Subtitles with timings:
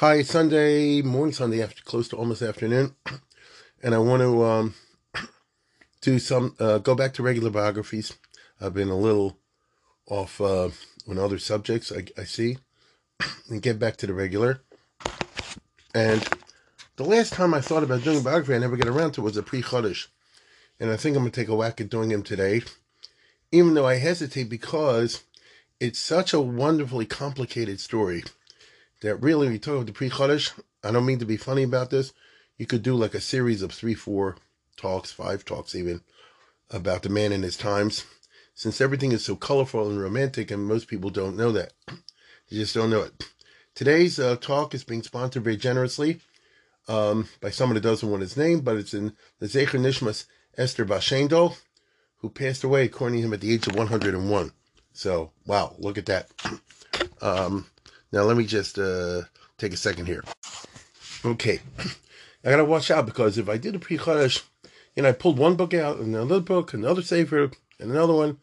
[0.00, 2.94] Hi, Sunday morning, Sunday after close to almost afternoon,
[3.82, 4.74] and I want to um,
[6.02, 8.16] do some uh, go back to regular biographies.
[8.60, 9.40] I've been a little
[10.06, 10.68] off uh,
[11.08, 12.58] on other subjects I, I see,
[13.50, 14.60] and get back to the regular.
[15.92, 16.24] And
[16.94, 19.36] the last time I thought about doing a biography, I never get around to was
[19.36, 20.06] a Pri Chadash,
[20.78, 22.62] and I think I'm to take a whack at doing him today,
[23.50, 25.24] even though I hesitate because
[25.80, 28.22] it's such a wonderfully complicated story
[29.00, 31.62] that really, when you talk about the Pri Chadash, I don't mean to be funny
[31.62, 32.12] about this.
[32.56, 34.36] You could do like a series of three, four
[34.76, 36.02] talks, five talks even,
[36.70, 38.04] about the man and his times,
[38.54, 41.72] since everything is so colorful and romantic, and most people don't know that.
[42.48, 43.24] You just don't know it.
[43.74, 46.20] Today's uh, talk is being sponsored very generously
[46.88, 50.24] um, by someone who doesn't want his name, but it's in the Zecher Nishmas
[50.56, 51.56] Esther Bashendel,
[52.16, 54.52] who passed away, according to him, at the age of 101.
[54.92, 56.30] So, wow, look at that.
[57.20, 57.66] Um,
[58.12, 59.22] now, let me just uh,
[59.58, 60.24] take a second here.
[61.24, 61.60] Okay.
[62.44, 65.56] I gotta watch out because if I did a pre you know, I pulled one
[65.56, 68.38] book out, and another book, another Sefer, and another one,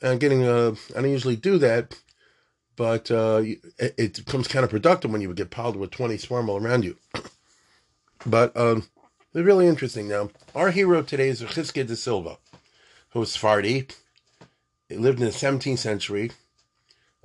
[0.00, 1.98] and I'm getting, uh, I don't usually do that,
[2.76, 3.42] but uh,
[3.78, 6.96] it, it becomes counterproductive when you would get piled with 20 swarm all around you.
[8.26, 8.88] but um,
[9.32, 10.30] they're really interesting now.
[10.54, 12.38] Our hero today is Chizkiah de Silva,
[13.10, 13.88] who was Sephardi.
[14.88, 16.32] He lived in the 17th century.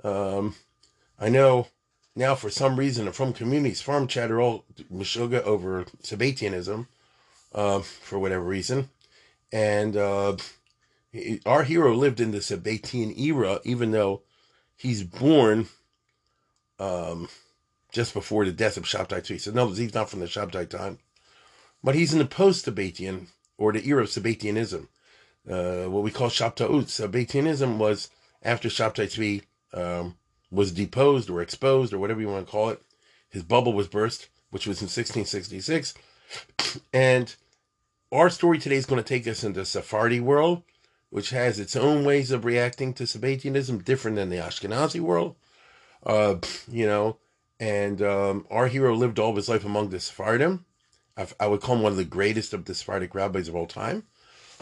[0.02, 0.54] Um,
[1.18, 1.68] I know
[2.14, 6.86] now for some reason from communities, farm chatter all Meshuggah over Sabbatianism,
[7.54, 8.90] uh, for whatever reason.
[9.52, 10.36] And uh,
[11.46, 14.22] our hero lived in the Sabbatian era, even though
[14.76, 15.68] he's born
[16.78, 17.28] um,
[17.92, 19.40] just before the death of Shabtai Tzvi.
[19.40, 20.98] So no, he's not from the Shabtai time,
[21.82, 24.88] but he's in the post-Sabbatian or the era of Sabbatianism,
[25.50, 26.84] uh, what we call Shabtaut.
[26.84, 28.10] Sabbatianism was
[28.42, 29.42] after Shabtai Tzvi
[29.72, 30.16] um,
[30.50, 32.82] was deposed or exposed or whatever you want to call it.
[33.28, 35.94] His bubble was burst, which was in 1666,
[36.92, 37.34] and
[38.10, 40.62] our story today is going to take us into the Sephardi world
[41.10, 45.36] which has its own ways of reacting to Sabbatianism, different than the Ashkenazi world.
[46.04, 46.36] Uh,
[46.70, 47.16] you know,
[47.58, 50.64] and um, our hero lived all of his life among the Sephardim.
[51.16, 53.66] I, I would call him one of the greatest of the Sephardic rabbis of all
[53.66, 54.04] time,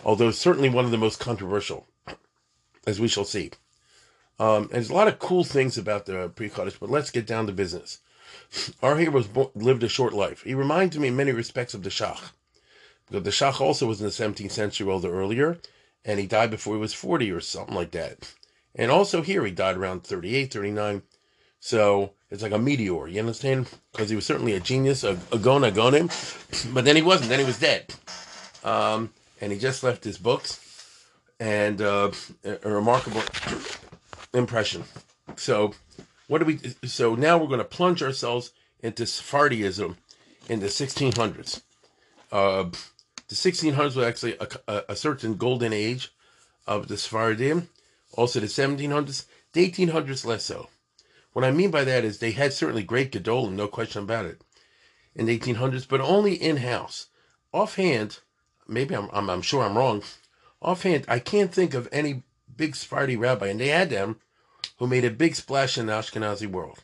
[0.04, 1.86] although certainly one of the most controversial,
[2.86, 3.50] as we shall see.
[4.38, 7.46] Um, there's a lot of cool things about the Pri Chadash, but let's get down
[7.46, 8.00] to business.
[8.82, 9.24] Our hero
[9.54, 10.42] lived a short life.
[10.42, 12.30] He reminds me in many respects of the Shach,
[13.06, 15.58] because the Shach also was in the 17th century, or earlier,
[16.04, 18.34] and he died before he was 40 or something like that.
[18.74, 21.02] And also here, he died around 38, 39.
[21.58, 23.68] So it's like a meteor, you understand?
[23.90, 27.44] Because he was certainly a genius, a, a gaon, but then he wasn't, then he
[27.44, 27.94] was dead.
[28.62, 29.10] Um,
[29.40, 30.60] and he just left his books
[31.40, 32.10] and uh,
[32.44, 33.22] a remarkable
[34.36, 34.84] impression.
[35.36, 35.74] So,
[36.28, 36.58] what do we?
[36.86, 39.96] So now we're going to plunge ourselves into Sephardism
[40.48, 41.62] in the 1600s.
[42.30, 42.64] Uh,
[43.28, 46.12] the 1600s was actually a, a, a, certain golden age
[46.66, 47.68] of the Sephardim.
[48.12, 50.68] Also, the 1700s, the 1800s less so.
[51.32, 54.40] What I mean by that is they had certainly great Gedolim, no question about it,
[55.14, 57.06] in the 1800s, but only in house.
[57.52, 58.20] Offhand,
[58.66, 60.02] maybe I'm, I'm, I'm sure I'm wrong.
[60.62, 62.22] Offhand, I can't think of any
[62.56, 64.20] big Sephardi rabbi, and they had them,
[64.78, 66.82] who made a big splash in the Ashkenazi world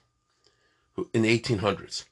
[1.12, 2.04] in the 1800s.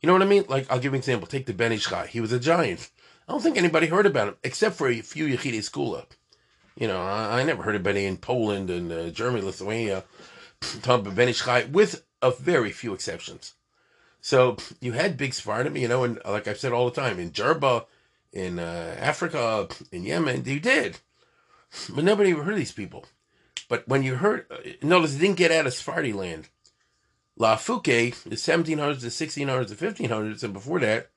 [0.00, 0.44] You know what I mean?
[0.48, 1.26] Like, I'll give you an example.
[1.26, 1.88] Take the Ben Ish.
[2.08, 2.90] He was a giant.
[3.28, 6.06] I don't think anybody heard about him except for a few Yechidei Segulah.
[6.76, 10.04] You know, I, I, never heard of any in Poland and uh, Germany, Lithuania,
[10.84, 13.54] about Ben Ish with a very few exceptions.
[14.20, 17.30] So you had big Sephardim, you know, and like I've said all the time, in
[17.30, 17.86] Jerba,
[18.32, 20.98] in uh, Africa, in Yemen, you did.
[21.94, 23.06] But nobody ever heard of these people.
[23.68, 26.48] But when you heard, uh, notice it didn't get out of Sephardi land.
[27.36, 27.84] La Fouque,
[28.24, 31.10] the 1700s, the 1600s, the 1500s, and before that,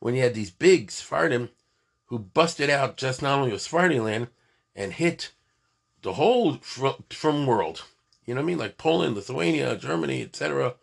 [0.00, 1.50] when you had these big Sephardim
[2.06, 4.28] who busted out just not only of Sephardi land
[4.74, 5.32] and hit
[6.02, 7.84] the whole from, from world.
[8.24, 8.58] You know what I mean?
[8.58, 10.74] Like Poland, Lithuania, Germany, etc.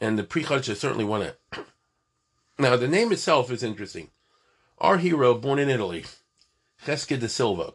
[0.00, 1.40] And the pre certainly won it.
[2.58, 4.08] Now, the name itself is interesting.
[4.78, 6.06] Our hero, born in Italy,
[6.86, 7.72] Chizkiah de Silva.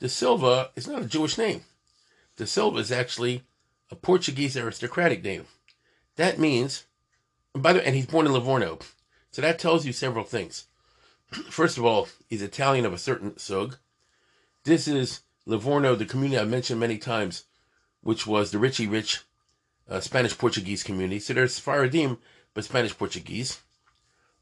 [0.00, 1.62] De Silva is not a Jewish name.
[2.38, 3.42] De Silva is actually
[3.90, 5.46] a Portuguese aristocratic name.
[6.14, 6.84] that means,
[7.52, 8.78] by the way, and he's born in Livorno.
[9.32, 10.66] So that tells you several things.
[11.50, 13.76] First of all, he's Italian of a certain sug.
[14.62, 17.44] This is Livorno, the community I've mentioned many times,
[18.02, 19.22] which was the richy rich
[19.90, 21.18] uh, Spanish Portuguese community.
[21.18, 22.18] So there's Sephardim,
[22.54, 23.60] but Spanish Portuguese.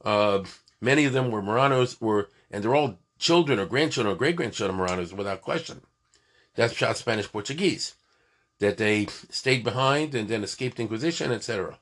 [0.05, 0.45] Uh,
[0.83, 4.79] many of them were Marranos, were, and they're all children or grandchildren or great grandchildren
[4.79, 5.81] of Marranos without question.
[6.57, 7.95] That's shot Spanish Portuguese.
[8.59, 11.79] That they stayed behind and then escaped Inquisition, etc.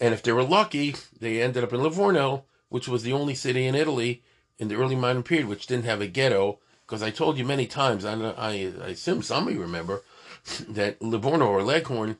[0.00, 3.66] And if they were lucky, they ended up in Livorno, which was the only city
[3.66, 4.22] in Italy
[4.58, 6.58] in the early modern period which didn't have a ghetto.
[6.86, 8.50] Because I told you many times, I, I,
[8.82, 10.02] I assume some of you remember,
[10.68, 12.18] that Livorno or Leghorn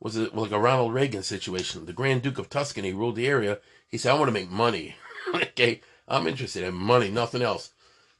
[0.00, 1.86] was a, like a Ronald Reagan situation.
[1.86, 3.58] The Grand Duke of Tuscany ruled the area.
[3.88, 4.96] He said, I want to make money.
[5.34, 7.70] okay, I'm interested in money, nothing else.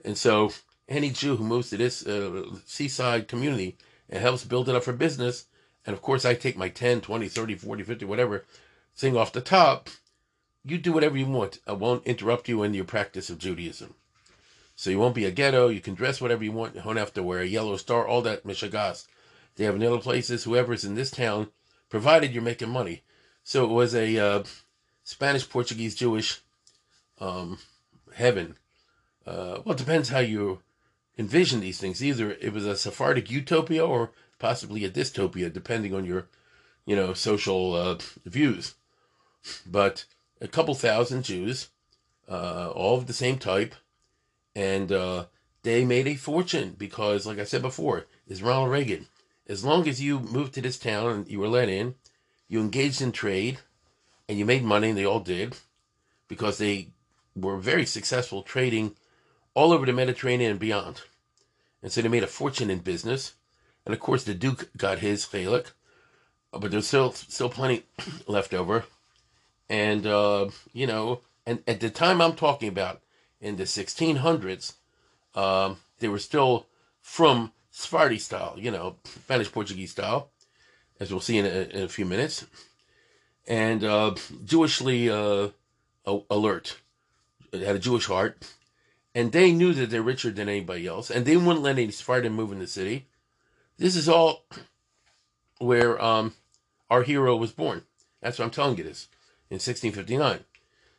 [0.05, 0.53] And so
[0.88, 3.76] any Jew who moves to this uh, seaside community
[4.08, 5.46] and helps build it up for business,
[5.85, 8.44] and of course I take my 10, 20, 30, 40, 50, whatever
[8.96, 9.90] thing off the top,
[10.64, 11.61] you do whatever you want.
[11.67, 13.94] I won't interrupt you in your practice of Judaism.
[14.76, 15.69] So you won't be a ghetto.
[15.69, 16.75] You can dress whatever you want.
[16.75, 19.06] You don't have to wear a yellow star, all that mishagas.
[19.56, 21.49] They have in other places, whoever's in this town,
[21.88, 23.02] provided you're making money.
[23.43, 24.44] So it was a uh,
[25.02, 26.43] Spanish, Portuguese, Jewish
[27.19, 27.58] um,
[28.14, 28.56] heaven.
[29.26, 30.61] Uh, well, it depends how you
[31.19, 32.03] envision these things.
[32.03, 36.29] Either it was a Sephardic utopia or possibly a dystopia, depending on your,
[36.87, 38.75] you know, social uh, views.
[39.67, 40.05] But
[40.41, 41.69] a couple thousand Jews,
[42.29, 43.75] uh, all of the same type,
[44.55, 45.26] and uh,
[45.62, 49.06] they made a fortune because, like I said before, is Ronald Reagan.
[49.49, 51.94] As long as you moved to this town and you were let in,
[52.49, 53.59] you engaged in trade,
[54.29, 55.56] and you made money, and they all did,
[56.29, 56.88] because they
[57.35, 58.94] were very successful trading
[59.55, 61.03] all over the Mediterranean and beyond.
[61.83, 63.35] And so they made a fortune in business.
[63.85, 65.73] And of course, the Duke got his chalik,
[66.53, 67.85] but there's still still plenty
[68.27, 68.85] left over.
[69.69, 73.00] And, uh, you know, and at the time I'm talking about,
[73.41, 74.75] in the 1600s,
[75.35, 76.67] um, they were still
[77.00, 80.31] from Sephardi style, you know, Spanish Portuguese style,
[80.99, 82.47] as we'll see in a, in a few minutes.
[83.47, 84.15] And uh,
[84.45, 85.50] Jewishly uh,
[86.31, 86.79] alert,
[87.53, 88.45] it had a Jewish heart
[89.15, 92.33] and they knew that they're richer than anybody else, and they wouldn't let any Spartan
[92.33, 93.07] move in the city.
[93.77, 94.45] This is all
[95.59, 96.35] where um,
[96.91, 97.83] our hero was born.
[98.21, 99.09] That's what I'm telling you this
[99.51, 100.45] in 1659.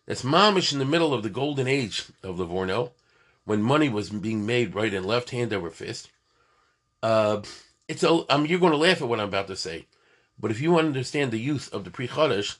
[0.05, 2.91] That's mamish in the middle of the golden age of Livorno,
[3.45, 6.09] when money was being made right and left, hand over fist.
[7.01, 7.41] Uh,
[7.87, 9.87] it's a, I mean, you're going to laugh at what I'm about to say,
[10.39, 12.57] but if you understand the youth of the Pri Chadash,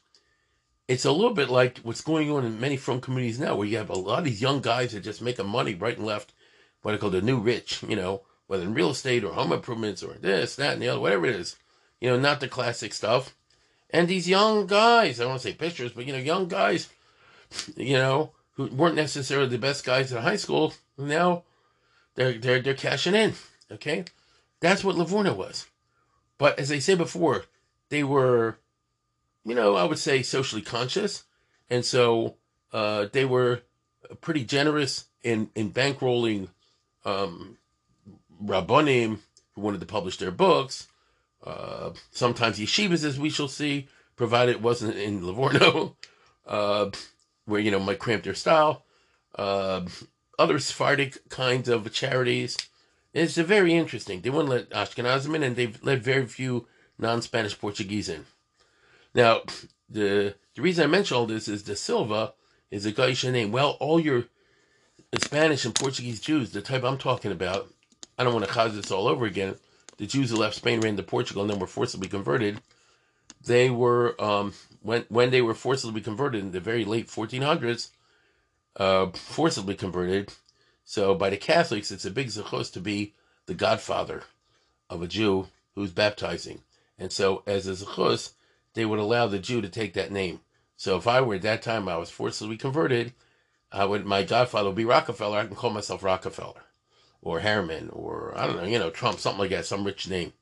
[0.89, 3.77] it's a little bit like what's going on in many from communities now, where you
[3.77, 6.33] have a lot of these young guys that just making money right and left,
[6.81, 10.01] what I call the new rich, you know, whether in real estate or home improvements
[10.01, 11.57] or this, that, and the other, whatever it is,
[12.01, 13.35] you know, not the classic stuff.
[13.91, 16.89] And these young guys, I don't want to say pictures, but you know, young guys,
[17.77, 21.43] you know, who weren't necessarily the best guys in high school, now
[22.15, 23.33] they're they're they're cashing in.
[23.71, 24.05] Okay,
[24.59, 25.67] that's what Livorno was.
[26.39, 27.45] But as I said before,
[27.89, 28.57] they were
[29.45, 31.23] you know, I would say socially conscious.
[31.69, 32.35] And so
[32.73, 33.61] uh, they were
[34.21, 36.49] pretty generous in, in bankrolling
[37.05, 37.57] um,
[38.43, 39.19] Rabbonim
[39.53, 40.87] who wanted to publish their books.
[41.43, 45.95] Uh, sometimes yeshivas, as we shall see, provided it wasn't in Livorno,
[46.47, 46.89] uh,
[47.45, 48.83] where, you know, might cramp their style.
[49.35, 49.85] Uh,
[50.37, 52.57] other Sephardic kinds of charities.
[53.13, 54.21] It's very interesting.
[54.21, 56.67] They wouldn't let Ashkenazim in, and they've let very few
[56.97, 58.25] non Spanish Portuguese in.
[59.13, 59.41] Now,
[59.89, 62.33] the the reason I mention all this is De Silva
[62.69, 63.51] is a Gaisha name.
[63.51, 64.25] Well, all your
[65.17, 67.73] Spanish and Portuguese Jews, the type I'm talking about,
[68.17, 69.55] I don't want to cause this all over again.
[69.97, 72.61] The Jews who left Spain ran to Portugal and then were forcibly converted.
[73.45, 77.89] They were um, when when they were forcibly converted in the very late 1400s,
[78.75, 80.33] uh, forcibly converted.
[80.85, 83.13] So by the Catholics, it's a big zechus to be
[83.45, 84.23] the godfather
[84.89, 86.63] of a Jew who's baptizing,
[86.97, 88.31] and so as a zechus,
[88.73, 90.41] they would allow the Jew to take that name.
[90.77, 93.13] So if I were at that time, I was forcibly converted,
[93.71, 95.37] I would my godfather would be Rockefeller.
[95.37, 96.63] I can call myself Rockefeller,
[97.21, 100.33] or Harriman, or I don't know, you know, Trump, something like that, some rich name.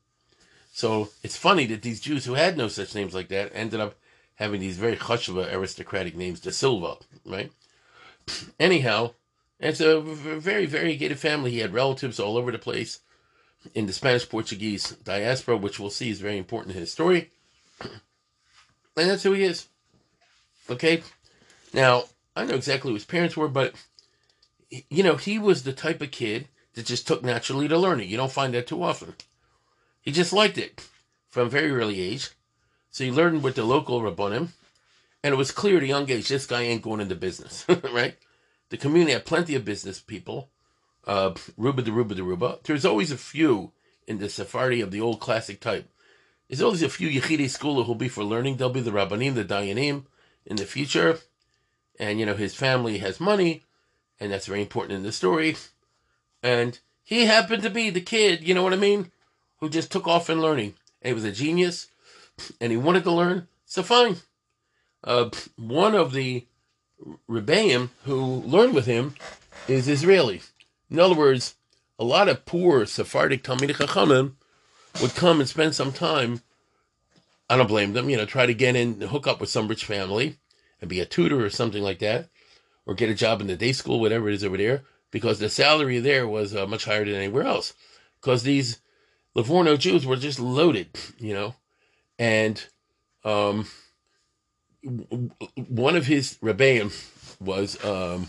[0.71, 3.95] So it's funny that these Jews who had no such names like that ended up
[4.35, 7.51] having these very chashva aristocratic names, De Silva, right?
[8.59, 9.13] Anyhow,
[9.59, 11.51] it's a very variegated family.
[11.51, 12.99] He had relatives all over the place
[13.73, 17.31] in the Spanish Portuguese diaspora, which we'll see is very important in his story.
[18.97, 19.67] And that's who he is.
[20.69, 21.03] Okay?
[21.73, 23.75] Now, I know exactly who his parents were, but,
[24.89, 28.09] you know, he was the type of kid that just took naturally to learning.
[28.09, 29.15] You don't find that too often.
[30.01, 30.87] He just liked it
[31.29, 32.29] from a very early age.
[32.91, 34.49] So he learned with the local rabbonim,
[35.23, 38.15] and it was clear at a young age this guy ain't going into business, right?
[38.69, 40.49] The community had plenty of business people,
[41.05, 42.59] uh, Ruba de Ruba Ruba.
[42.63, 43.71] There's always a few
[44.07, 45.89] in the Sephardi of the old classic type.
[46.47, 48.57] There's always a few Yechidei school who'll be for learning.
[48.57, 50.05] They'll be the Rabbanim, the Dayanim
[50.45, 51.19] in the future.
[51.99, 53.63] And, you know, his family has money,
[54.19, 55.57] and that's very important in the story.
[56.41, 59.11] And he happened to be the kid, you know what I mean,
[59.59, 60.75] who just took off in learning.
[61.01, 61.87] And he was a genius,
[62.61, 64.17] and he wanted to learn, so fine.
[65.03, 66.45] Uh, one of the
[67.29, 69.15] Rebbeim who learned with him
[69.67, 70.41] is Israeli.
[70.89, 71.55] In other words,
[71.99, 74.33] a lot of poor Sephardic Talmidei Chachamim
[75.01, 76.41] would come and spend some time.
[77.49, 79.85] I don't blame them, you know, try to get in, hook up with some rich
[79.85, 80.37] family
[80.81, 82.29] and be a tutor or something like that,
[82.85, 85.49] or get a job in the day school, whatever it is over there, because the
[85.49, 87.73] salary there was uh, much higher than anywhere else.
[88.19, 88.79] Because these
[89.33, 90.89] Livorno Jews were just loaded,
[91.19, 91.55] you know,
[92.17, 92.65] and
[93.23, 93.67] um,
[94.81, 96.91] one of his rebbeim
[97.39, 98.27] was um,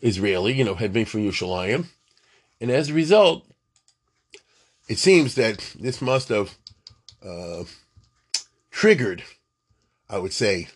[0.00, 1.86] Israeli, you know, had been from Yerushalayim,
[2.60, 3.46] and as a result,
[4.92, 6.54] it seems that this must have
[7.24, 7.64] uh,
[8.70, 9.22] triggered,
[10.10, 10.68] I would say,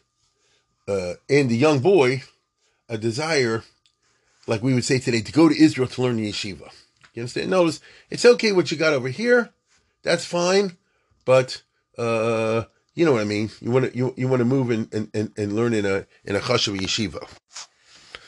[0.88, 2.22] uh, in the young boy,
[2.88, 3.62] a desire,
[4.46, 6.72] like we would say today, to go to Israel to learn the yeshiva.
[7.12, 7.50] You understand?
[7.50, 9.50] Notice it's okay what you got over here,
[10.02, 10.78] that's fine,
[11.26, 11.60] but
[11.98, 13.50] uh, you know what I mean.
[13.60, 16.36] You want to you, you want to move and, and, and learn in a in
[16.36, 17.28] a chashuv yeshiva.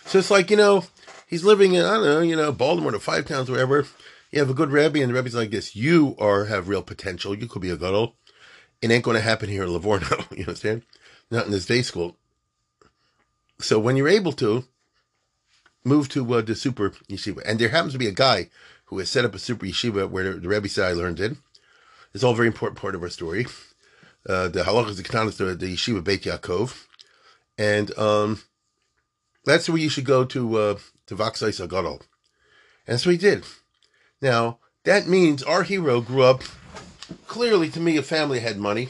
[0.05, 0.85] So it's like you know
[1.27, 3.87] he's living in I don't know you know Baltimore or five towns wherever.
[4.31, 5.75] You have a good rabbi and the rabbi's like this.
[5.75, 7.35] You are have real potential.
[7.35, 8.17] You could be a gadol.
[8.83, 10.07] It ain't going to happen here in Livorno.
[10.31, 10.83] You understand?
[11.31, 12.17] Not in this day school.
[13.61, 14.65] So when you're able to
[15.85, 18.51] move to uh, the super yeshiva, and there happens to be a guy
[18.87, 21.39] who has set up a super yeshiva where the, rabbi said I learned in.
[22.15, 23.47] It's all very important part of our story.
[24.29, 26.85] Uh, the halachas the ketanas the, yeshiva Beit Yaakov,
[27.57, 28.43] and um,
[29.45, 32.01] that's where you should go to uh, to Vaksais Sagadol.
[32.87, 33.45] And that's what he did.
[34.21, 36.43] Now that means our hero grew up
[37.27, 38.89] clearly to me a family had money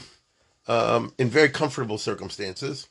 [0.67, 2.87] um, in very comfortable circumstances.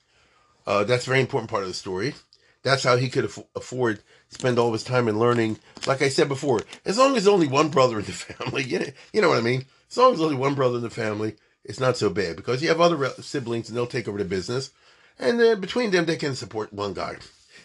[0.67, 2.15] Uh, that's a very important part of the story.
[2.63, 5.59] That's how he could aff- afford spend all of his time in learning.
[5.87, 8.87] Like I said before, as long as only one brother in the family, you know,
[9.13, 9.65] you know what I mean.
[9.91, 12.69] As long as only one brother in the family, it's not so bad because you
[12.69, 14.71] have other siblings and they'll take over the business,
[15.19, 17.17] and uh, between them they can support one guy.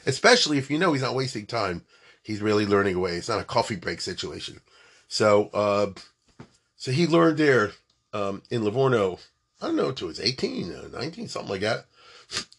[0.06, 1.84] Especially if you know he's not wasting time,
[2.24, 3.18] he's really learning away.
[3.18, 4.62] It's not a coffee break situation.
[5.08, 5.88] So, uh,
[6.77, 7.74] so he learned there
[8.13, 9.20] um, in Livorno.
[9.62, 11.86] I don't know he was 18, uh, 19, something like that.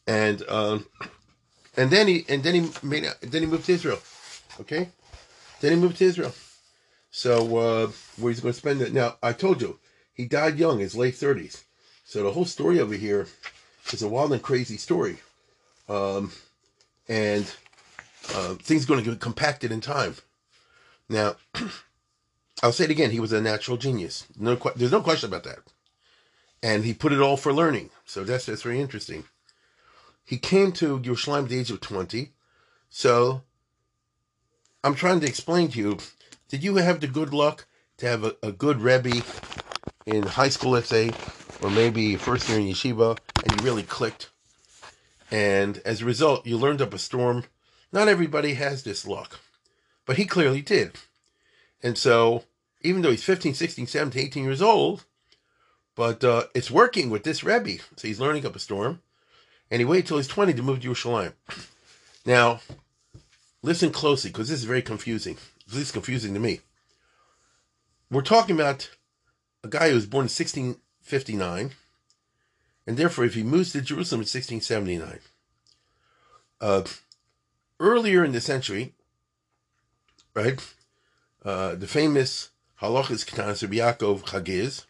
[0.06, 0.86] And um,
[1.76, 3.98] and then he and then he made then he moved to Israel.
[4.60, 4.88] Okay,
[5.60, 6.32] then he moved to Israel.
[7.10, 9.16] So uh, where he's going to spend it now?
[9.22, 9.78] I told you
[10.12, 11.64] he died young, his late thirties.
[12.04, 13.26] So the whole story over here
[13.92, 15.18] is a wild and crazy story,
[15.88, 16.30] um,
[17.08, 17.50] and
[18.32, 20.16] uh, things are going to get compacted in time.
[21.08, 21.36] Now,
[22.62, 24.26] I'll say it again: he was a natural genius.
[24.38, 25.58] No, there's no question about that.
[26.62, 27.90] And he put it all for learning.
[28.06, 29.24] So that's that's very interesting.
[30.24, 32.32] He came to Yerushalayim at the age of 20.
[32.88, 33.42] So
[34.82, 35.98] I'm trying to explain to you
[36.48, 37.66] did you have the good luck
[37.98, 39.22] to have a, a good Rebbe
[40.06, 41.10] in high school, let's say,
[41.62, 44.30] or maybe first year in yeshiva, and you really clicked?
[45.30, 47.44] And as a result, you learned up a storm.
[47.94, 49.38] Not everybody has this luck,
[50.04, 50.96] but he clearly did.
[51.80, 52.42] And so,
[52.82, 55.04] even though he's 15, 16, 17, 18 years old,
[55.94, 57.80] but uh, it's working with this Rebbe.
[57.94, 59.00] So he's learning up a storm
[59.70, 61.34] and he waited till he's 20 to move to Yerushalayim.
[62.26, 62.58] Now,
[63.62, 65.36] listen closely, because this is very confusing.
[65.68, 66.62] At least confusing to me.
[68.10, 68.90] We're talking about
[69.62, 71.70] a guy who was born in 1659,
[72.88, 75.20] and therefore, if he moves to Jerusalem in 1679,
[76.60, 76.82] uh,
[77.80, 78.94] earlier in the century,
[80.34, 80.58] right,
[81.44, 82.50] uh, the famous
[82.80, 84.84] halachas ketanas Rabbi Yaakov Chagiz,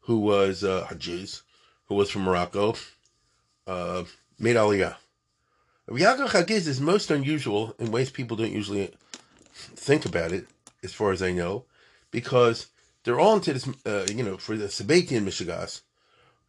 [0.00, 1.42] who was uh, Hajiz,
[1.86, 2.74] who was from Morocco,
[3.66, 4.04] uh,
[4.38, 4.96] made Aliyah.
[5.88, 8.92] Yaakov Chagiz is most unusual in ways people don't usually
[9.54, 10.46] think about it,
[10.82, 11.64] as far as I know,
[12.10, 12.66] because
[13.04, 15.82] they're all into this, uh, you know, for the Sabbatian Mishigas.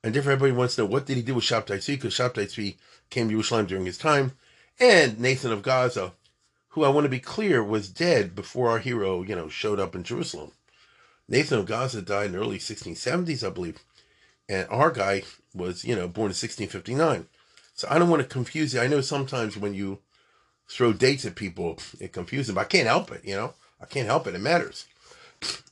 [0.03, 2.45] And if everybody wants to know what did he do with Shabtai Tzvi, because Shabtai
[2.45, 2.77] Tzvi
[3.09, 4.33] came to Yerushalayim during his time,
[4.79, 6.13] and Nathan of Gaza,
[6.69, 9.95] who I want to be clear was dead before our hero, you know, showed up
[9.95, 10.51] in Jerusalem.
[11.27, 13.79] Nathan of Gaza died in the early 1670s, I believe,
[14.47, 17.27] and our guy was, you know, born in 1659.
[17.73, 18.79] So I don't want to confuse you.
[18.79, 19.99] I know sometimes when you
[20.69, 22.57] throw dates at people, it confuses them.
[22.57, 23.53] I can't help it, you know.
[23.81, 24.35] I can't help it.
[24.35, 24.85] It matters.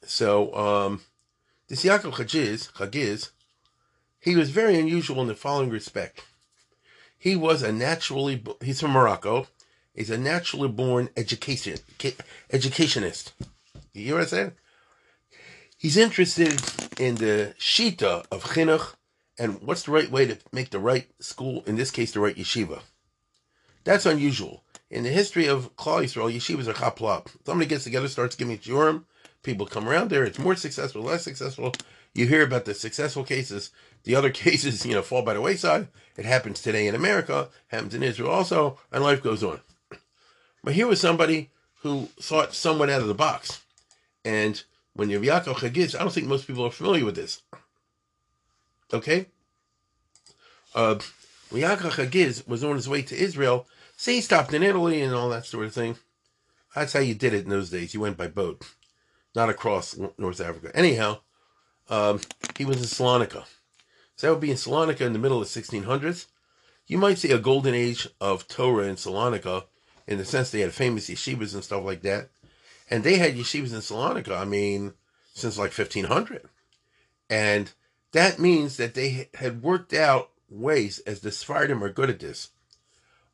[0.03, 1.01] So um,
[1.67, 3.29] this Yaakov Chagiz, Chagiz,
[4.19, 6.23] he was very unusual in the following respect.
[7.25, 9.47] He was a naturally, he's from Morocco.
[9.95, 11.79] He's a naturally born education,
[12.53, 13.33] educationist.
[13.93, 14.51] You hear what I'm saying?
[15.75, 16.61] He's interested
[16.99, 18.93] in the shita of chinuch
[19.39, 22.35] and what's the right way to make the right school, in this case, the right
[22.35, 22.81] yeshiva.
[23.85, 24.63] That's unusual.
[24.91, 27.29] In the history of Klal Yisrael, yeshivas are chaplop.
[27.43, 29.05] Somebody gets together, starts giving shiurim,
[29.41, 31.73] people come around there, it's more successful, less successful.
[32.15, 33.71] You hear about the successful cases.
[34.03, 35.89] The other cases, you know, fall by the wayside.
[36.17, 39.59] It happens today in America, happens in Israel also, and life goes on.
[40.63, 43.61] But here was somebody who thought somewhat out of the box.
[44.23, 47.43] And when you have Yaakov Chagiz, I don't think most people are familiar with this.
[48.91, 49.27] Okay?
[50.73, 50.95] Uh,
[51.51, 55.29] Yaakov Chagiz was on his way to Israel, say he stopped in Italy and all
[55.29, 55.97] that sort of thing.
[56.73, 57.93] That's how you did it in those days.
[57.93, 58.65] You went by boat,
[59.35, 60.71] not across North Africa.
[60.73, 61.19] Anyhow,
[61.89, 62.21] um,
[62.57, 63.45] he was in Salonika.
[64.15, 66.27] So that would be in Salonika in the middle of the 1600s.
[66.87, 69.65] You might see a golden age of Torah in Salonika
[70.07, 72.29] in the sense they had famous yeshivas and stuff like that.
[72.89, 74.93] And they had yeshivas in Salonika, I mean,
[75.33, 76.47] since like 1500.
[77.29, 77.71] And
[78.11, 82.49] that means that they had worked out ways, as the Sephardim are good at this,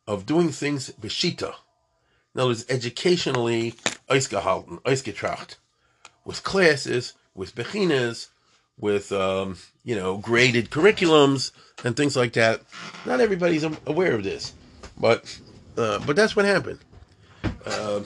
[0.07, 1.53] of doing things b'shita.
[2.33, 3.73] In other words, educationally,
[4.09, 5.57] eisgehalten, eisgetracht,
[6.23, 8.29] with classes, with bechinas,
[8.81, 11.51] with um, you know graded curriculums
[11.85, 12.61] and things like that.
[13.05, 14.53] Not everybody's aware of this,
[14.99, 15.39] but
[15.77, 16.79] uh, but that's what happened.
[17.65, 18.01] Uh,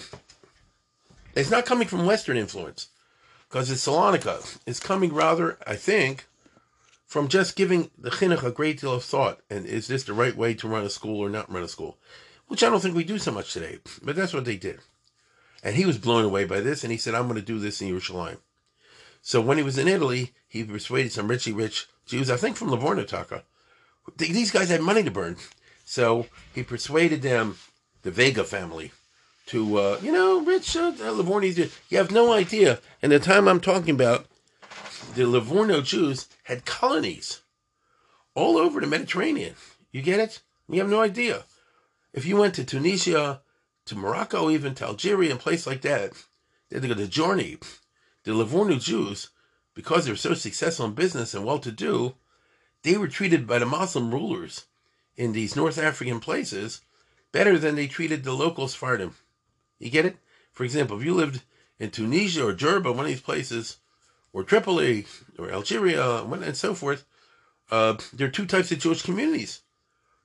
[1.33, 2.89] it's not coming from Western influence
[3.49, 4.59] because it's Salonika.
[4.65, 6.27] It's coming rather, I think,
[7.05, 9.39] from just giving the chinuch a great deal of thought.
[9.49, 11.97] And is this the right way to run a school or not run a school?
[12.47, 14.79] Which I don't think we do so much today, but that's what they did.
[15.63, 17.81] And he was blown away by this, and he said, "I'm going to do this
[17.81, 18.37] in Yerushalayim."
[19.27, 22.69] So when he was in Italy, he persuaded some richy rich Jews, I think from
[22.69, 23.43] Livorno Taka.
[24.17, 25.37] These guys had money to burn.
[25.83, 27.57] So he persuaded them,
[28.03, 28.91] the Vega family,
[29.47, 32.79] to, uh, you know, rich uh, Livorno, you have no idea.
[33.01, 34.27] And the time I'm talking about,
[35.15, 37.41] the Livorno Jews had colonies
[38.35, 39.55] all over the Mediterranean.
[39.91, 40.43] You get it?
[40.69, 41.45] You have no idea.
[42.13, 43.41] If you went to Tunisia,
[43.87, 46.13] to Morocco, even to Algeria, and places like that,
[46.69, 47.57] they had to go to Journey.
[48.25, 49.29] The Livorno Jews,
[49.75, 52.15] because they were so successful in business and well to do,
[52.81, 54.65] they were treated by the Muslim rulers
[55.15, 56.81] in these North African places
[57.31, 59.15] better than they treated the local Sephardim.
[59.79, 60.17] You get it?
[60.51, 61.43] For example, if you lived
[61.79, 63.77] in Tunisia or Jerba, one of these places,
[64.33, 65.05] or Tripoli
[65.37, 67.05] or Algeria and so forth,
[67.69, 69.61] uh, there are two types of Jewish communities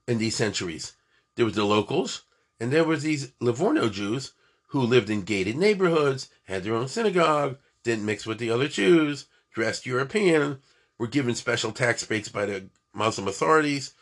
[0.06, 0.94] in these centuries.
[1.36, 2.22] There was the locals,
[2.58, 4.32] and there was these Livorno Jews
[4.68, 9.26] who lived in gated neighborhoods, had their own synagogue, didn't mix with the other Jews,
[9.54, 10.60] dressed European,
[10.98, 13.94] were given special tax breaks by the Muslim authorities,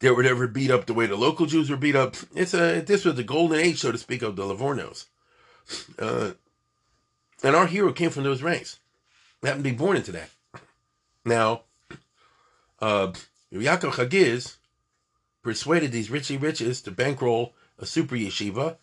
[0.00, 2.16] they were never beat up the way the local Jews were beat up.
[2.34, 5.06] It's a this was the golden age, so to speak, of the Livornos.
[5.98, 6.32] Uh,
[7.42, 8.80] and our hero came from those ranks.
[9.42, 10.30] Happened to be born into that.
[11.24, 11.62] Now,
[12.80, 13.12] uh,
[13.52, 14.56] Yaakov Chagiz
[15.42, 18.76] persuaded these richy riches to bankroll a super yeshiva,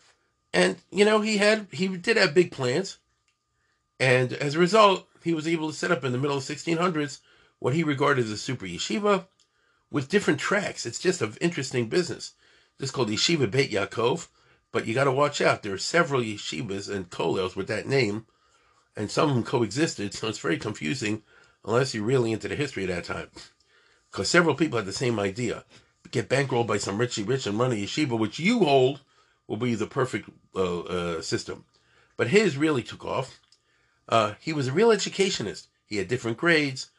[0.54, 3.00] and you know he had he did have big plans,
[4.00, 7.20] and as a result, he was able to set up in the middle of 1600s
[7.60, 9.26] what he regarded as a super yeshiva
[9.92, 10.86] with different tracks.
[10.86, 12.34] It's just an interesting business.
[12.78, 14.28] This is called Yeshiva Beit Yaakov,
[14.72, 15.64] but you got to watch out.
[15.64, 18.28] There are several yeshivas and kollels with that name,
[18.96, 21.24] and some of them coexisted, so it's very confusing
[21.66, 23.30] unless you're really into the history of that time.
[24.12, 25.66] Because several people had the same idea.
[26.12, 29.02] Get bankrolled by some richy rich and run a yeshiva, which you hold
[29.48, 31.66] will be the perfect uh, uh, system.
[32.16, 33.40] But his really took off.
[34.10, 35.68] Uh, he was a real educationist.
[35.86, 36.90] He had different grades.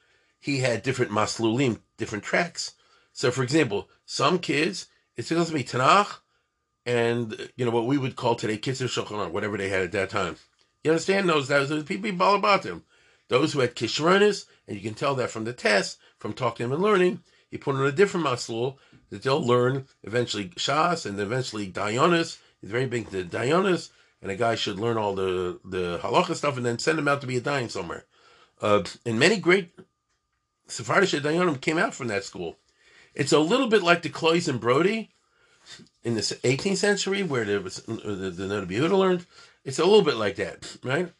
[0.40, 2.72] He had different maslulim, different tracks.
[3.12, 6.18] So, for example, some kids, it's supposed to be Tanakh
[6.86, 10.10] and, you know, what we would call today Kitzur Shulchan whatever they had at that
[10.10, 10.36] time.
[10.84, 11.48] You understand those?
[11.48, 12.84] Those are people all about them.
[13.28, 16.68] Those who had Kishronis, and you can tell that from the test, from talking to
[16.68, 18.76] them and learning, you put on a different maslul
[19.10, 22.38] that they'll learn eventually Shas and eventually Dayanis.
[22.60, 23.90] He's very big to Dayanis,
[24.20, 27.20] and a guy should learn all the, the halacha stuff and then send him out
[27.20, 28.04] to be a Dayan somewhere.
[28.60, 29.72] Uh, and many great
[30.66, 32.56] Sephardic Dayanim came out from that school.
[33.14, 35.10] It's a little bit like the Kloiz and Brody
[36.02, 39.26] in the 18th century, where there was uh, the, the B'Yehuda learned.
[39.64, 41.12] It's a little bit like that, right?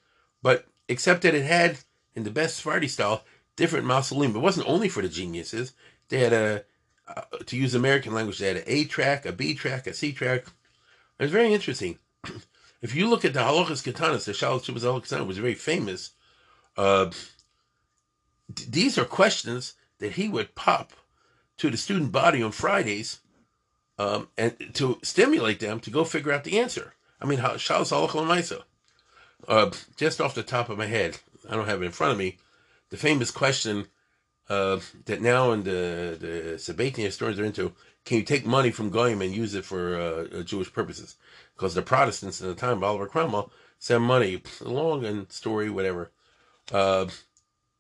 [0.43, 1.79] But except that it had,
[2.15, 3.25] in the best Sephardi style,
[3.57, 4.35] different maslulim.
[4.35, 5.73] It wasn't only for the geniuses.
[6.09, 6.65] They had a,
[7.09, 10.13] uh, to use American language, they had an A track, a B track, a C
[10.13, 10.45] track.
[11.19, 11.99] It was very interesting.
[12.81, 16.11] if you look at the Halachas Katanas, the Shalat Shubas was very famous.
[16.77, 17.11] Uh,
[18.69, 20.93] these are questions that he would pop
[21.59, 23.21] to the student body on Fridays
[23.99, 26.95] um, and to stimulate them to go figure out the answer.
[27.21, 28.63] I mean, Shalos Halach
[29.49, 32.19] uh, Just off the top of my head, I don't have it in front of
[32.19, 32.39] me.
[32.91, 33.87] The famous question
[34.49, 37.73] uh, that now in the the Sabbatian historians are into:
[38.05, 41.17] Can you take money from goyim and use it for uh, Jewish purposes?
[41.59, 46.13] Because the Protestants in the time Oliver Cromwell sent money, long and story, whatever.
[46.73, 47.07] Uh,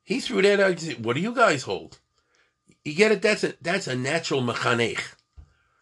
[0.02, 0.82] he threw that out.
[0.98, 1.98] What do you guys hold?
[2.84, 3.22] You get it?
[3.22, 5.00] That's a that's a natural mechanech.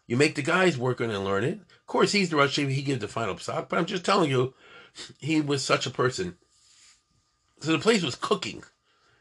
[0.05, 1.59] You make the guys work on and learn it.
[1.59, 4.53] Of course, he's the Rosh He gives the final psak, but I'm just telling you,
[5.19, 6.37] he was such a person.
[7.61, 8.63] So the place was cooking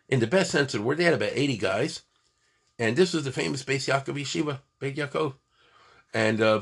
[0.08, 0.98] in the best sense of the word.
[0.98, 2.02] They had about 80 guys.
[2.78, 5.34] And this was the famous Beis Yaakov Yeshiva, Beit Yaakov.
[6.12, 6.60] And uh,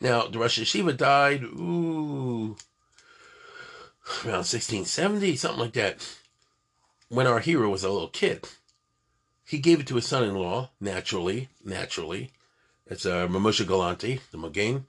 [0.00, 2.56] now the Rosh Yeshiva died, ooh,
[4.24, 6.08] around 1670, something like that,
[7.08, 8.48] when our hero was a little kid.
[9.44, 12.30] He gave it to his son-in-law, naturally, naturally.
[12.86, 14.84] It's uh, Mamosha Galante, the Mogain.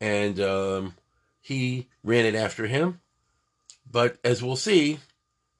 [0.00, 0.94] And um,
[1.40, 3.00] he ran it after him.
[3.90, 5.00] But as we'll see,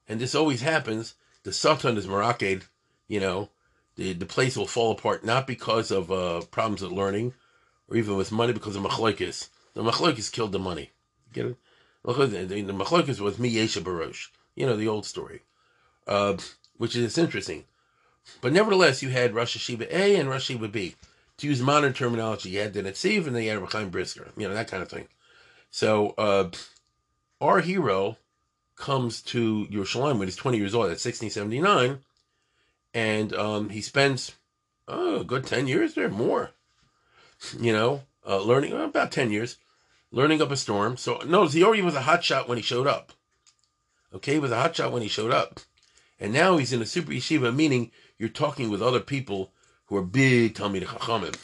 [0.07, 2.63] and this always happens, the Sultan is Maraked,
[3.07, 3.49] you know,
[3.95, 7.33] the, the place will fall apart not because of uh, problems with learning
[7.89, 9.49] or even with money because of Machlokes.
[9.73, 10.91] The Machlokes killed the money.
[11.33, 11.57] Get it?
[12.03, 14.27] The, the Machlokes was Yesha Barosh.
[14.55, 15.41] You know, the old story.
[16.07, 16.37] Uh,
[16.77, 17.65] which is interesting.
[18.41, 20.95] But nevertheless, you had Rosh Yeshiva A and Rosh Yeshiva B.
[21.37, 24.29] To use modern terminology, you had the Netziv and then you had Reb Chaim Brisker.
[24.35, 25.07] You know, that kind of thing.
[25.71, 26.49] So, uh,
[27.39, 28.17] our hero
[28.75, 31.99] comes to Yerushalayim when he's 20 years old, That's 1679,
[32.93, 34.33] and um, he spends
[34.87, 36.51] oh, a good 10 years there, more,
[37.59, 39.57] you know, uh, learning uh, about 10 years,
[40.11, 40.97] learning up a storm.
[40.97, 43.13] So no, already was a hot shot when he showed up.
[44.13, 45.59] Okay, he was a hot shot when he showed up.
[46.19, 49.51] And now he's in a super yeshiva, meaning you're talking with other people
[49.85, 51.35] who are big Talmid Chachamim.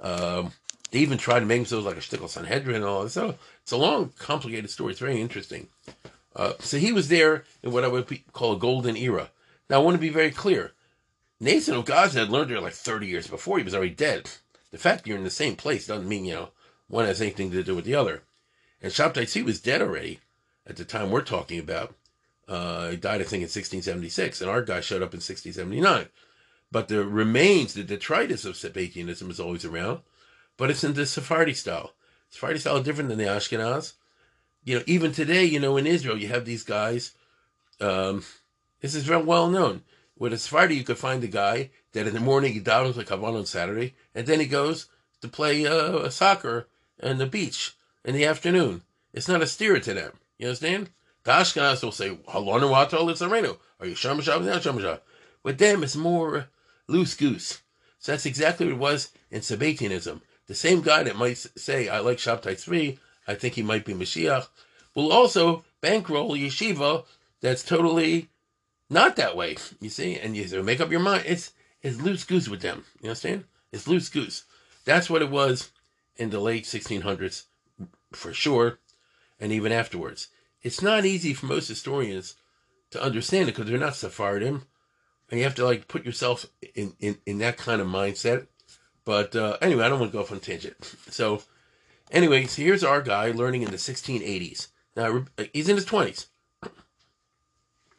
[0.00, 0.52] Um,
[0.90, 3.08] they even try to make themselves like a shtickle Sanhedrin and all.
[3.08, 4.92] So it's a long, complicated story.
[4.92, 5.68] It's very interesting.
[6.34, 9.30] Uh, so he was there in what I would call a golden era.
[9.68, 10.72] Now I want to be very clear.
[11.38, 13.58] Nathan of Gaza had learned there like 30 years before.
[13.58, 14.30] He was already dead.
[14.70, 16.48] The fact you're in the same place doesn't mean, you know,
[16.88, 18.22] one has anything to do with the other.
[18.82, 20.20] And Shabtai was dead already
[20.66, 21.94] at the time we're talking about.
[22.48, 26.08] Uh, he died, I think, in 1676, and our guy showed up in 1679.
[26.72, 30.00] But the remains, the detritus of Sabbatianism is always around,
[30.56, 31.92] but it's in the Sephardi style.
[32.30, 33.94] Sephardi style is different than the Ashkenaz
[34.64, 37.12] you know, even today, you know, in Israel, you have these guys.
[37.80, 38.24] Um,
[38.80, 39.82] this is very well known.
[40.20, 43.08] With a Sephardi, you could find a guy that in the morning he davens like
[43.08, 44.86] Havana on Saturday, and then he goes
[45.22, 46.68] to play uh, soccer
[47.02, 48.82] on the beach in the afternoon.
[49.14, 50.12] It's not a steer to them.
[50.36, 50.90] You understand?
[51.24, 53.60] The Ashkenaz will say, Halon Wato it's a Reno.
[53.80, 54.98] Are you Shem Not Shem
[55.42, 56.48] With them, it's more
[56.86, 57.62] loose goose.
[57.98, 60.20] So that's exactly what it was in Sabbatianism.
[60.48, 63.94] The same guy that might say, I like Shabtai Tzvi, I think he might be
[63.94, 64.48] Mashiach,
[64.94, 67.04] will also bankroll yeshiva
[67.40, 68.28] that's totally
[68.90, 69.56] not that way.
[69.80, 71.24] You see, and you make up your mind.
[71.26, 72.84] It's it's loose goose with them.
[73.00, 73.44] You understand?
[73.72, 74.44] It's loose goose.
[74.84, 75.70] That's what it was
[76.16, 77.44] in the late 1600s,
[78.12, 78.78] for sure,
[79.38, 80.28] and even afterwards.
[80.62, 82.34] It's not easy for most historians
[82.90, 84.66] to understand it because they're not Sephardim,
[85.30, 88.48] and you have to like put yourself in in, in that kind of mindset.
[89.06, 90.76] But uh, anyway, I don't want to go off on tangent.
[91.08, 91.42] So
[92.10, 94.68] Anyways, here's our guy learning in the 1680s.
[94.96, 96.26] Now, he's in his 20s.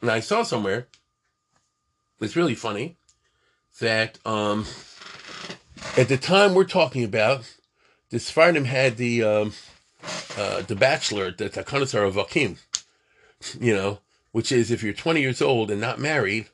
[0.02, 0.88] Now, I saw somewhere,
[2.20, 2.96] it's really funny,
[3.80, 4.66] that um,
[5.96, 7.48] at the time we're talking about,
[8.10, 9.52] the Sephardim had the um,
[10.36, 12.58] uh, the bachelor, the Takanosar of Vakim,
[13.60, 14.00] you know,
[14.32, 16.48] which is if you're 20 years old and not married,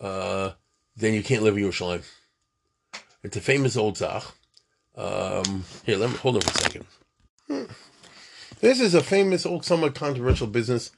[0.00, 0.50] uh,
[0.96, 2.04] then you can't live in Yerushalayim.
[3.22, 4.24] It's a famous old Zach.
[4.96, 6.86] Um, here, let me hold on for a second.
[8.60, 10.90] This is a famous old, somewhat controversial business,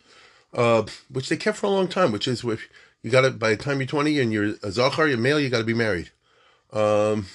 [0.53, 2.13] uh, which they kept for a long time.
[2.13, 2.69] Which is, if
[3.03, 5.49] you got it by the time you're 20 and you're a zachar, you're male, you
[5.49, 6.11] got to be married.
[6.73, 7.27] Um,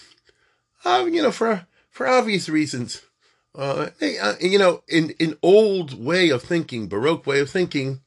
[0.83, 3.01] uh, you know, for for obvious reasons.
[3.53, 8.01] Uh, uh, you know, in in old way of thinking, baroque way of thinking,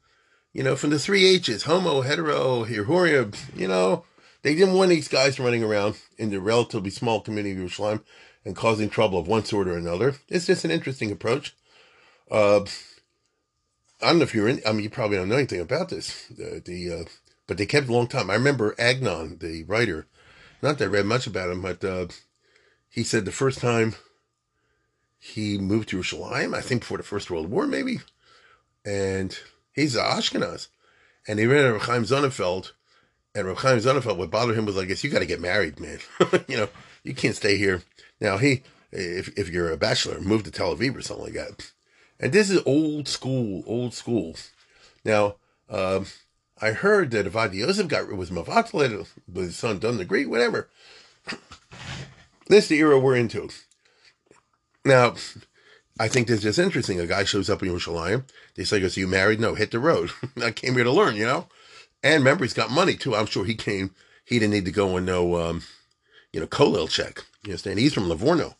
[0.55, 4.05] you know, from the three H's, homo, hetero, hirhuria, you know,
[4.43, 8.05] they didn't want these guys running around in the relatively small community of Jerusalem
[8.45, 10.17] and causing trouble of one sort or another.
[10.29, 11.55] It's just an interesting approach.
[12.31, 12.65] Uh,
[14.05, 14.61] I don't know if you're in.
[14.67, 16.27] I mean, you probably don't know anything about this.
[16.29, 17.05] The, the uh,
[17.47, 18.31] but they kept a long time.
[18.31, 20.07] I remember Agnon, the writer.
[20.63, 22.07] Not that I read much about him, but uh,
[22.89, 23.97] he said the first time
[25.19, 28.01] he moved to Jerusalem, I think before the First World War, maybe,
[28.85, 29.37] and
[29.73, 30.69] he's Ashkenaz,
[31.27, 32.73] and he out of Chaim Sonnenfeld,
[33.35, 33.81] and Reb Chaim
[34.19, 35.99] what bothered him was, I guess, you got to get married, man.
[36.49, 36.69] you know,
[37.03, 37.83] you can't stay here.
[38.21, 38.63] Now, he,
[38.93, 41.73] if, if you're a bachelor, move to Tel Aviv or something like that.
[42.21, 44.37] And this is old school, old school.
[45.05, 45.37] Now,
[45.69, 46.07] um,
[46.61, 50.69] I heard that Ovadia Yosef got rid was Mavatal, but his son doesn't agree, whatever.
[52.47, 53.49] This is the era we're into.
[54.85, 55.15] Now,
[55.99, 57.01] I think this is interesting.
[57.01, 58.25] A guy shows up in Yerushalayim.
[58.55, 59.41] They say, goes, you married?
[59.41, 60.11] No, hit the road.
[60.43, 61.47] I came here to learn, you know?
[62.03, 63.15] And remember, he's got money too.
[63.15, 63.95] I'm sure he came,
[64.27, 65.63] he didn't need to go and no, um,
[66.33, 67.25] you know, Kolel check.
[67.45, 67.79] You understand?
[67.79, 68.57] He's from Livorno.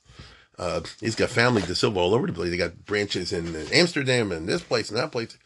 [0.59, 2.51] Uh, he's got family De Silva all over the place.
[2.51, 5.37] They got branches in, Amsterdam and this place and that place.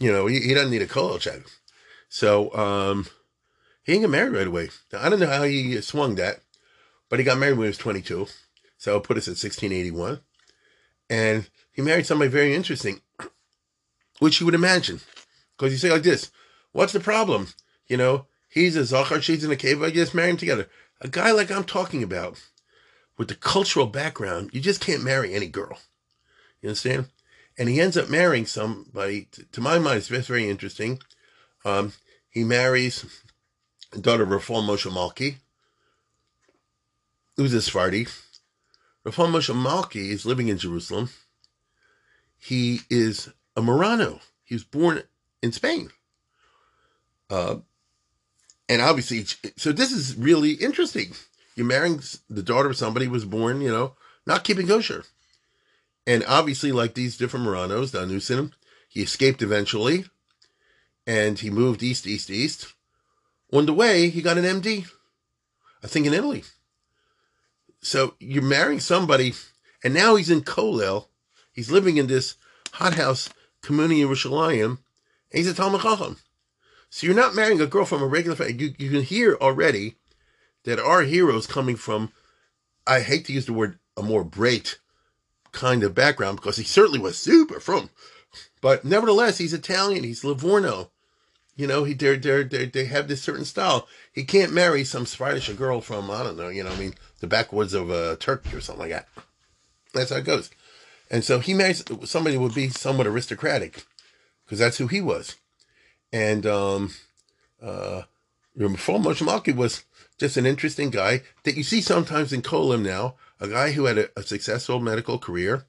[0.00, 1.42] You know, he, he doesn't need a Kolel check.
[2.08, 3.06] So, um,
[3.84, 4.70] he didn't get married right away.
[4.92, 6.40] Now, I don't know how he swung that,
[7.08, 8.26] but he got married when he was 22.
[8.78, 10.20] So it put us at 1681.
[11.10, 13.00] And he married somebody very interesting,
[14.18, 15.00] which you would imagine.
[15.56, 16.30] Because you say like this,
[16.72, 17.48] what's the problem?
[17.86, 20.68] You know, he's a Zachar, she's in a cave, I just marry them together.
[21.00, 22.40] A guy like I'm talking about,
[23.16, 25.78] with the cultural background, you just can't marry any girl.
[26.60, 27.08] You understand?
[27.58, 31.00] And he ends up marrying somebody, to my mind, it's very interesting.
[31.64, 31.92] Um,
[32.30, 33.04] he marries
[33.92, 35.36] a daughter of Rafael Moshe Malki,
[37.36, 38.06] who's a Sephardi.
[39.04, 41.10] Rafael Moshe Malki is living in Jerusalem.
[42.38, 44.20] He is a Marrano.
[44.44, 45.02] He was born
[45.42, 45.90] in Spain.
[47.28, 47.56] Uh,
[48.68, 49.24] and obviously,
[49.56, 51.12] so this is really interesting.
[51.54, 53.94] You're marrying the daughter of somebody who was born, you know,
[54.26, 55.04] not keeping kosher.
[56.06, 58.52] And obviously, like these different Marranos, Danusim,
[58.88, 60.04] he escaped eventually
[61.06, 62.72] and he moved east, east, east.
[63.52, 64.86] On the way, he got an MD,
[65.82, 66.44] I think in Italy.
[67.80, 69.34] So you're marrying somebody,
[69.82, 71.08] and now he's in Kolel.
[71.52, 72.36] He's living in this
[72.72, 73.28] hothouse
[73.60, 74.78] community in Yerushalayim, and
[75.32, 76.16] he's a Talmud Chacham.
[76.88, 78.54] So you're not marrying a girl from a regular family.
[78.54, 79.96] You, you can hear already
[80.64, 82.12] that our hero's coming from,
[82.86, 84.78] I hate to use the word, a more great
[85.52, 87.90] kind of background because he certainly was super from,
[88.60, 90.04] but nevertheless, he's Italian.
[90.04, 90.90] He's Livorno.
[91.56, 93.86] You know, he they're, they're, they have this certain style.
[94.12, 96.48] He can't marry some Spanish girl from I don't know.
[96.48, 99.08] You know, I mean, the backwoods of uh, Turkey or something like that.
[99.92, 100.50] That's how it goes.
[101.10, 103.84] And so he marries somebody would be somewhat aristocratic
[104.44, 105.36] because that's who he was.
[106.10, 106.94] And um,
[107.62, 108.02] uh,
[108.56, 109.84] before Moshe was
[110.22, 113.98] just an interesting guy that you see sometimes in Kolim now, a guy who had
[113.98, 115.66] a, a successful medical career.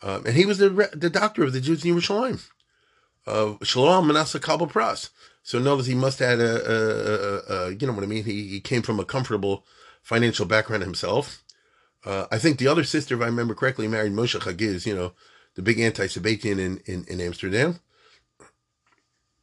[0.00, 2.40] Um, and he was the, the doctor of the Jews in Yerushalayim
[3.26, 5.10] uh, Shalom Manasseh Kabul Pras.
[5.42, 8.24] So notice he must have had a, a, a, a, you know what I mean?
[8.24, 9.66] He, he came from a comfortable
[10.00, 11.44] financial background himself.
[12.04, 15.12] Uh, I think the other sister, if I remember correctly, married Moshe Chagiz, you know,
[15.54, 17.80] the big anti-Sabbatian in, in, in Amsterdam.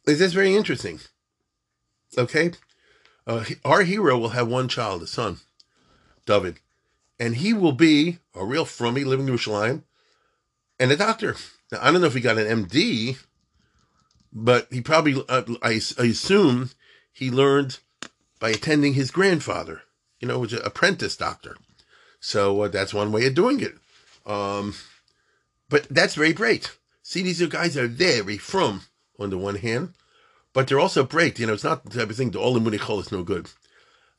[0.08, 1.00] Is this very interesting?
[2.18, 2.52] Okay.
[3.30, 5.38] Uh, our hero will have one child, a son,
[6.26, 6.60] David,
[7.18, 9.86] and he will be a real frummy living in Jerusalem
[10.80, 11.36] and a doctor.
[11.72, 13.18] Now, I don't know if he got an MD
[14.32, 16.70] but he probably, uh, I, I assume,
[17.12, 17.80] he learned
[18.39, 19.82] by attending his grandfather,
[20.20, 21.58] you know, was an apprentice doctor.
[22.20, 23.74] So uh, that's one way of doing it.
[24.26, 24.76] Um,
[25.70, 26.72] but that's very great.
[27.02, 28.82] See, these guys are very from
[29.18, 29.94] on the one hand,
[30.54, 31.40] but they're also great.
[31.40, 33.50] You know, it's not the type of thing, the all the chol is no good.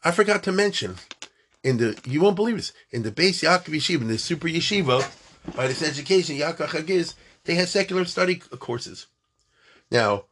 [0.05, 0.97] I forgot to mention,
[1.63, 5.09] in the, you won't believe this, in the Beis Yaakov Yeshiva, in the super yeshiva,
[5.55, 7.15] by this education, Yaakov Chagiz,
[7.45, 9.07] they had secular study courses.
[9.91, 10.25] Now,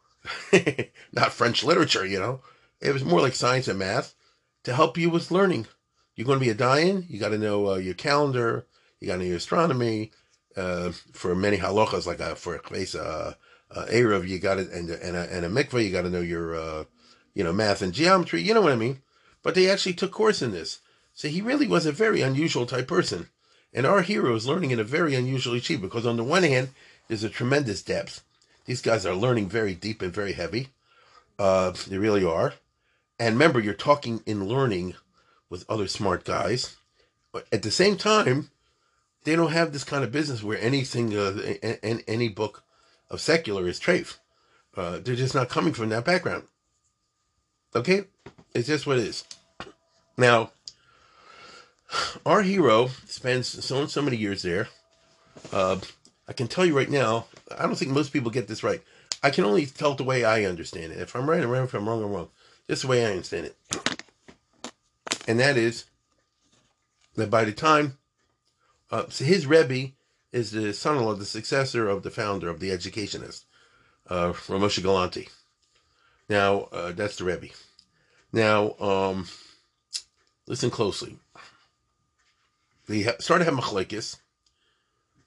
[1.12, 2.40] not French literature, you know.
[2.80, 4.14] It was more like science and math
[4.64, 5.66] to help you with learning.
[6.14, 8.66] You're going to be a dayan, you got to know uh, your calendar,
[9.00, 10.12] you got to know your astronomy.
[10.56, 13.36] Uh, for many halachas, like uh, for a
[13.74, 16.84] uh, you got it, and, and, a, and a you got to know your, uh,
[17.34, 19.02] you know, math and geometry, you know what I mean?
[19.42, 20.80] But they actually took course in this.
[21.14, 23.28] So he really was a very unusual type person.
[23.72, 26.70] And our hero is learning in a very unusual yeshiva because on the one hand,
[27.06, 28.22] there's a tremendous depth.
[28.64, 30.68] These guys are learning very deep and very heavy.
[31.38, 32.54] Uh, they really are.
[33.18, 34.94] And remember, you're talking in learning
[35.50, 36.76] with other smart guys.
[37.32, 38.50] But at the same time,
[39.24, 41.54] they don't have this kind of business where anything, uh,
[42.06, 42.62] any book
[43.10, 44.18] of secular is trafe.
[44.76, 46.44] Uh, they're just not coming from that background.
[47.74, 48.04] Okay?
[48.54, 49.24] It's just what it is.
[50.16, 50.52] Now,
[52.26, 54.68] our hero spends so and so many years there.
[55.52, 55.78] Uh,
[56.26, 58.82] I can tell you right now, I don't think most people get this right.
[59.22, 60.98] I can only tell it the way I understand it.
[60.98, 61.62] If I'm right, I'm right.
[61.62, 62.28] If I'm wrong, I'm wrong.
[62.68, 63.56] Just the way I understand it.
[65.26, 65.84] And that is
[67.16, 67.98] that by the time,
[68.90, 69.92] uh, so his Rebbe
[70.32, 73.44] is the son-in-law, the successor of the founder of the Educationist,
[74.08, 75.28] uh, Ramosha Galanti.
[76.28, 77.48] Now, uh, that's the Rebbe.
[78.32, 79.26] Now, um,
[80.46, 81.16] listen closely.
[82.86, 84.18] They ha- started having machlekes.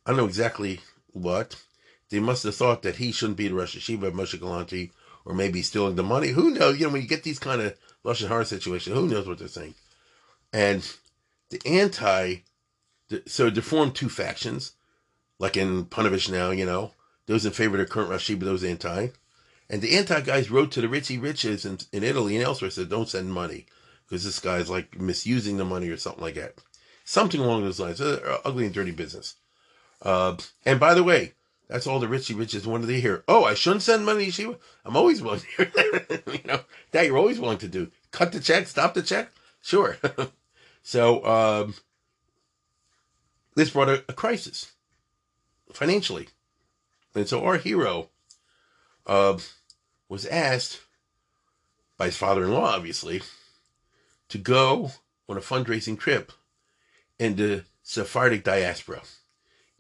[0.06, 1.62] I don't know exactly what.
[2.10, 4.92] They must have thought that he shouldn't be the Rosh Hashiva of Moshe Galanti,
[5.26, 6.30] or maybe stealing the money.
[6.30, 6.80] Who knows?
[6.80, 9.48] You know, when you get these kind of Lashon Hara situations, who knows what they're
[9.48, 9.76] saying?
[10.52, 10.88] And
[11.50, 12.38] the anti,
[13.10, 14.74] the, so they formed two factions,
[15.42, 16.92] like in Panovich now, you know,
[17.26, 19.08] those in favor of the current Rashi, but those anti.
[19.70, 22.90] And the anti guys wrote to the richy riches in, in Italy and elsewhere, said,
[22.90, 23.66] don't send money,
[24.06, 26.56] because this guy's like misusing the money or something like that.
[27.06, 28.00] Something along those lines.
[28.00, 29.36] Uh, ugly and dirty business.
[30.04, 31.34] Uh, and by the way,
[31.68, 33.24] that's all the richy riches wanted to hear.
[33.28, 34.58] Oh, I shouldn't send money to Yeshiva?
[34.86, 36.24] I'm always willing to hear that.
[36.28, 36.60] you know,
[36.92, 37.90] that you're always willing to do.
[38.12, 39.32] Cut the check, stop the check?
[39.62, 39.98] Sure.
[40.84, 41.74] so, um,
[43.56, 44.71] this brought a, a, crisis
[45.74, 46.30] financially.
[47.16, 48.10] And so our hero
[49.06, 49.38] uh,
[50.08, 50.82] was asked
[51.98, 53.22] by his father in law, obviously,
[54.30, 54.92] to go
[55.28, 56.32] on a fundraising trip
[57.20, 59.02] in the Sephardic diaspora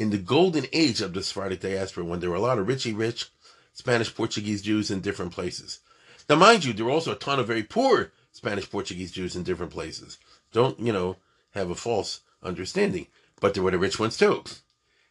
[0.01, 2.97] in the golden age of the Sephardic diaspora when there were a lot of richy
[2.97, 3.29] rich
[3.71, 5.79] Spanish Portuguese Jews in different places.
[6.27, 9.43] Now, mind you, there were also a ton of very poor Spanish Portuguese Jews in
[9.43, 10.17] different places.
[10.51, 11.17] Don't, you know,
[11.51, 13.05] have a false understanding.
[13.39, 14.43] But there were the rich ones too.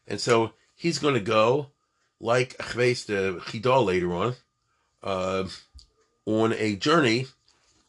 [0.09, 1.66] And so he's going to go,
[2.21, 4.35] like Achves the Chidal later on,
[5.03, 5.45] uh,
[6.25, 7.27] on a journey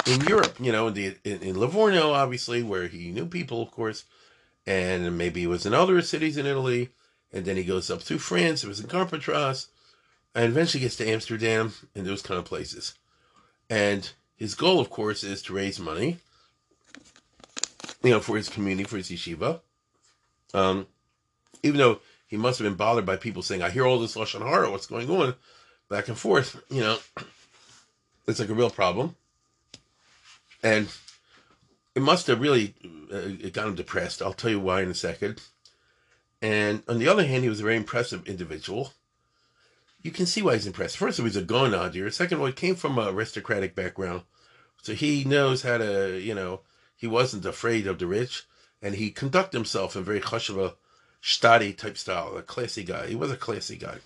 [0.06, 3.71] in Europe, you know, in, the, in, in Livorno, obviously, where he knew people, of
[3.71, 4.04] course,
[4.67, 6.89] and maybe it was in other cities in Italy,
[7.32, 8.62] and then he goes up through France.
[8.62, 9.69] It was in Carpentras,
[10.36, 12.95] and eventually gets to Amsterdam and those kind of places.
[13.69, 16.17] And his goal, of course, is to raise money,
[18.04, 19.62] you know, for his community, for his yeshiva.
[20.54, 20.88] Um,
[21.63, 24.41] even though he must have been bothered by people saying, "I hear all this lashon
[24.41, 25.35] hara, what's going on?"
[25.89, 26.97] Back and forth, you know,
[28.25, 29.17] it's like a real problem.
[30.63, 30.87] And
[31.93, 32.73] it must have really
[33.11, 34.21] uh, it got him depressed.
[34.21, 35.41] I'll tell you why in a second.
[36.41, 38.93] And on the other hand, he was a very impressive individual.
[40.01, 40.97] You can see why he's impressed.
[40.97, 42.11] First of all, he's a Gaon Adir.
[42.13, 44.23] Second of all, he came from an aristocratic background.
[44.81, 46.61] So he knows how to, you know,
[46.95, 48.45] he wasn't afraid of the rich.
[48.81, 50.75] And he conducted himself in very chashuva,
[51.21, 53.07] stadi type style, a classy guy.
[53.07, 53.97] He was a classy guy.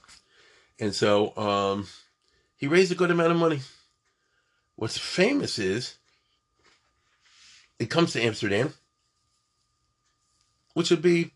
[0.79, 1.87] And so um,
[2.57, 3.61] he raised a good amount of money.
[4.75, 5.97] What's famous is
[7.79, 8.73] it comes to Amsterdam,
[10.73, 11.31] which would be,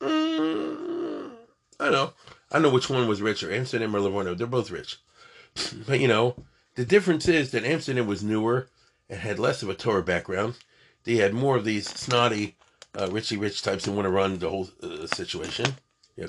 [0.00, 1.30] mm,
[1.78, 2.12] I don't know.
[2.50, 4.34] I don't know which one was richer, Amsterdam or Livorno.
[4.34, 4.98] They're both rich.
[5.86, 6.36] but, you know,
[6.74, 8.68] the difference is that Amsterdam was newer
[9.08, 10.56] and had less of a Torah background.
[11.04, 12.56] They had more of these snotty,
[12.94, 15.66] uh, richy rich types who want to run the whole uh, situation.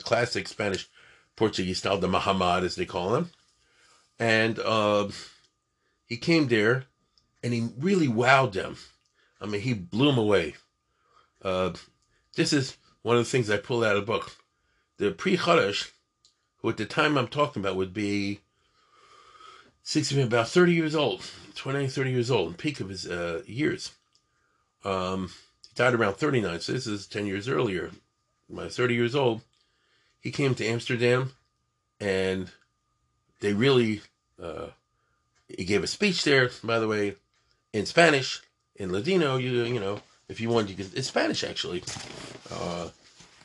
[0.03, 0.87] Classic Spanish
[1.35, 3.29] Portuguese style, the Mahamad, as they call him.
[4.17, 5.09] And uh,
[6.05, 6.85] he came there
[7.43, 8.77] and he really wowed them
[9.45, 10.55] I mean, he blew them away.
[11.41, 11.73] Uh,
[12.35, 14.35] this is one of the things I pulled out of the book.
[14.97, 18.39] The pre who at the time I'm talking about would be
[19.83, 21.21] 60, about 30 years old,
[21.55, 23.91] 29, 30 years old, peak of his uh, years.
[24.83, 25.31] Um,
[25.75, 27.91] died around 39, so this is 10 years earlier.
[28.47, 29.41] When 30 years old,
[30.19, 31.31] he came to Amsterdam
[31.99, 32.49] and
[33.41, 34.01] they really,
[34.41, 34.67] uh,
[35.47, 37.15] he gave a speech there, by the way,
[37.73, 38.41] in Spanish
[38.75, 40.89] in Ladino, you you know, if you want, you can.
[40.93, 41.83] It's Spanish actually.
[42.51, 42.89] Uh,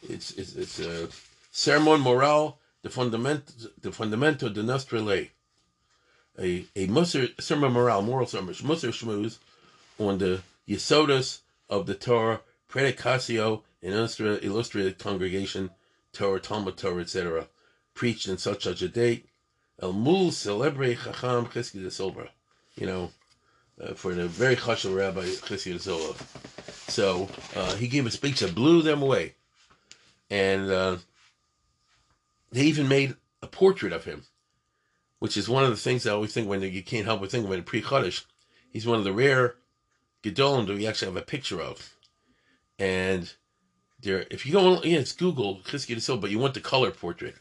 [0.02, 1.08] it's it's it's a
[1.50, 5.30] sermon moral de fundamento de fundamento de nuestra ley.
[6.38, 9.38] A a musar sermon moral moral sermon musar shmooze
[9.98, 11.40] on the yesodas
[11.70, 15.70] of the Torah predicatio in nuestra illustrated congregation
[16.12, 17.46] Torah Talmud Torah etc.
[17.94, 19.26] Preached in such such a date.
[19.80, 22.28] El mul celebre chacham Chizkiah de Silva.
[22.74, 23.10] You know,
[23.80, 26.14] uh, for the very chashuv Rabbi Chesed Zola.
[26.88, 29.34] So uh, he gave a speech that blew them away,
[30.28, 30.96] and uh,
[32.52, 34.24] they even made a portrait of him,
[35.18, 37.48] which is one of the things I always think when you can't help but think
[37.48, 38.24] when Pri Chadash.
[38.70, 39.56] He's one of the rare
[40.22, 41.94] gedolim that we actually have a picture of,
[42.78, 43.32] and
[44.00, 44.26] there.
[44.30, 47.34] If you go, yeah, it's Google Chesed Zola, but you want the color portrait.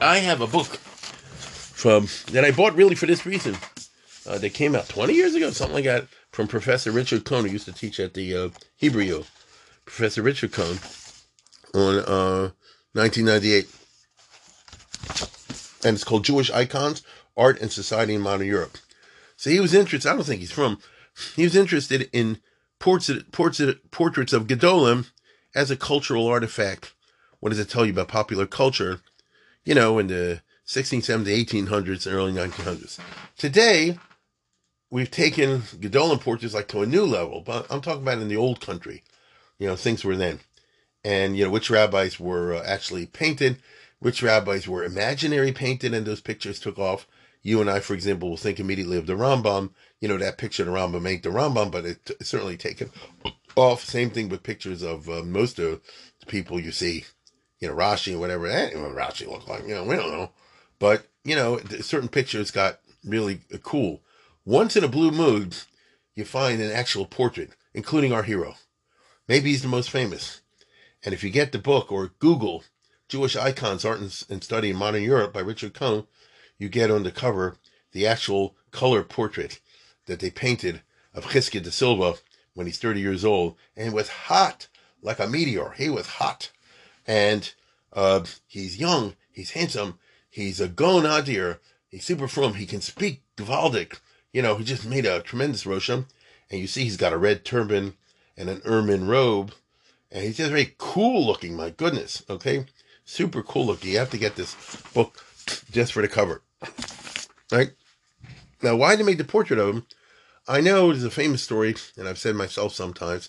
[0.00, 3.56] I have a book from that I bought really for this reason.
[4.26, 7.50] Uh, they came out 20 years ago, something like that, from Professor Richard Cohen, who
[7.52, 9.24] used to teach at the uh, Hebrew.
[9.84, 10.78] Professor Richard Cohen
[11.74, 12.50] on uh,
[12.92, 13.68] 1998.
[15.84, 17.02] And it's called Jewish Icons,
[17.36, 18.78] Art and Society in Modern Europe.
[19.36, 20.78] So he was interested, I don't think he's from,
[21.36, 22.38] he was interested in
[22.78, 25.06] portraits, of Gedolim
[25.54, 26.94] as a cultural artifact.
[27.40, 29.00] What does it tell you about popular culture?
[29.64, 32.98] You know, in the 1670s, 1800s, and early 1900s.
[33.36, 33.98] Today,
[34.90, 38.36] we've taken Gedolim portraits like to a new level, but I'm talking about in the
[38.36, 39.02] old country.
[39.58, 40.40] You know, things were then.
[41.04, 43.58] And, you know, which rabbis were uh, actually painted,
[43.98, 47.06] which rabbis were imaginary painted, and those pictures took off.
[47.42, 49.70] You and I, for example, will think immediately of the Rambam.
[50.00, 52.90] You know, that picture of the Rambam ain't the Rambam, but it, it's certainly taken
[53.56, 53.84] off.
[53.84, 55.80] Same thing with pictures of uh, most of
[56.20, 57.04] the people you see,
[57.58, 58.48] you know, Rashi and whatever.
[58.48, 60.30] That what Rashi look like, you know, we don't know.
[60.78, 64.02] But, you know, certain pictures got really uh, cool.
[64.44, 65.56] Once in a blue mood,
[66.14, 68.54] you find an actual portrait, including our hero.
[69.28, 70.40] Maybe he's the most famous.
[71.04, 72.64] And if you get the book or Google
[73.08, 76.06] Jewish Icons Art and Study in Modern Europe by Richard Cohen,
[76.62, 77.56] you get on the cover
[77.90, 79.60] the actual color portrait
[80.06, 80.80] that they painted
[81.12, 82.14] of Chizkiah de Silva
[82.54, 84.68] when he's 30 years old and was hot
[85.02, 85.74] like a meteor.
[85.76, 86.50] He was hot.
[87.06, 87.52] And
[87.92, 89.98] uh, he's young, he's handsome,
[90.30, 91.58] he's a Gaon Adir,
[91.88, 93.98] he's super frum, he can speak Gvaldic.
[94.32, 96.06] You know, he just made a tremendous Rosham.
[96.50, 97.94] And you see he's got a red turban
[98.36, 99.52] and an ermine robe.
[100.10, 102.24] And he's just very cool looking, my goodness.
[102.30, 102.66] Okay?
[103.04, 103.90] Super cool looking.
[103.90, 104.54] You have to get this
[104.94, 105.24] book
[105.70, 106.42] just for the cover.
[107.50, 107.72] Right?
[108.62, 109.86] Now, why they made the portrait of him?
[110.48, 113.28] I know there's a famous story, and I've said myself sometimes,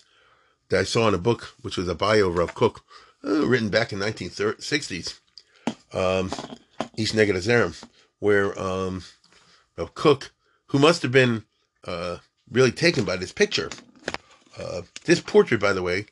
[0.68, 2.84] that I saw in a book, which was a bio of Rav Kook,
[3.24, 5.20] uh, written back in 1960s,
[5.92, 6.30] um,
[6.96, 7.82] East Neged Azerim,
[8.18, 9.02] where um,
[9.76, 10.32] Rav Kook,
[10.68, 11.44] who must have been
[11.84, 12.18] uh,
[12.50, 13.70] really taken by this picture.
[14.58, 16.06] Uh, this portrait, by the way,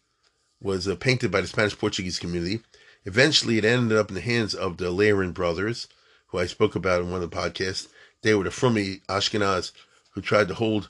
[0.61, 2.61] was uh, painted by the Spanish Portuguese community.
[3.05, 5.89] Eventually, it ended up in the hands of the Lehren brothers,
[6.33, 7.89] who I spoke about in one of the podcasts.
[8.23, 9.73] They were the Frumi Ashkenaz
[10.13, 10.89] who tried to hold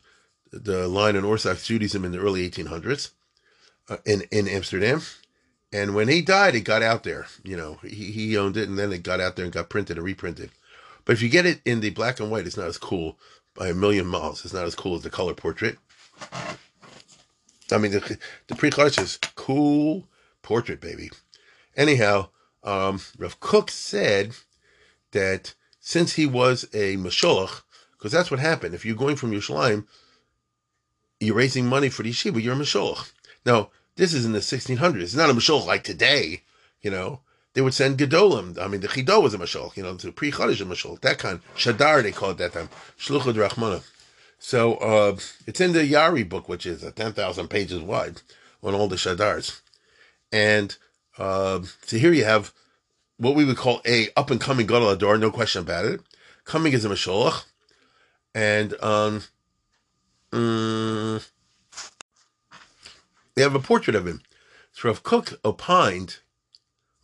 [0.53, 3.11] the line in Orthodox Judaism in the early 1800s
[3.89, 5.03] uh, in, in Amsterdam.
[5.73, 7.27] And when he died, it got out there.
[7.43, 9.97] You know, he, he owned it, and then it got out there and got printed
[9.97, 10.51] and reprinted.
[11.05, 13.19] But if you get it in the black and white, it's not as cool
[13.55, 14.45] by a million miles.
[14.45, 15.79] It's not as cool as the color portrait.
[17.73, 18.19] I mean, the,
[18.49, 20.07] the pre is cool
[20.43, 21.11] portrait, baby.
[21.75, 22.29] Anyhow,
[22.63, 24.35] um, Rav Kook said
[25.13, 28.75] that since he was a Masholach, because that's what happened.
[28.75, 29.87] If you're going from Yerushalayim,
[31.21, 33.13] you're raising money for the yeshiva, you're a Masholach.
[33.47, 35.01] Now, this is in the 1600s.
[35.01, 36.43] It's not a Masholach like today,
[36.81, 37.21] you know.
[37.55, 38.59] They would send Gedolim.
[38.59, 41.41] I mean, the Chido was a Masholach, you know, the Pri Chadash a that kind.
[41.55, 42.71] Shadar, they called it that time.
[42.99, 43.83] Shluchad Rachmana.
[44.39, 48.23] So uh, it's in the Ya'ari book, which is 10,000 pages wide
[48.63, 49.61] on all the Shadars.
[50.33, 50.75] And
[51.19, 52.53] uh, so here you have
[53.19, 56.01] what we would call a up and coming Gadol Ador, no question about it.
[56.45, 57.45] Coming as a Masholach.
[58.35, 59.23] And um,
[60.33, 61.29] mm,
[63.35, 64.23] they have a portrait of him.
[64.73, 66.19] So if Kook opined,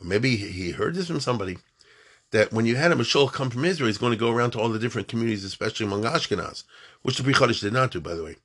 [0.01, 1.59] or maybe he heard this from somebody,
[2.31, 4.61] that when you had a Mashal come from Israel, he's going to go around to
[4.61, 6.65] all the different communities, especially among Ashkenaz,
[7.03, 8.37] which the Chodesh did not do, by the way.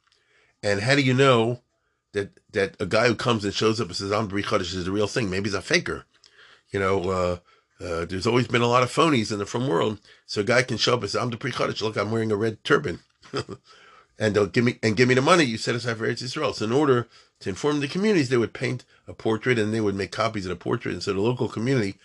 [0.62, 1.62] And how do you know
[2.14, 4.92] that that a guy who comes and shows up and says, I'm Pri is the
[4.92, 5.30] real thing?
[5.30, 6.06] Maybe he's a faker.
[6.72, 7.38] You know, uh,
[7.84, 10.00] uh, there's always been a lot of phonies in the from world.
[10.26, 11.82] So a guy can show up and say, I'm the Chodesh.
[11.82, 13.00] Look, I'm wearing a red turban.
[14.20, 16.54] and they'll give me and give me the money you set aside for Eretz Yisrael.
[16.54, 17.08] So in order
[17.40, 20.50] to inform the communities, they would paint a portrait and they would make copies of
[20.50, 20.94] the portrait.
[20.94, 21.96] And so the local community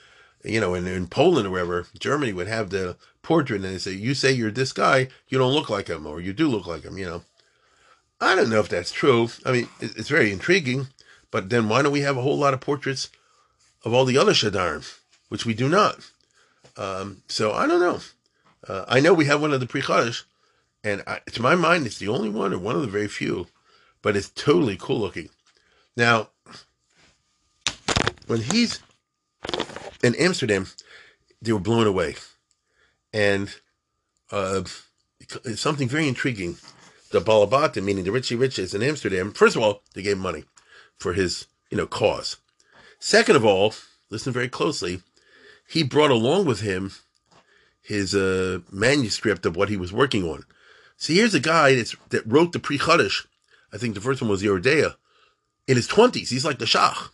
[0.45, 3.93] you know, in, in Poland or wherever, Germany would have the portrait and they say,
[3.93, 6.85] you say you're this guy, you don't look like him, or you do look like
[6.85, 7.23] him, you know.
[8.21, 9.29] I don't know if that's true.
[9.45, 10.89] I mean, it's very intriguing,
[11.31, 13.11] but then why don't we have a whole lot of portraits
[13.85, 14.98] of all the other Shadarim,
[15.29, 15.99] which we do not?
[16.77, 18.01] Um, so I don't know.
[18.67, 20.25] Uh, I know we have one of the Chodesh,
[20.85, 23.47] and I, to my mind, it's the only one or one of the very few,
[24.03, 25.29] but it's totally cool looking.
[25.97, 26.29] Now,
[28.27, 28.81] when he's
[30.03, 30.67] in Amsterdam,
[31.43, 32.17] they were blown away.
[33.13, 33.55] And
[34.31, 34.63] uh,
[35.55, 36.57] something very intriguing.
[37.11, 40.45] The Balabata, meaning the Richie Riches in Amsterdam, first of all, they gave money
[40.99, 42.37] for his, you know, cause.
[43.01, 43.73] Second of all,
[44.11, 45.01] listen very closely,
[45.69, 46.93] he brought along with him
[47.83, 50.45] his uh, manuscript of what he was working on.
[50.97, 53.27] See, here's a guy that wrote the Pri Chadash.
[53.73, 54.95] I think the first one was Yoreh De'ah.
[55.67, 57.09] In his 20s, he's like the Shah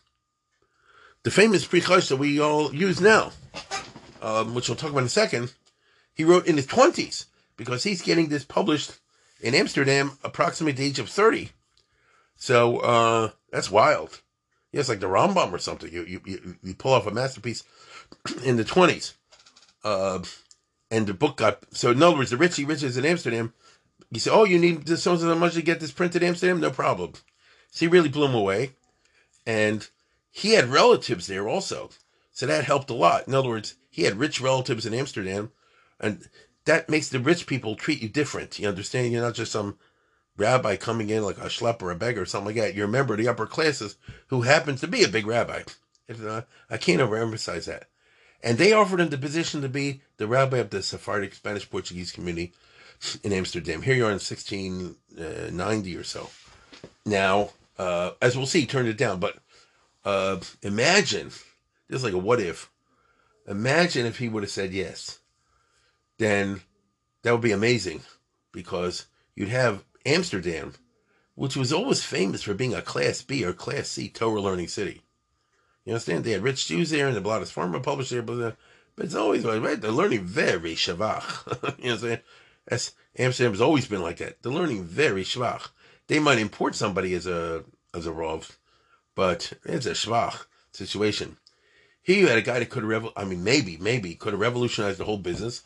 [1.25, 3.33] the famous Pri Chadash that we all use now,
[4.23, 5.53] um, which we'll talk about in a second,
[6.15, 7.25] he wrote in his 20s
[7.57, 8.93] because he's getting this published
[9.41, 11.51] in Amsterdam approximately the age of 30.
[12.37, 14.21] So uh, that's wild.
[14.71, 15.91] Yeah, it's like the Rambam or something.
[15.91, 17.65] You, you, you pull off a masterpiece
[18.45, 19.15] in the 20s.
[19.83, 20.23] Uh,
[20.91, 23.53] and the book got, so in other words, the Richie Riches in Amsterdam,
[24.11, 26.61] he said, oh, you need so and so much to get this printed in Amsterdam?
[26.61, 27.13] No problem.
[27.71, 28.73] So he really blew him away.
[29.47, 29.89] And
[30.31, 31.91] he had relatives there also.
[32.33, 33.27] So that helped a lot.
[33.29, 35.53] In other words, he had rich relatives in Amsterdam.
[36.01, 36.29] And
[36.65, 38.59] that makes the rich people treat you different.
[38.59, 39.13] You understand?
[39.13, 39.79] You're not just some
[40.37, 42.75] rabbi coming in like a schlep or a beggar or something like that.
[42.75, 43.97] You're a member of the upper classes
[44.29, 45.63] who happens to be a big rabbi.
[46.09, 47.89] I can't overemphasize that.
[48.45, 52.13] And they offered him the position to be the rabbi of the Sephardic Spanish Portuguese
[52.13, 52.53] community
[53.23, 53.81] in Amsterdam.
[53.81, 56.29] Here you are in 1690 or so.
[57.07, 59.19] Now, uh, as we'll see, he turned it down.
[59.19, 59.39] But
[60.05, 61.31] uh, imagine,
[61.89, 62.71] is like a what if.
[63.49, 65.21] Imagine if he would have said yes.
[66.19, 66.61] Then
[67.23, 68.03] that would be amazing
[68.53, 70.75] because you'd have Amsterdam,
[71.35, 75.01] which was always famous for being a Class B or Class C Torah learning city.
[75.85, 76.25] You understand?
[76.25, 78.57] They had rich Jews there and the Bladas Farmer published there, but,
[78.97, 79.81] but it's always right.
[79.81, 81.47] They're learning very shavach.
[81.79, 82.21] you know what
[82.71, 82.91] I'm saying?
[83.17, 84.43] Amsterdam has always been like that.
[84.43, 85.69] They're learning very schwach.
[86.09, 88.57] They might import somebody as a as a rov,
[89.15, 91.37] but it's a schwach situation.
[92.03, 94.99] Here you had a guy that could have, I mean, maybe, maybe could have revolutionized
[94.99, 95.63] the whole business,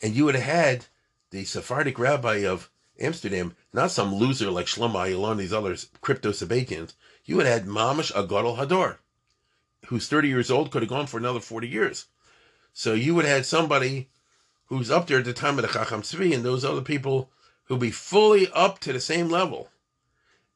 [0.00, 0.86] and you would have had
[1.30, 6.94] the Sephardic rabbi of Amsterdam, not some loser like Shlomo Ayalon, these other crypto Sabbatians.
[7.24, 8.98] You would have had Mamish Agadol Hador,
[9.86, 12.06] who's 30 years old, could have gone for another 40 years.
[12.72, 14.10] So you would have had somebody
[14.66, 17.30] who's up there at the time of the Chacham Tzvi and those other people
[17.64, 19.68] who'll be fully up to the same level.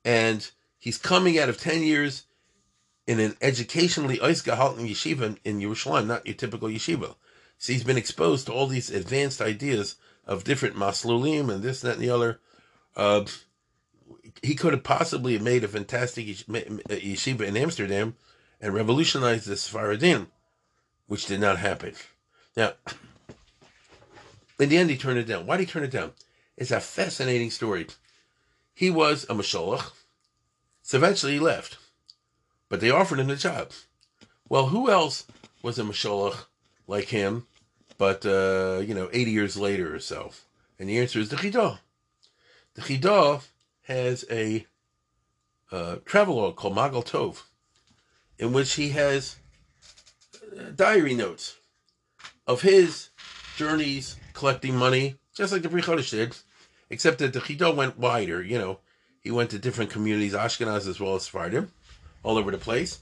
[0.04, 2.24] And he's coming out of 10 years
[3.06, 7.14] in an educationally Eisgehalten yeshiva in Yerushalayim, not your typical yeshiva.
[7.58, 11.94] So he's been exposed to all these advanced ideas of different maslulim and this, that,
[11.94, 12.40] and the other.
[12.96, 13.24] Uh,
[14.42, 18.14] he could have possibly made a fantastic yeshiva in Amsterdam
[18.60, 20.28] and revolutionized the Sephardim,
[21.06, 21.94] which did not happen.
[22.56, 22.72] Now,
[24.58, 25.46] in the end, he turned it down.
[25.46, 26.12] Why did he turn it down?
[26.56, 27.86] It's a fascinating story.
[28.74, 29.92] He was a Masholach,
[30.82, 31.78] so eventually he left,
[32.68, 33.70] but they offered him the job.
[34.48, 35.26] Well, who else
[35.62, 36.46] was a Masholach
[36.86, 37.46] like him,
[37.96, 40.32] but, uh, you know, 80 years later or so?
[40.78, 41.78] And the answer is the Chidah.
[42.74, 43.42] The Chidah
[43.82, 44.66] has a
[45.70, 47.42] uh, travelogue called Magal Tov,
[48.38, 49.36] in which he has
[50.56, 51.56] uh, diary notes
[52.46, 53.10] of his
[53.56, 56.36] journeys collecting money, just like the Pri did,
[56.90, 58.42] except that the Chidah went wider.
[58.42, 58.78] You know,
[59.20, 61.72] he went to different communities, Ashkenaz as well as Sephardim,
[62.22, 63.00] all over the place.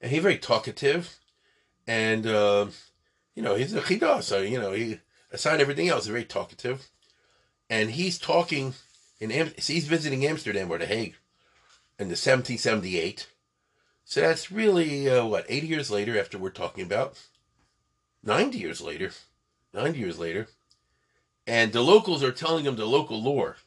[0.00, 1.18] And he's very talkative.
[1.86, 2.66] And, uh,
[3.34, 5.00] you know, he's a Chidah, so, you know, he,
[5.32, 6.88] aside everything else, he's very talkative.
[7.68, 8.74] And he's talking
[9.20, 11.16] in, Am- so he's visiting Amsterdam or The Hague
[11.98, 13.26] in the 1778.
[14.08, 17.20] So that's really, uh, what, 80 years later after we're talking about?
[18.24, 19.10] 90 years later.
[19.74, 20.48] 90 years later.
[21.46, 23.58] And the locals are telling him the local lore.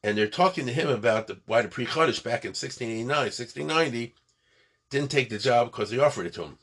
[0.00, 4.14] And they're talking to him about the, why the Pri Chadash back in 1689, 1690
[4.90, 6.58] didn't take the job because they offered it to him.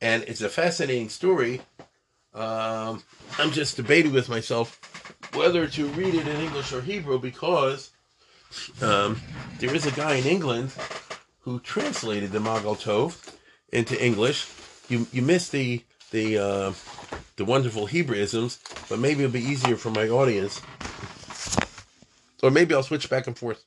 [0.00, 1.60] And it's a fascinating story.
[2.34, 3.04] Um,
[3.38, 4.80] I'm just debating with myself
[5.34, 7.92] whether to read it in English or Hebrew because
[8.82, 9.20] um,
[9.60, 10.72] there is a guy in England
[11.46, 13.34] who translated the Magal Tov
[13.72, 14.48] into English.
[14.88, 16.72] You you missed the the uh,
[17.36, 20.60] the wonderful Hebraisms, but maybe it'll be easier for my audience.
[22.42, 23.64] Or maybe I'll switch back and forth.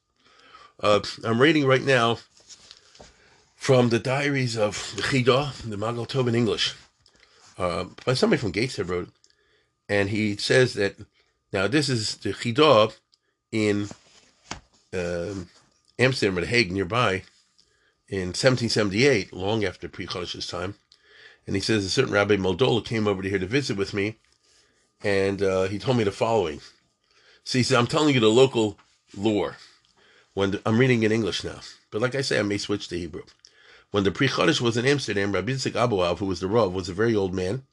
[0.82, 2.20] Uh, I'm reading right now
[3.56, 6.76] from the diaries of the Chidah, the Magal Tov in English,
[7.58, 9.10] uh, by somebody from Gateshead wrote,
[9.88, 10.98] and he says that
[11.54, 12.94] now this is the Chidah
[13.54, 13.88] in
[14.94, 15.48] um,
[15.98, 17.24] Amsterdam or The Hague nearby
[18.10, 20.76] in 1778, long after Pri Chadash's time
[21.50, 24.20] and he says a certain Rabbi Meldola came over to here to visit with me,
[25.04, 26.62] and uh, he told me the following.
[27.44, 28.78] So he said, I'm telling you the local
[29.18, 29.56] lore.
[30.36, 33.00] When the, I'm reading in English now, but like I say, I may switch to
[33.00, 33.24] Hebrew.
[33.90, 36.88] When the Pri Chadash was in Amsterdam, Rabbi Yitzchak Abuav, who was the Rav, was
[36.88, 37.64] a very old man,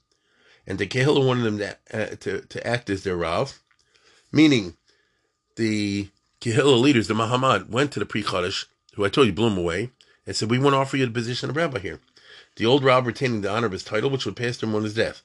[0.66, 3.60] and the Kehillah wanted him to, uh, to, to act as their Rav,
[4.32, 4.78] meaning
[5.56, 6.08] the
[6.40, 8.64] Kehillah leaders, the Mahamad, went to the Pri Chodesh,
[8.94, 9.90] who I told you blew him away,
[10.26, 12.00] and said, We want to offer you the position of rabbi here
[12.56, 14.82] the old Rav retaining the honor of his title, which would pass to him on
[14.82, 15.22] his death.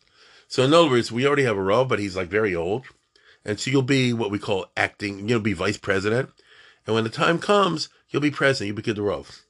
[0.47, 2.85] So in other words, we already have a Rav, but he's like very old.
[3.43, 6.29] And so you'll be what we call acting, you'll be vice president.
[6.85, 9.43] And when the time comes, you'll be president, you'll be the Rav.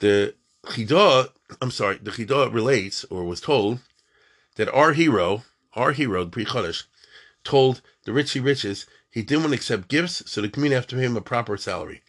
[0.00, 0.34] The
[0.66, 1.30] Chidah,
[1.62, 3.78] I'm sorry, the Chidah relates, or was told,
[4.56, 5.44] that our hero,
[5.74, 6.84] our hero, the Pri Chadash,
[7.44, 10.96] told the richy riches he didn't want to accept gifts, so the community have to
[10.96, 12.02] pay him a proper salary.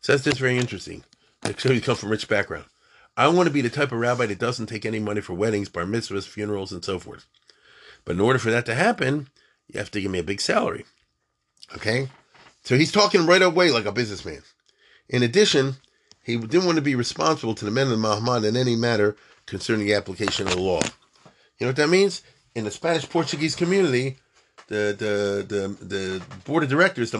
[0.00, 1.04] So that's just very interesting.
[1.46, 2.66] He come from rich background.
[3.16, 5.68] I want to be the type of rabbi that doesn't take any money for weddings,
[5.68, 7.26] bar mitzvahs, funerals, and so forth.
[8.04, 9.28] But in order for that to happen,
[9.68, 10.84] you have to give me a big salary.
[11.74, 12.08] Okay?
[12.62, 14.42] So he's talking right away like a businessman.
[15.08, 15.76] In addition,
[16.22, 19.16] he didn't want to be responsible to the men of the Mahamad in any matter
[19.46, 20.80] concerning the application of the law.
[21.58, 22.22] You know what that means?
[22.54, 24.18] in the Spanish Portuguese community,
[24.68, 27.18] the the the the board of directors, the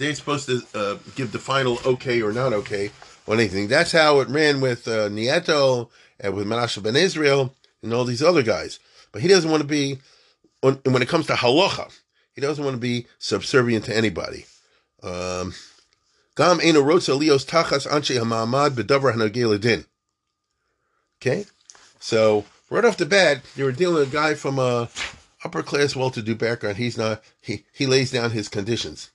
[0.00, 2.90] They're supposed to uh, give the final okay or not okay
[3.28, 3.68] on anything.
[3.68, 8.22] That's how it ran with uh, Nieto and with Menashe ben Israel and all these
[8.22, 8.78] other guys.
[9.12, 9.98] But he doesn't want to be,
[10.62, 11.94] when it comes to halacha,
[12.32, 14.46] he doesn't want to be subservient to anybody.
[15.02, 15.52] Um,
[16.34, 19.84] Gam ena rotza lios tachas anshe hamamad bedavar hanagel
[21.20, 21.44] Okay,
[21.98, 24.88] so right off the bat, you were dealing with a guy from a
[25.44, 26.78] upper class, well-to-do background.
[26.78, 27.22] He's not.
[27.42, 29.10] He he lays down his conditions.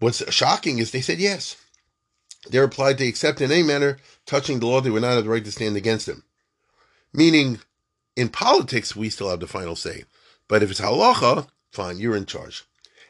[0.00, 1.56] What's shocking is they said yes.
[2.48, 5.30] They replied they accept in any manner touching the law they would not have the
[5.30, 6.24] right to stand against him.
[7.12, 7.60] Meaning,
[8.16, 10.04] in politics we still have the final say,
[10.48, 12.64] but if it's halacha, fine, you're in charge.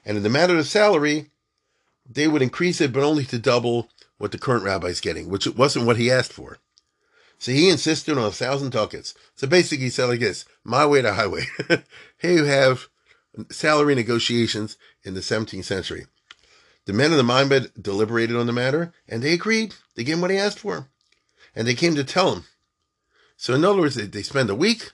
[0.05, 1.31] And in the matter of salary,
[2.09, 3.89] they would increase it, but only to double
[4.19, 6.59] what the current rabbi is getting, which wasn't what he asked for.
[7.39, 9.15] So he insisted on a thousand ducats.
[9.37, 11.47] So basically, he said like this: "My way to highway."
[12.19, 12.89] Here you have
[13.51, 16.07] salary negotiations in the 17th century.
[16.87, 19.75] The men of the Minbed deliberated on the matter, and they agreed.
[19.95, 20.89] They gave him what he asked for,
[21.55, 22.45] and they came to tell him.
[23.37, 24.91] So in other words, they, they spend a week,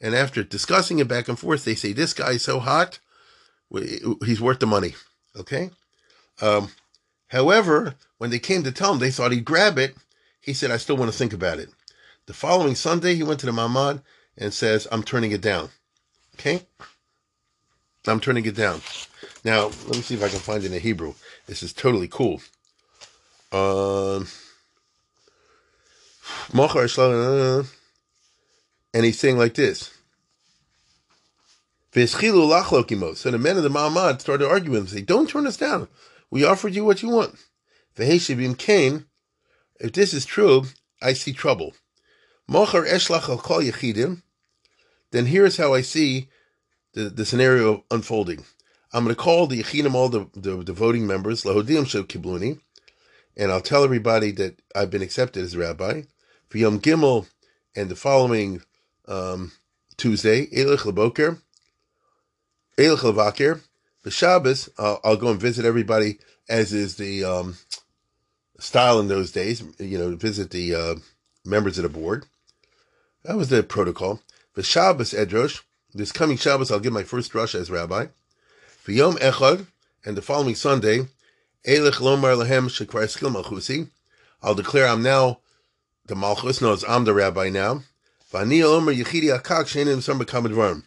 [0.00, 2.98] and after discussing it back and forth, they say, "This guy's so hot,
[4.24, 4.94] he's worth the money."
[5.36, 5.70] Okay.
[6.40, 6.70] Um,
[7.28, 9.96] however, when they came to tell him, they thought he'd grab it.
[10.40, 11.70] He said, I still want to think about it.
[12.26, 14.02] The following Sunday, he went to the Mamad
[14.36, 15.70] and says, I'm turning it down.
[16.34, 16.62] Okay?
[18.06, 18.80] I'm turning it down.
[19.44, 21.14] Now, let me see if I can find it in Hebrew.
[21.46, 22.40] This is totally cool.
[23.52, 24.26] Um,
[28.94, 29.90] and he's saying like this.
[31.92, 35.88] So the men of the Ma'amad started arguing him, say, Don't turn us down.
[36.30, 37.36] We offered you what you want.
[37.96, 39.04] Veheshivim Cain,
[39.78, 40.64] if this is true,
[41.00, 41.74] I see trouble.
[42.50, 44.22] Mochar eshlach al yechidim,
[45.12, 46.28] then here's how I see
[46.94, 48.44] the, the scenario unfolding.
[48.94, 52.60] I'm going to call the yechidim, all the, the, the voting members, lahodim shel kibluni,
[53.36, 56.02] and I'll tell everybody that I've been accepted as rabbi.
[56.48, 57.26] For Yom Gimel
[57.74, 58.62] and the following
[59.08, 59.50] um,
[59.96, 61.40] Tuesday, Elich Leboker,
[62.78, 63.62] Elich Levaker,
[64.04, 67.56] the Shabbos, uh, I'll go and visit everybody, as is the um,
[68.60, 69.64] style in those days.
[69.80, 70.94] You know, visit the uh,
[71.44, 72.26] members of the board.
[73.24, 74.20] That was the protocol.
[74.54, 78.06] The Shabbos Edrosh, this coming Shabbos, I'll give my first rush as rabbi.
[78.84, 79.66] For Yom Echad,
[80.04, 81.08] and the following Sunday,
[81.66, 83.88] Lomar Lahem Shekvar Skil Malchusi,
[84.42, 85.40] I'll declare I'm now
[86.04, 87.80] the Malchus, knows I'm the rabbi now.
[88.30, 90.82] Vani Omer Yechidi Akak.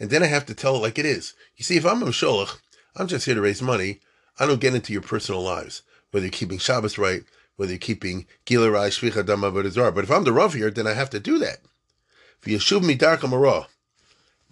[0.00, 1.34] And then I have to tell it like it is.
[1.56, 2.58] You see, if I'm a Sholach,
[2.96, 4.00] I'm just here to raise money.
[4.40, 7.22] I don't get into your personal lives, whether you're keeping Shabbos right,
[7.54, 11.10] whether you're keeping Gilarai, Shvicha, Dama, But if I'm the Rav here, then I have
[11.10, 11.58] to do that.
[12.40, 13.68] For Yeshub Midarka Marah.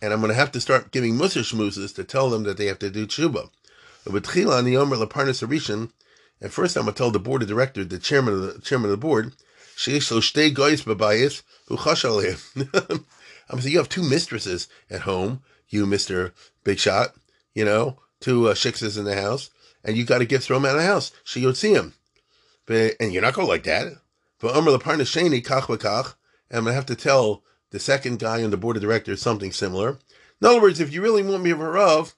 [0.03, 2.67] And I'm going to have to start giving Musar Shmuzes to tell them that they
[2.67, 3.51] have to do Tshuba.
[6.41, 8.87] And first I'm going to tell the board of directors, the chairman of the chairman
[8.87, 9.33] of the board,
[13.49, 16.33] I'm saying you have two mistresses at home, you Mister
[16.65, 17.15] Big Shot,
[17.55, 19.51] you know, two uh, shiksas in the house,
[19.85, 21.13] and you got to get throw them out of the house.
[21.25, 21.95] She would see him,
[22.65, 23.93] but and you're not going like that.
[24.41, 26.15] But Umar Laparna Shani kach kach,
[26.51, 29.53] and I'm gonna have to tell the second guy on the board of directors something
[29.53, 29.99] similar.
[30.41, 32.15] In other words, if you really want me to Rav,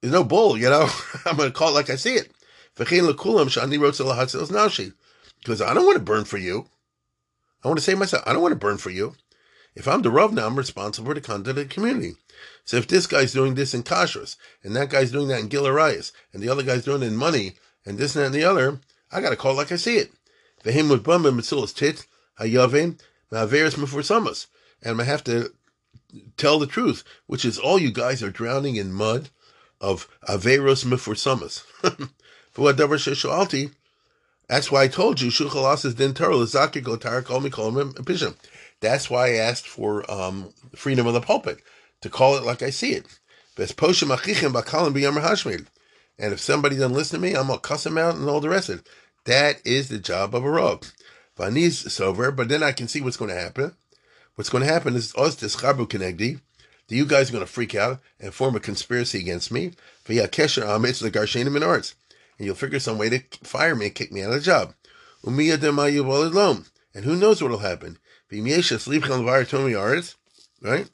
[0.00, 0.88] there's no bull, you know.
[1.26, 2.30] I'm gonna call it like I see it.
[2.76, 2.92] Because
[5.62, 6.66] I don't want to burn for you.
[7.64, 9.14] I want to say myself, I don't want to burn for you.
[9.74, 12.14] If I'm the Rav now, I'm responsible for the conduct of the community.
[12.64, 16.12] So if this guy's doing this in kashrus, and that guy's doing that in Gilarayas,
[16.32, 17.54] and the other guy's doing it in money,
[17.84, 18.80] and this and that and the other,
[19.12, 20.12] I got to call like I see it.
[20.64, 22.06] Him with bum and tit
[23.32, 24.46] ma'averis mufursamas,
[24.82, 25.52] and I have to
[26.36, 29.30] tell the truth, which is all you guys are drowning in mud
[29.80, 31.60] of averos mufursamas.
[32.52, 33.72] For what davar sheshalti,
[34.48, 38.36] that's why I told you shuchalas is din tarol zakir gotar kol mikol pishim.
[38.80, 41.60] That's why I asked for um, freedom of the pulpit
[42.02, 43.06] to call it like I see it.
[46.18, 48.50] And if somebody doesn't listen to me, I'm gonna cuss him out and all the
[48.50, 48.88] rest of it.
[49.24, 50.92] That is the job of a rav.
[51.36, 53.74] Vani's over, but then I can see what's going to happen.
[54.36, 56.40] What's going to happen is oh, us dischabu kenegdi.
[56.88, 59.72] The you guys are going to freak out and form a conspiracy against me.
[60.04, 61.94] Via kesher amitz the garshenim in arts,
[62.38, 64.74] and you'll figure some way to fire me and kick me out of the job.
[65.24, 67.98] Umiya demayu alone, And who knows what'll happen?
[68.30, 70.90] Right?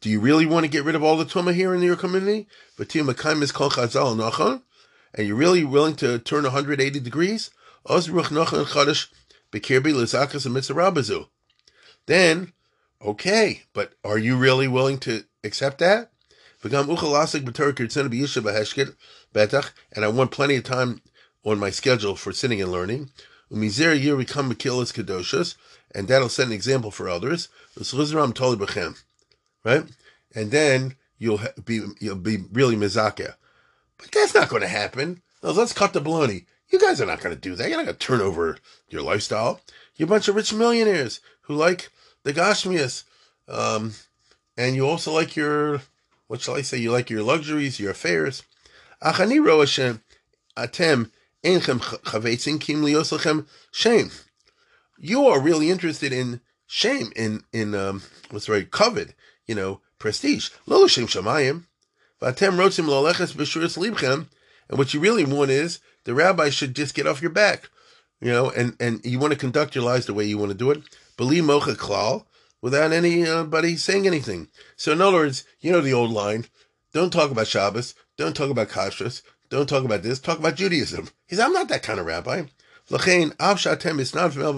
[0.00, 2.48] Do you really want to get rid of all the tuma here in your community?
[5.12, 7.50] And you're really willing to turn 180 degrees?
[12.06, 12.52] Then
[13.02, 16.10] Okay, but are you really willing to accept that?
[16.62, 16.74] And
[20.04, 21.00] I want plenty of time
[21.42, 23.08] on my schedule for sitting and learning.
[23.50, 23.60] And
[26.08, 27.48] that'll set an example for others.
[29.64, 29.84] Right?
[30.34, 33.34] And then you'll be you'll be really mizakeh.
[33.96, 35.22] But that's not going to happen.
[35.42, 36.44] No, let's cut the baloney.
[36.70, 37.68] You guys are not going to do that.
[37.68, 38.56] You're not going to turn over
[38.88, 39.60] your lifestyle.
[39.96, 41.90] You're a bunch of rich millionaires who like
[42.22, 43.04] the Gashmias.
[43.48, 43.94] Um,
[44.56, 45.82] and you also like your,
[46.28, 46.78] what shall I say?
[46.78, 48.44] You like your luxuries, your affairs.
[49.02, 50.02] Achani Hashem,
[50.56, 51.10] atem
[51.44, 54.10] enchem chavetzin kim shame.
[54.98, 59.14] You are really interested in shame, in in um, what's right, covet,
[59.46, 60.50] you know, prestige.
[60.66, 61.64] Lo shem shamayim.
[62.22, 62.38] And
[64.78, 67.68] what you really want is the rabbi should just get off your back,
[68.20, 70.58] you know, and, and you want to conduct your lives the way you want to
[70.58, 70.82] do it.
[71.16, 72.24] Believe mocha klal
[72.62, 74.48] without anybody uh, saying anything.
[74.76, 76.46] So in other words, you know the old line,
[76.92, 81.08] don't talk about Shabbos, don't talk about kashrus, don't talk about this, talk about Judaism.
[81.26, 82.44] He I'm not that kind of rabbi.
[82.88, 83.64] L'chein, av
[84.00, 84.52] is not uh,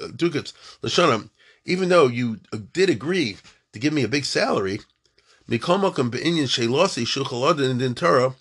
[0.00, 1.30] dukats l'shanam.
[1.64, 3.36] Even though you uh, did agree
[3.72, 4.80] to give me a big salary,
[5.48, 8.34] mikol makom be'inyan shelosi shuchalodin in Torah,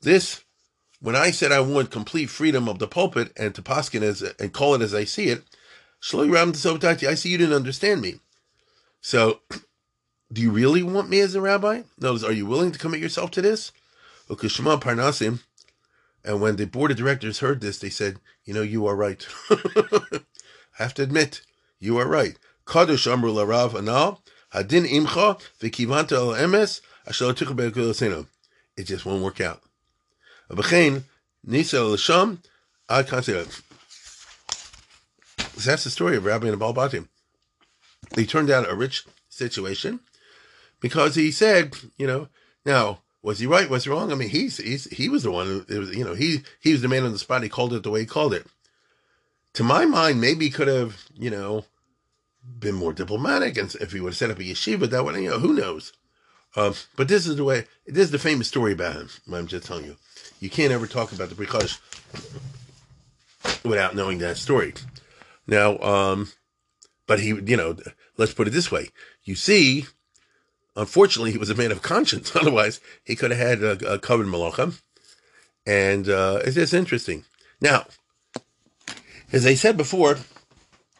[0.00, 0.44] this,
[1.00, 4.52] when I said I want complete freedom of the pulpit and to poskin as and
[4.52, 5.44] call it as I see it,
[6.12, 8.20] I see you didn't understand me.
[9.00, 9.40] So,
[10.32, 11.82] do you really want me as a rabbi?
[11.98, 13.72] Notice, are you willing to commit yourself to this?
[14.28, 15.40] Parnasim,
[16.24, 19.26] and when the board of directors heard this, they said, "You know, you are right.
[19.50, 20.20] I
[20.74, 21.42] have to admit,
[21.78, 24.22] you are right." Kadosh Amru Larav Anal
[24.54, 26.80] Hadin Imcha V'Kivanta El Emes
[28.76, 29.62] it just won't work out.
[30.50, 32.38] Nisa Lasham
[32.90, 33.46] Ad So
[35.70, 37.08] that's the story of Rabbi Nabal Batim.
[38.14, 40.00] He turned out a rich situation
[40.80, 42.28] because he said, you know,
[42.66, 43.70] now was he right?
[43.70, 44.12] Was he wrong?
[44.12, 46.82] I mean, he's he's he was the one who was, you know, he he was
[46.82, 47.42] the man on the spot.
[47.42, 48.46] He called it the way he called it.
[49.54, 51.64] To my mind, maybe he could have, you know,
[52.58, 55.30] been more diplomatic, and if he would have set up a yeshiva, that would, you
[55.30, 55.92] know, who knows.
[56.56, 57.66] Uh, but this is the way.
[57.86, 59.08] This is the famous story about him.
[59.32, 59.96] I'm just telling you.
[60.40, 61.78] You can't ever talk about the Brikash
[63.64, 64.74] without knowing that story.
[65.46, 66.32] Now, um,
[67.06, 67.76] but he, you know,
[68.16, 68.90] let's put it this way.
[69.24, 69.86] You see,
[70.76, 72.34] unfortunately, he was a man of conscience.
[72.36, 74.80] Otherwise, he could have had a, a covered malachim.
[75.66, 77.24] And uh, it's just interesting.
[77.60, 77.86] Now,
[79.32, 80.18] as I said before,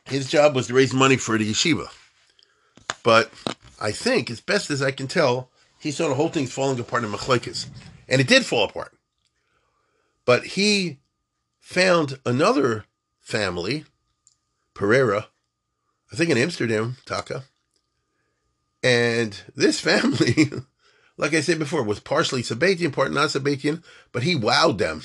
[0.08, 1.88] his job was to raise money for the yeshiva.
[3.02, 3.30] But
[3.80, 7.04] I think, as best as I can tell, he saw the whole thing falling apart
[7.04, 7.66] in Machlekes.
[8.08, 8.92] And it did fall apart.
[10.24, 10.98] But he
[11.60, 12.84] found another
[13.20, 13.84] family,
[14.74, 15.28] Pereira,
[16.12, 17.44] I think in Amsterdam, Taka.
[18.82, 20.50] And this family,
[21.16, 23.82] like I said before, was partially Sabbatian, part not Sabbatian,
[24.12, 25.02] but he wowed them.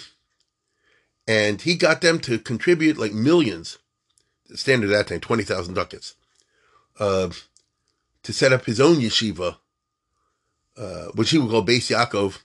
[1.28, 3.78] And he got them to contribute like millions,
[4.56, 6.16] standard at that time, 20,000 ducats.
[7.00, 7.30] Uh,
[8.24, 9.58] to set up his own yeshiva,
[10.78, 12.40] uh, which he would call Beis Yaakov.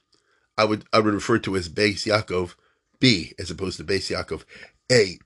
[0.56, 2.54] I would I would refer to as Beis Yaakov
[3.00, 4.44] B as opposed to Beis Yaakov
[4.90, 5.18] A.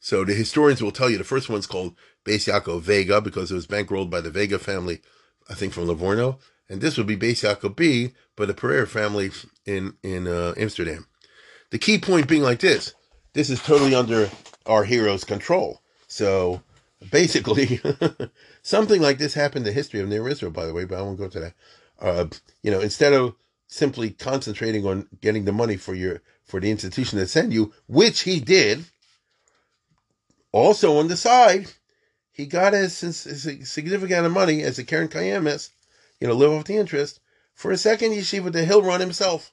[0.00, 3.54] So the historians will tell you the first one's called Beis Yaakov Vega because it
[3.54, 5.00] was bankrolled by the Vega family,
[5.48, 6.38] I think from Livorno,
[6.68, 9.30] and this would be Beis Yaakov B, by the Pereira family
[9.66, 11.06] in in uh, Amsterdam.
[11.70, 12.94] The key point being like this:
[13.32, 14.30] this is totally under
[14.66, 15.82] our hero's control.
[16.14, 16.62] So
[17.10, 17.80] basically,
[18.62, 21.02] something like this happened in the history of Near Israel, by the way, but I
[21.02, 21.54] won't go to that.
[22.00, 22.26] Uh,
[22.62, 23.34] you know, instead of
[23.66, 28.20] simply concentrating on getting the money for your for the institution that sent you, which
[28.20, 28.84] he did,
[30.52, 31.72] also on the side,
[32.30, 35.70] he got a significant of money as a Karen Kayemis,
[36.20, 37.18] you know, live off the interest,
[37.54, 39.52] for a second yeshiva that he'll run himself.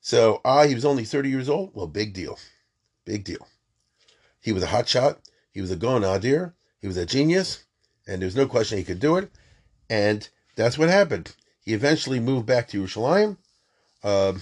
[0.00, 1.70] So, ah, he was only 30 years old?
[1.72, 2.36] Well, big deal.
[3.04, 3.46] Big deal.
[4.40, 5.20] He was a hot shot.
[5.56, 6.52] He was a Gaon Adir.
[6.82, 7.64] He was a genius,
[8.06, 9.30] and there was no question he could do it.
[9.88, 11.34] And that's what happened.
[11.62, 13.38] He eventually moved back to Yerushalayim.
[14.04, 14.34] Uh,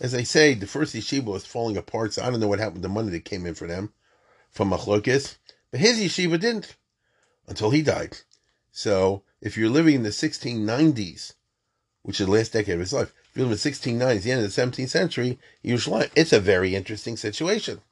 [0.00, 2.82] as I say, the first yeshiva was falling apart, so I don't know what happened
[2.82, 3.92] to the money that came in for them
[4.50, 5.36] from Machlokis.
[5.70, 6.74] But his yeshiva didn't
[7.46, 8.18] until he died.
[8.72, 11.34] So if you're living in the 1690s,
[12.02, 14.32] which is the last decade of his life, if you're living in the 1690s, the
[14.32, 17.82] end of the 17th century, Yerushalayim, it's a very interesting situation.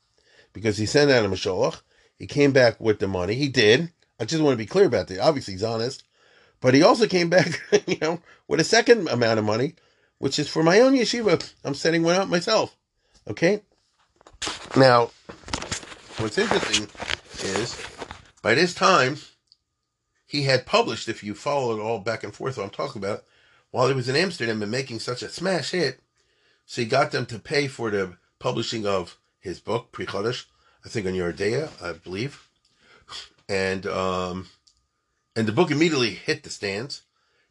[0.52, 1.82] Because he sent out a Mashalach,
[2.18, 3.34] he came back with the money.
[3.34, 3.92] He did.
[4.20, 5.20] I just want to be clear about that.
[5.20, 6.02] Obviously, he's honest.
[6.60, 9.74] But he also came back, you know, with a second amount of money,
[10.18, 11.52] which is for my own yeshiva.
[11.64, 12.76] I'm setting one up myself.
[13.28, 13.62] Okay?
[14.76, 15.10] Now,
[16.18, 16.88] what's interesting
[17.42, 17.80] is
[18.42, 19.18] by this time,
[20.26, 23.24] he had published, if you follow it all back and forth, what I'm talking about,
[23.70, 26.00] while he was in Amsterdam and making such a smash hit,
[26.66, 30.44] so he got them to pay for the publishing of his book, Pri Chadash,
[30.84, 32.48] I think on Yoreh De'ah, I believe.
[33.48, 34.48] And um,
[35.34, 37.02] and the book immediately hit the stands.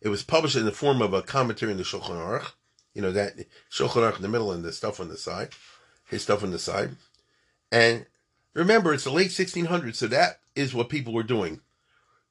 [0.01, 2.51] It was published in the form of a commentary in the Shulchan Aruch.
[2.93, 3.33] You know, that
[3.71, 5.49] Shulchan Aruch in the middle and the stuff on the side,
[6.07, 6.91] his stuff on the side.
[7.71, 8.05] And
[8.53, 11.61] remember, it's the late 1600s, so that is what people were doing.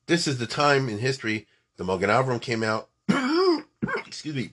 [0.07, 2.89] This is the time in history the Magen Avram came out.
[4.07, 4.51] excuse me.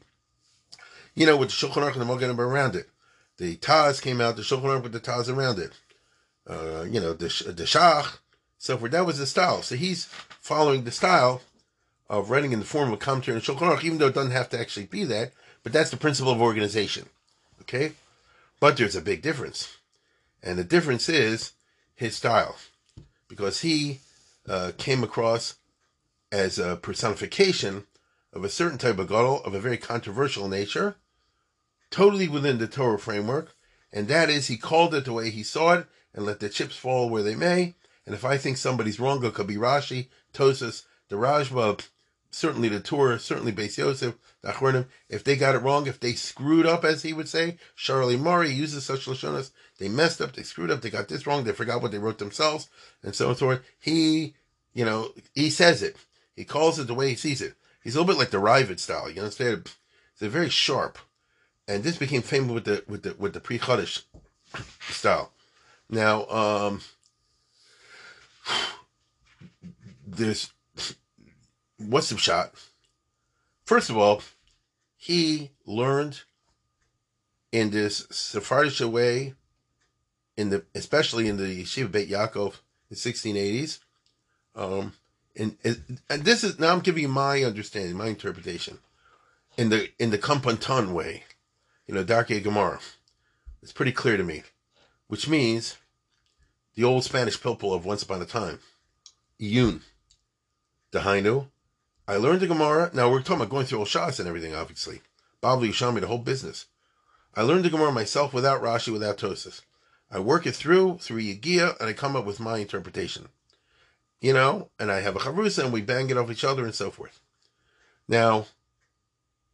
[1.16, 2.90] You know, with the Shulchan Aruch and the Magen Avram around it.
[3.38, 5.72] The Taz came out, the Shulchan Aruch with the Taz around it.
[6.50, 8.18] Uh, you know, the the Shach,
[8.58, 8.92] so forth.
[8.92, 9.62] That was the style.
[9.62, 11.42] So he's following the style
[12.10, 14.50] of writing in the form of commentary on Shulchan Aruch, even though it doesn't have
[14.50, 15.32] to actually be that.
[15.64, 17.08] But that's the principle of organization.
[17.62, 17.94] Okay?
[18.60, 19.78] But there's a big difference.
[20.42, 21.54] And the difference is
[21.96, 22.56] his style.
[23.30, 24.00] Because he
[24.48, 25.56] uh, came across
[26.32, 27.86] as a personification
[28.34, 30.96] of a certain type of gadol of a very controversial nature,
[31.90, 33.56] totally within the Torah framework,
[33.92, 36.76] and that is he called it the way he saw it, and let the chips
[36.76, 37.76] fall where they may.
[38.06, 41.88] And if I think somebody's wrong, it could be Rashi, Tosas, the Rashba,
[42.32, 44.88] certainly the Torah, certainly Beis Yosef, the.
[45.10, 48.52] If they got it wrong, if they screwed up, as he would say, Charlie Murray
[48.52, 51.82] uses such lashonas, they messed up, they screwed up, they got this wrong, they forgot
[51.82, 52.70] what they wrote themselves,
[53.04, 53.62] and so on and so forth.
[53.80, 54.36] He,
[54.74, 55.96] you know, he says it.
[56.36, 57.54] He calls it the way he sees it.
[57.84, 59.10] He's a little bit like the Raavad style.
[59.10, 59.72] You understand?
[60.20, 60.98] They're very sharp,
[61.68, 64.04] and this became famous with the with the with the Pri Chadash
[64.90, 65.32] style.
[65.90, 66.82] Now, um,
[70.08, 70.52] there's
[71.78, 72.54] what's the shot?
[73.66, 74.22] First of all,
[74.96, 76.22] he learned
[77.52, 79.36] in this Sephardic way,
[80.36, 82.56] in the especially in the Yeshiva Beit Yaakov
[82.90, 83.80] in 1680s.
[84.56, 84.94] Um,
[85.36, 85.58] and,
[86.10, 88.80] and this is now I'm giving you my understanding, my interpretation,
[89.58, 91.24] in the in the Kampanton way,
[91.88, 92.80] you know, Darkei Gemara.
[93.62, 94.44] It's pretty clear to me,
[95.14, 95.78] which means
[96.74, 98.58] the old Spanish pilpul of once upon a time,
[99.40, 99.82] Iyun,
[100.92, 101.50] Dahainu.
[102.08, 102.90] I learned the Gemara.
[102.96, 105.02] Now we're talking about going through shots and everything, obviously.
[105.44, 106.66] Babli Yishami, the whole business.
[107.36, 109.62] I learned the Gemara myself without Rashi, without Tosis.
[110.10, 113.28] I work it through through Yigia, and I come up with my interpretation
[114.24, 116.74] you know, and I have a charusa and we bang it off each other and
[116.74, 117.20] so forth.
[118.08, 118.48] Now,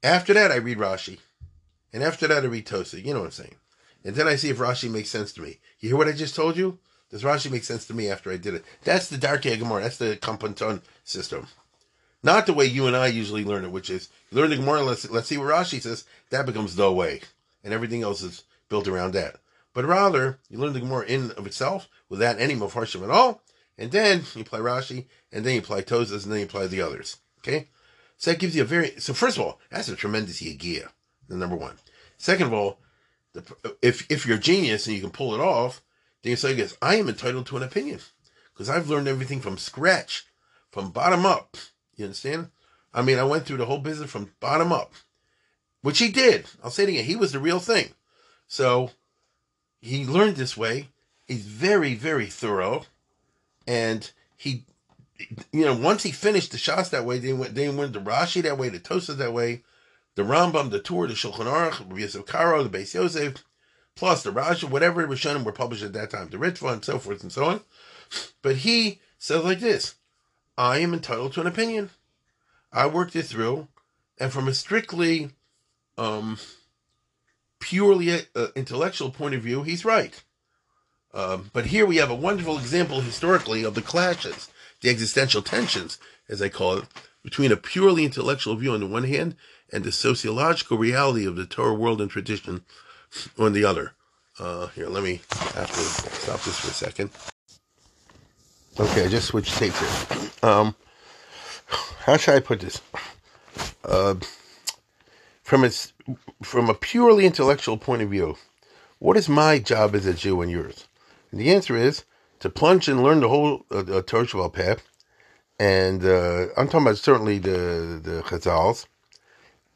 [0.03, 1.18] after that, I read Rashi.
[1.91, 3.01] And after that, I read Tosa.
[3.01, 3.55] You know what I'm saying?
[4.04, 5.60] And then I see if Rashi makes sense to me.
[5.80, 6.80] You hear what I just told you?
[7.10, 8.64] Does Rashi make sense to me after I did it?
[8.84, 9.82] That's the Dark Gemara.
[9.82, 11.47] That's the Kampanton system.
[12.22, 14.84] Not the way you and I usually learn it, which is you learn the Gemara,
[14.84, 16.06] let's, let's see what Rashi says.
[16.30, 17.22] That becomes the way.
[17.64, 19.38] And everything else is built around that.
[19.74, 23.41] But rather, you learn the Gemara in of itself without any Mepharshim at all
[23.80, 26.82] and then you apply Rashi, and then you apply Tosas, and then you apply the
[26.82, 27.18] others.
[27.39, 27.70] Okay?
[28.18, 30.89] So that gives you a very, so first of all, that's a tremendous Yagia,
[31.30, 31.76] the number one.
[32.18, 32.80] Second of all,
[33.46, 35.82] the, if, if you're a genius and you can pull it off,
[36.24, 38.00] then you say, yes, I am entitled to an opinion.
[38.54, 40.26] Because I've learned everything from scratch,
[40.72, 41.58] from bottom up.
[41.96, 42.50] You understand?
[42.94, 44.94] I mean, I went through the whole business from bottom up,
[45.82, 46.46] which he did.
[46.64, 47.06] I'll say it again.
[47.06, 47.90] He was the real thing.
[48.48, 48.92] So
[49.80, 50.90] he learned this way.
[51.28, 52.86] He's very, very thorough
[53.70, 54.66] and he,
[55.52, 58.42] you know, once he finished the shots that way, they went, they went to Rashi
[58.42, 59.62] that way, the Tosa that way,
[60.16, 63.43] the Rambam, the Tur, the Shulchan Aruch, Yosef Karo, the Beis Yosef,
[63.95, 67.22] plus the Rashi, whatever Rishonim were published at that time, the Ritva and so forth
[67.22, 67.62] and so on.
[68.41, 69.95] But he says like this:
[70.57, 71.89] I am entitled to an opinion.
[72.72, 73.68] I worked it through,
[74.20, 75.32] and from a strictly,
[75.97, 76.38] um,
[77.60, 80.22] purely uh, intellectual point of view, he's right.
[81.14, 84.49] Um, but here we have a wonderful example historically of the clashes,
[84.82, 85.97] the existential tensions,
[86.28, 86.86] as I call it,
[87.24, 89.36] between a purely intellectual view on the one hand
[89.72, 92.64] and the sociological reality of the Torah world and tradition
[93.38, 93.94] on the other.
[94.40, 95.22] Uh, here, let me
[95.56, 97.10] have to stop this for a second.
[98.80, 100.30] Okay, I just switched tapes here.
[100.42, 100.76] Um,
[102.00, 102.82] how should I put this?
[103.84, 104.16] Uh,
[105.44, 105.94] from its
[106.42, 108.38] from a purely intellectual point of view,
[109.00, 110.88] what is my job as a Jew and yours?
[111.32, 112.06] And the answer is
[112.40, 114.84] to plunge and learn the whole uh, uh, Torah Shabbat path.
[115.60, 118.88] And uh, I'm talking about certainly the the Chazals.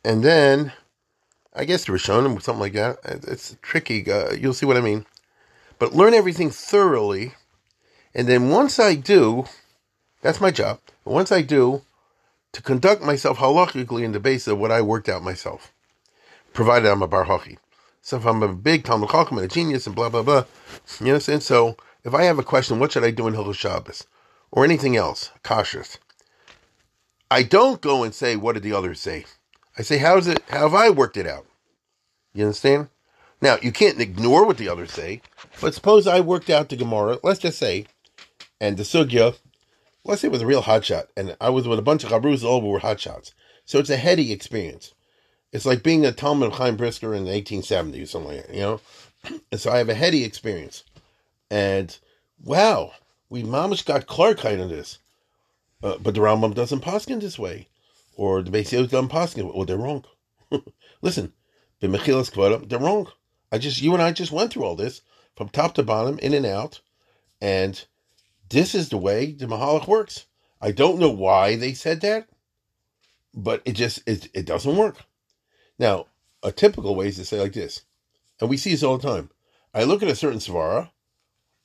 [0.05, 0.73] And then,
[1.53, 2.97] I guess the Rishonim, something like that.
[3.03, 4.09] It's tricky.
[4.09, 5.05] Uh, you'll see what I mean.
[5.79, 7.33] But learn everything thoroughly.
[8.15, 9.45] And then once I do,
[10.21, 10.79] that's my job.
[11.03, 11.81] Once I do,
[12.53, 15.73] to conduct myself halachically in the base of what I worked out myself,
[16.53, 17.27] provided I'm a bar.
[18.01, 20.45] So if I'm a big Talmud Chacham and a genius and blah blah blah,
[20.99, 21.39] you know what I'm saying?
[21.41, 24.05] So if I have a question, what should I do in Hilchos Shabbos
[24.53, 25.97] or anything else, cautious.
[27.31, 29.25] I don't go and say, what did the others say?
[29.77, 30.43] I say, how's it?
[30.49, 31.47] How have I worked it out?
[32.35, 32.89] You understand?
[33.41, 35.21] Now you can't ignore what the others say,
[35.59, 37.17] but suppose I worked out the Gemara.
[37.23, 37.87] Let's just say,
[38.61, 39.35] and the sugya.
[40.05, 42.43] Let's say it was a real hotshot, and I was with a bunch of chabrus,
[42.43, 43.33] all were hotshots.
[43.65, 44.93] So it's a heady experience.
[45.51, 48.53] It's like being a Talmud of Chaim Brisker in the 1870s or something like that,
[48.53, 48.81] you know?
[49.51, 50.83] And so I have a heady experience.
[51.49, 51.97] And
[52.43, 52.91] wow,
[53.33, 54.99] we mamish got Clark kind of this.
[55.81, 57.67] Uh, but the Rambam doesn't poskin this way.
[58.15, 59.51] Or the Beis Yosef doesn't poskin.
[59.51, 60.05] Well, they're wrong.
[61.01, 61.33] Listen,
[61.79, 63.07] the Mechilas Kvara, they're wrong.
[63.51, 65.01] I just, you and I just went through all this
[65.35, 66.81] from top to bottom, in and out.
[67.41, 67.83] And
[68.51, 70.27] this is the way the Mahalach works.
[70.61, 72.27] I don't know why they said that,
[73.33, 74.97] but it just, it, it doesn't work.
[75.79, 76.05] Now,
[76.43, 77.81] a typical way is to say like this,
[78.39, 79.31] and we see this all the time.
[79.73, 80.91] I look at a certain svara,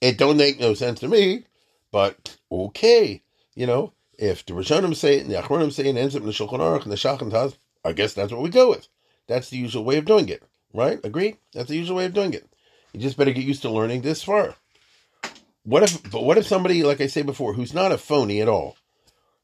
[0.00, 1.44] it don't make no sense to me,
[1.90, 3.22] but okay,
[3.54, 6.22] you know, if the Rishonim say it and the Achronim say it and ends up
[6.22, 8.88] in the Shulchan Aruch and the Shachan Taz, I guess that's what we go with.
[9.26, 10.98] That's the usual way of doing it, right?
[11.04, 11.36] Agree?
[11.54, 12.48] That's the usual way of doing it.
[12.92, 14.56] You just better get used to learning this far.
[15.62, 18.48] What if, but what if somebody, like I say before, who's not a phony at
[18.48, 18.76] all,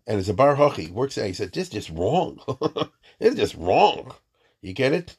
[0.07, 2.41] and is a bar hockey, works out, he said, this is just wrong.
[3.21, 4.13] it's just wrong.
[4.61, 5.17] You get it?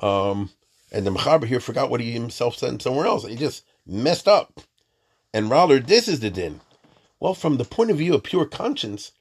[0.00, 0.50] Um,
[0.92, 3.26] and the Mechaber here forgot what he himself said somewhere else.
[3.26, 4.60] He just messed up.
[5.32, 6.60] And rather, this is the din.
[7.20, 9.12] Well, from the point of view of pure conscience,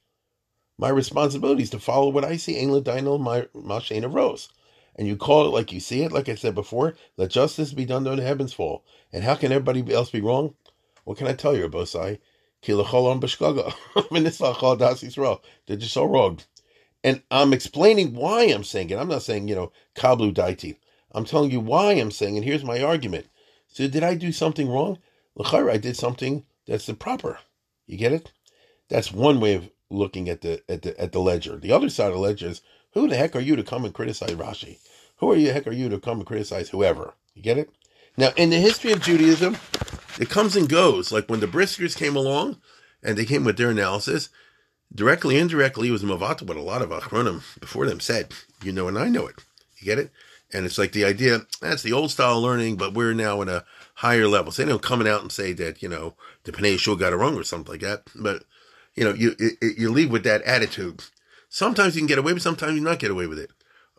[0.78, 4.50] my responsibility is to follow what I see, Ein Ladino Mashena Rose.
[4.96, 7.86] And you call it like you see it, like I said before, let justice be
[7.86, 8.84] done though the heavens fall.
[9.14, 10.56] And how can everybody else be wrong?
[11.06, 12.20] What can I tell you, Bosai?
[12.64, 13.74] Kilacholon Beshkaga.
[15.68, 16.40] They're just so wrong.
[17.04, 18.98] And I'm explaining why I'm saying it.
[19.00, 20.78] I'm not saying, you know, kablu daiti.
[21.14, 23.28] I'm telling you why I'm saying, and here's my argument.
[23.68, 25.00] So did I do something wrong?
[25.36, 27.40] L'chayr, I did something that's the proper.
[27.88, 28.32] You get it?
[28.90, 31.58] That's one way of looking at the at the at the ledger.
[31.58, 32.62] The other side of the ledger is
[32.94, 34.78] who the heck are you to come and criticize Rashi?
[35.18, 37.14] Who are you heck are you to come and criticize whoever?
[37.34, 37.70] You get it?
[38.18, 39.58] Now in the history of Judaism,
[40.20, 41.12] it comes and goes.
[41.12, 42.62] Like when the Briskers came along
[43.02, 44.30] and they came with their analysis,
[44.94, 48.34] directly, indirectly, it was Mavata, what a lot of Achronim before them said.
[48.64, 49.36] You know, and I know it.
[49.80, 50.12] You get it?
[50.54, 53.66] And it's like the idea, that's the old style learning, but we're now in a
[53.98, 54.58] higher levels.
[54.58, 57.36] They don't coming out and say that, you know, the Panay Shul got it wrong
[57.36, 58.04] or something like that.
[58.16, 58.44] But,
[58.96, 61.04] you know, you, it, you leave with that attitude.
[61.50, 63.50] Sometimes you can get away with sometimes you not get away with it.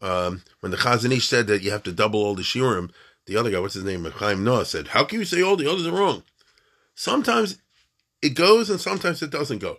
[0.00, 2.92] Um, when the Chazon Ish said that you have to double all the shiurim,
[3.26, 5.68] the other guy, what's his name, Chaim Naeh, said, how can you say all the
[5.68, 6.22] others are wrong?
[6.94, 7.58] Sometimes
[8.22, 9.78] it goes and sometimes it doesn't go.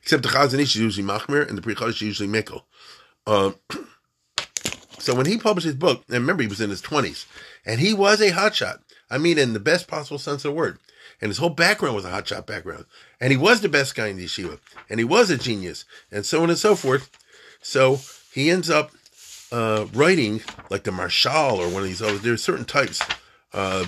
[0.00, 2.62] Except the Chazon Ish is usually Machmir and the Pri is usually Mikkel.
[3.26, 3.56] Um,
[4.98, 7.26] so when he published his book, and remember he was in his 20s,
[7.66, 8.78] and he was a hotshot.
[9.12, 10.78] I mean, in the best possible sense of the word.
[11.20, 12.86] And his whole background was a hotshot background.
[13.20, 14.58] And he was the best guy in the yeshiva.
[14.88, 15.84] And he was a genius.
[16.10, 17.10] And so on and so forth.
[17.60, 18.00] So
[18.32, 18.90] he ends up
[19.52, 20.40] uh, writing
[20.70, 22.22] like the Maharshal or one of these others.
[22.22, 23.02] There are certain types
[23.52, 23.84] uh,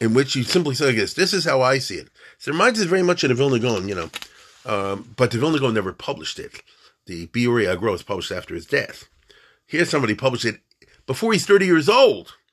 [0.00, 1.14] in which you simply say this.
[1.14, 2.08] This is how I see it.
[2.38, 4.10] So it reminds us very much of the Vilna Gaon, you know.
[4.66, 6.60] Um, but the Vilna Gaon never published it.
[7.06, 9.08] The Biur HaGra was published after his death.
[9.64, 10.60] Here, somebody published it
[11.06, 12.34] before he's 30 years old.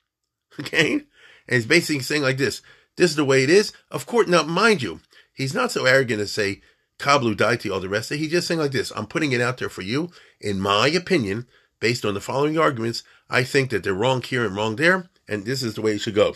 [0.60, 1.02] Okay?
[1.48, 2.62] And he's basically saying like this
[2.96, 3.72] this is the way it is.
[3.90, 5.00] Of course, now, mind you,
[5.32, 6.60] he's not so arrogant to say,
[6.98, 8.20] Kablu Daiti, all the rest of it.
[8.20, 10.10] He's just saying like this I'm putting it out there for you.
[10.40, 11.46] In my opinion,
[11.80, 15.44] based on the following arguments, I think that they're wrong here and wrong there, and
[15.44, 16.34] this is the way it should go.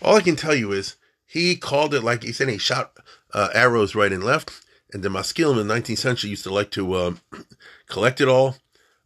[0.00, 2.96] All I can tell you is he called it like he said he shot
[3.34, 4.52] uh, arrows right and left.
[4.92, 7.14] And the Maskilim in the 19th century used to like to uh,
[7.88, 8.56] collect it all.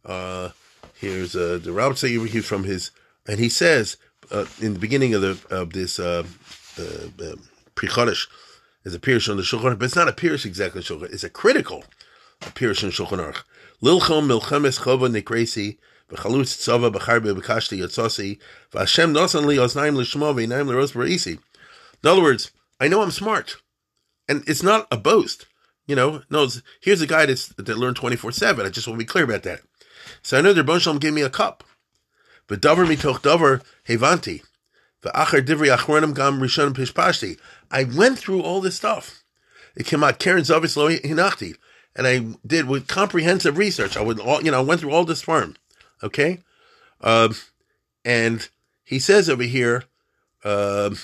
[0.05, 0.49] Uh,
[0.95, 2.91] here's uh, the Robert Sayer he's from his,
[3.25, 3.97] and he says
[4.31, 6.23] uh, in the beginning of the of this uh,
[6.79, 7.35] uh, uh
[8.83, 11.13] is a Pirish on the Shulchan but it's not a Pirish exactly Shulchan.
[11.13, 11.83] It's a critical
[12.41, 13.43] Pirish on Shulchan Aruch.
[13.81, 15.07] Lilchom milchemes chova
[16.09, 18.39] v'chalutz tzava b'charbe b'kashti yotzasi
[18.71, 21.39] v'Hashem nosan li osnaim v'inaim b'reisi.
[22.03, 23.57] In other words, I know I'm smart,
[24.29, 25.47] and it's not a boast.
[25.87, 26.47] You know, no,
[26.81, 28.65] here's a guy that's, that learned 24 7.
[28.65, 29.61] I just want to be clear about that.
[30.21, 31.63] So I know the Rebbe gave me a cup.
[32.47, 34.43] But davar mitoch davar hevanti.
[35.03, 37.37] V'achar divri achronim gam rishonim pishpashti.
[37.69, 39.23] I went through all this stuff.
[39.75, 41.55] It came out Karen Zavis lo hinachti.
[41.95, 43.97] And I did with comprehensive research.
[43.97, 45.55] I would, you know, I went through all this farm.
[46.03, 46.39] Okay?
[47.01, 47.35] Um,
[48.05, 48.47] and
[48.83, 49.83] he says over here,
[50.43, 50.97] um,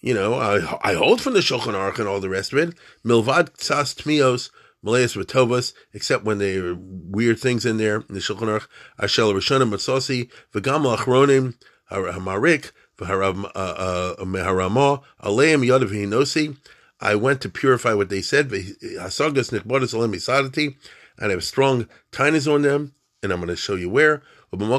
[0.00, 2.74] you know, I, I hold from the Shulchan Aruch and all the rest of it.
[3.04, 4.50] Milvad tzas tmios
[4.84, 7.96] malayas retovas, except when there are weird things in there.
[8.08, 8.66] In the Shulchan Aruch,
[8.98, 11.54] ashel rishonim matzosi v'gam lachronim
[11.90, 16.56] Hamarik, uh, uh, Meharama, Aleim Yadav Hinosi.
[17.00, 18.50] I went to purify what they said.
[18.50, 20.76] Hasagas Nikbodas Alem Isadati,
[21.18, 24.22] and I have strong tightness on them, and I'm going to show you where.
[24.52, 24.70] And when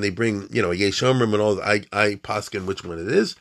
[0.00, 3.36] they bring, you know, Yeshomrim and all, I, I paskin which one it is.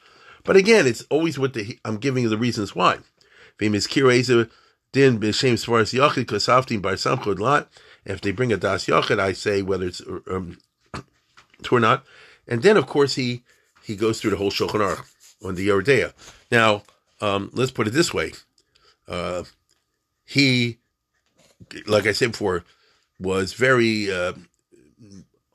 [0.46, 3.00] But again, it's always what the, I'm giving you the reasons why.
[3.58, 4.50] Famous Kireza
[4.92, 7.70] din b'shem svaras yachid kasaftim bar samchud lot.
[8.06, 10.60] If they bring a das yachid, I say whether it's um,
[11.72, 12.06] or not.
[12.48, 13.44] And then, of course, he
[13.84, 15.06] he goes through the whole Shulchan Aruch
[15.44, 16.14] on the Yoreh De'ah.
[16.52, 16.84] Now,
[17.22, 18.34] um, let's put it this way:
[19.08, 19.44] uh,
[20.26, 20.78] he,
[21.88, 22.64] like I said before,
[23.20, 24.34] was very uh,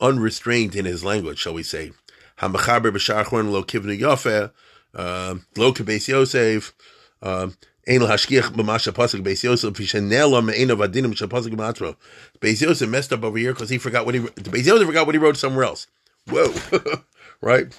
[0.01, 1.93] unrestrained in his language, shall we say?
[2.39, 4.51] Hamachaber b'sharchon lo kivnu yafeh,
[4.93, 6.73] lo kibes Yosef.
[7.21, 7.55] Um,
[7.87, 11.95] Ein hashkiach b'masha pasuk Beis Yosef v'shenela me'ein adinim shapasuk b'matro.
[12.39, 15.15] Beis Yosef messed up over here because he forgot what he Beis Yosef forgot what
[15.15, 15.87] he wrote somewhere else.
[16.27, 16.53] Whoa,
[17.41, 17.75] right?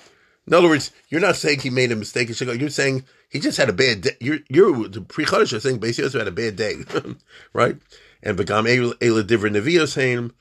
[0.46, 2.28] In other words, you're not saying he made a mistake.
[2.40, 4.16] You're saying he just had a bad day.
[4.20, 6.78] You're you're the Pri Chadash are saying Beis Yosef had a bad day,
[7.52, 7.76] right?
[8.24, 10.32] And v'gam ela diver nevios saying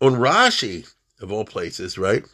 [0.00, 2.24] on Rashi of all places, right?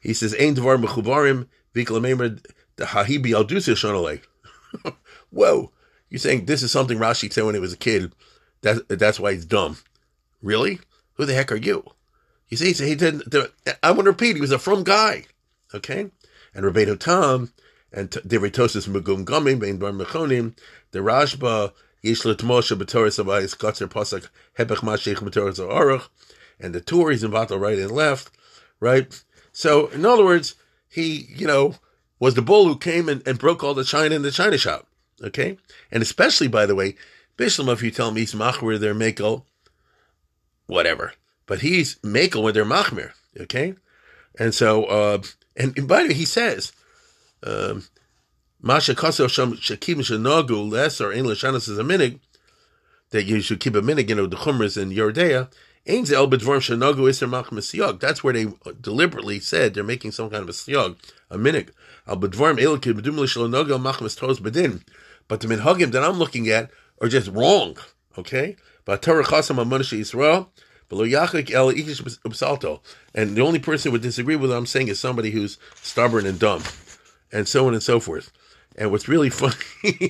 [0.00, 2.44] He says ein dvar mechubarim v'klamemer
[2.78, 4.92] the hahibi al
[5.30, 5.70] Whoa.
[6.08, 8.12] You're saying this is something Rashi said when he was a kid.
[8.62, 9.76] That, that's why he's dumb.
[10.42, 10.80] Really?
[11.14, 11.84] Who the heck are you?
[12.48, 13.34] You see, he didn't.
[13.82, 14.36] I want to repeat.
[14.36, 15.24] He was a from guy.
[15.74, 16.10] Okay,
[16.54, 17.52] and Rabbeinu Tam
[17.92, 20.56] and Deritosis Megum Gumim Bein Bar Mechonim
[20.92, 21.72] the Rashba
[22.02, 26.08] Yish Moshe B'Torah Sabayis Katzer Pasuk Hebech Mashich B'Torah Aruch
[26.58, 28.30] and the Tur he's in battle right and left,
[28.80, 29.22] right.
[29.52, 30.54] So in other words,
[30.88, 31.74] he you know
[32.20, 34.86] was the bull who came and, and broke all the china in the china shop.
[35.22, 35.58] Okay?
[35.90, 36.94] And especially, by the way,
[37.36, 39.44] Bishlam, if you tell me he's machmir, they're makel,
[40.66, 41.12] whatever.
[41.46, 43.12] But he's makel when they're machmir.
[43.38, 43.74] Okay?
[44.38, 45.22] And so, uh,
[45.56, 46.72] and, and by the way, he says,
[47.42, 47.84] um,
[48.60, 52.18] Masha kaso sham shakim in lashanas is a minig
[53.10, 55.52] that you should keep a minig, you know, the chumras in Yoreh De'ah.
[55.86, 58.00] Ain't el bedvorm shanagu iser siyog.
[58.00, 58.48] That's where they
[58.80, 60.96] deliberately said they're making some kind of a siyog,
[61.30, 61.70] a minig.
[62.08, 62.20] But
[65.40, 67.76] the minhagim that I'm looking at are just wrong.
[68.16, 68.56] Okay?
[68.84, 69.06] But.
[69.06, 69.24] And
[73.36, 76.38] the only person who would disagree with what I'm saying is somebody who's stubborn and
[76.38, 76.62] dumb,
[77.30, 78.32] and so on and so forth.
[78.76, 79.54] And what's really funny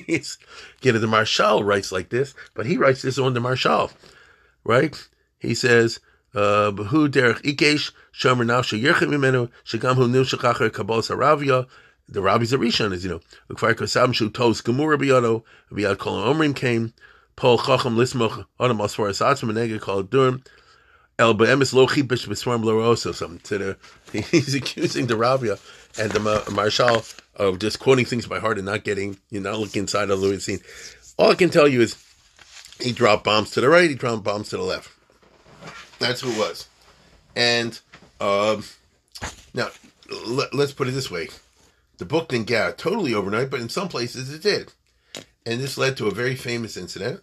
[0.07, 0.37] is,
[0.81, 3.91] you know, the Maharshal writes like this, but he writes this on the Maharshal,
[4.63, 5.09] right?
[5.39, 5.99] He says,
[6.33, 11.09] uh, "Who derech ikesh shomer nafshe yerchem imenu shegam hu nim shechachar kabos
[12.11, 16.21] the rabbis of Rishon is, you know, Ukfar Kosam Shu Tos Gemur Biyado, Biyad Kol
[16.21, 16.93] Omrim came,
[17.35, 20.43] Paul Chacham Lismoch, Adam Asfar Asatzim, Nega called Durham,
[21.19, 23.77] El Be'emis Lo Chipish Beswarm Loroso, some to the,
[24.31, 25.57] he's accusing the Rabia
[25.99, 29.83] and the Maharshal of just quoting things by heart and not getting, you know, looking
[29.83, 30.59] inside of the Louis scene.
[31.17, 31.95] All I can tell you is
[32.79, 34.89] he dropped bombs to the right, he dropped bombs to the left.
[35.99, 36.67] That's who it was.
[37.35, 37.79] And
[38.21, 38.63] um,
[39.53, 39.69] now,
[40.25, 41.29] let, us put it this way
[41.99, 44.73] the book didn't get out totally overnight, but in some places it did.
[45.45, 47.21] And this led to a very famous incident,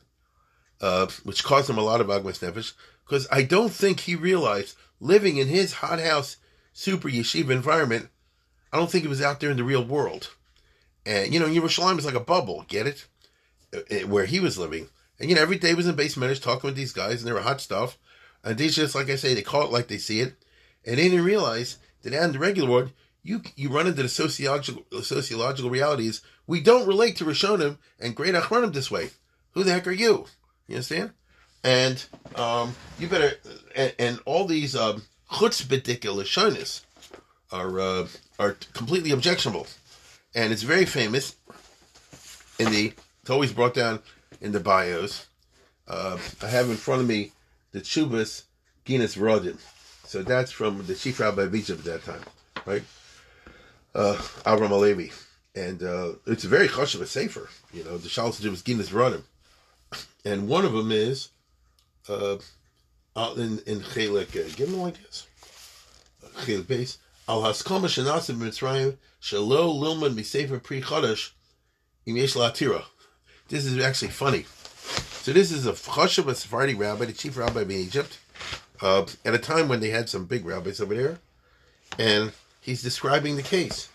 [0.81, 2.73] uh, which caused him a lot of agmas nefesh,
[3.05, 6.37] because I don't think he realized living in his hothouse
[6.73, 8.09] super yeshiva environment,
[8.73, 10.31] I don't think he was out there in the real world.
[11.05, 13.07] And, you know, Yerushalayim is like a bubble, get it?
[13.75, 14.89] Uh, uh, where he was living.
[15.19, 17.33] And, you know, every day was in base managed talking with these guys, and they
[17.33, 17.97] were hot stuff.
[18.45, 20.35] And these just, like I say, they call it like they see it.
[20.85, 22.93] And they didn't realize that out in the regular world,
[23.27, 26.23] you you run into the sociological sociological realities.
[26.47, 29.11] We don't relate to Rishonim and great Achronim this way.
[29.53, 30.27] Who the heck are you?
[30.69, 31.13] You understand?
[31.65, 32.05] And
[32.37, 33.33] um, you better
[33.75, 36.05] and, and all these um, chutzpahdik
[37.53, 38.07] are uh,
[38.39, 39.67] are completely objectionable,
[40.35, 41.37] and it's very famous
[42.59, 42.93] in the.
[43.23, 44.01] It's always brought down
[44.41, 45.27] in the bios.
[45.89, 47.33] Uh, I have in front of me
[47.73, 48.45] the Chubas
[48.85, 49.59] Ginas Veradim.
[50.05, 52.23] So that's from the chief rabbi of Egypt at that time,
[52.65, 52.85] right?
[53.97, 54.15] Uh,
[54.45, 55.11] Avram Alevi.
[55.55, 57.49] And uh, it's a very hush of a safer.
[57.73, 59.23] You know, the Shalos was Ginas Veradim.
[60.23, 61.31] And one of them is
[62.07, 62.37] uh,
[63.17, 65.27] in, in Chelik, uh, give them like this.
[66.41, 66.99] Chelik base.
[67.27, 71.31] Al Haskama Shanasim Mitzrayim Shalo Lilman Misefer Pri Chadash
[72.07, 72.85] Imesh Latira.
[73.49, 74.45] This is actually funny.
[75.23, 78.19] So this is a hush of a Sephardi rabbi, the chief rabbi of Egypt,
[78.83, 81.19] uh, at a time when they had some big rabbis over there.
[81.99, 82.33] And
[82.67, 83.89] he's describing the case.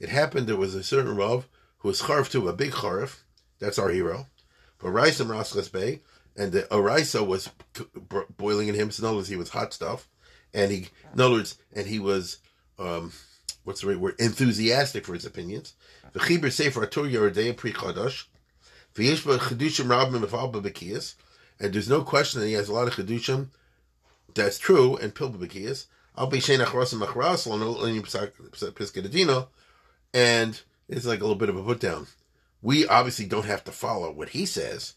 [0.00, 1.48] It happened there was a certain Rav
[1.78, 3.20] who was Charv Tuva, big Charv,
[3.58, 4.26] that's our hero.
[4.78, 6.02] But Raisim Raslas Bay,
[6.36, 7.50] and the Orisa was
[8.36, 8.90] boiling in him.
[8.90, 10.06] So in other words, he was hot stuff,
[10.52, 12.36] and he, in other words, and he was,
[12.78, 13.12] um,
[13.64, 14.14] what's the right word?
[14.18, 15.72] Enthusiastic for his opinions.
[16.14, 18.26] V'chiber sefer Torah Yeridei Pri Chadash.
[18.94, 21.14] V'yesh ba chedushim rabim mefal b'bekiyas.
[21.58, 23.48] And there's no question that he has a lot of chedushim.
[24.34, 25.86] That's true, and pil b'bekiyas.
[26.16, 27.46] Al be shein achrosim achras.
[30.14, 32.06] And it's like a little bit of a put down.
[32.62, 34.94] We obviously don't have to follow what he says.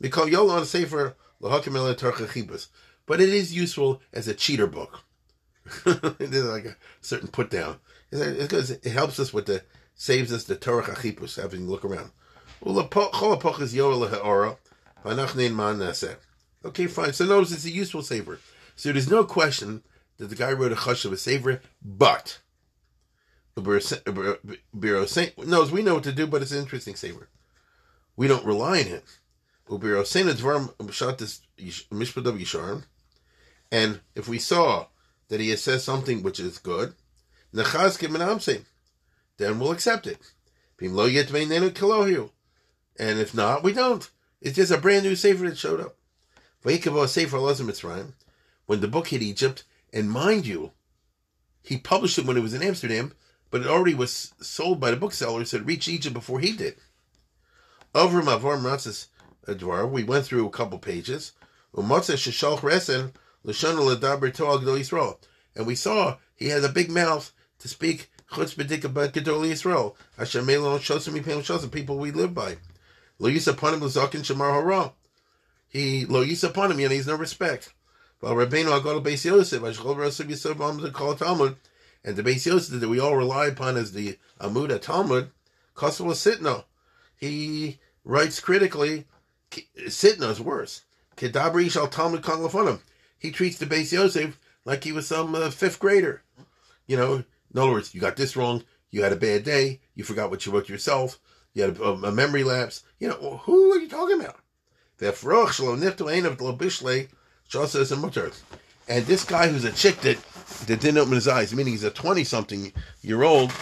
[0.00, 1.14] Because Yola on a sefer.
[1.40, 5.04] But it is useful as a cheater book.
[5.84, 7.78] There's like a certain put down.
[8.10, 9.62] Because it helps us with the
[9.94, 12.10] saves us the Torah chipus, having to look around.
[16.64, 17.12] Okay, fine.
[17.12, 18.38] So notice it's a useful saver.
[18.76, 19.82] So there's no question
[20.18, 22.40] that the guy wrote a chush of a saver, but
[23.56, 27.28] Biro Saint knows we know what to do, but it's an interesting saver.
[28.16, 29.18] We don't rely on it.
[29.68, 32.84] Ubiro Saint Dvarim shot this Mishpad of Yisharim,
[33.72, 34.86] and if we saw
[35.28, 36.94] that he has said something which is good,
[37.52, 37.64] then
[39.58, 40.20] we'll accept it.
[42.98, 44.10] And if not, we don't.
[44.40, 45.96] It's just a brand new Sefer that showed up.
[48.66, 50.72] When the book hit Egypt, and mind you,
[51.62, 53.12] he published it when it was in Amsterdam,
[53.50, 56.76] but it already was sold by the booksellers it reached Egypt before he did.
[57.94, 58.58] Over Mavar
[59.46, 61.32] Advar, we went through a couple pages.
[61.74, 61.88] And
[65.66, 68.10] we saw he has a big mouth to speak
[71.70, 72.56] people we live by.
[75.68, 77.72] He lo yisa panim, and he's no respect.
[78.22, 79.60] Well, Rabbeinu Agol Beis Yosef,
[81.18, 81.56] Talmud,
[82.02, 85.30] and the Beis Yosef that we all rely upon as the Amud Talmud,
[85.74, 86.64] Kosel Sitno.
[87.16, 89.04] He writes critically.
[89.50, 90.82] Sitno is worse.
[91.16, 92.80] Kedabri shal Talmud Konglafonim.
[93.18, 96.22] He treats the Beis Yosef like he was some uh, fifth grader.
[96.86, 97.14] You know,
[97.52, 98.64] in other words, you got this wrong.
[98.90, 99.80] You had a bad day.
[99.94, 101.18] You forgot what you wrote yourself.
[101.52, 102.82] You had a, a memory lapse.
[102.98, 104.40] You know, who are you talking about?
[108.88, 110.18] And this guy who's a chick that,
[110.66, 113.52] that didn't open his eyes, meaning he's a 20 something year old,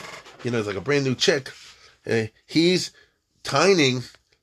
[0.42, 1.50] you know, he's like a brand new chick.
[2.06, 2.90] Uh, he's
[3.42, 4.02] tining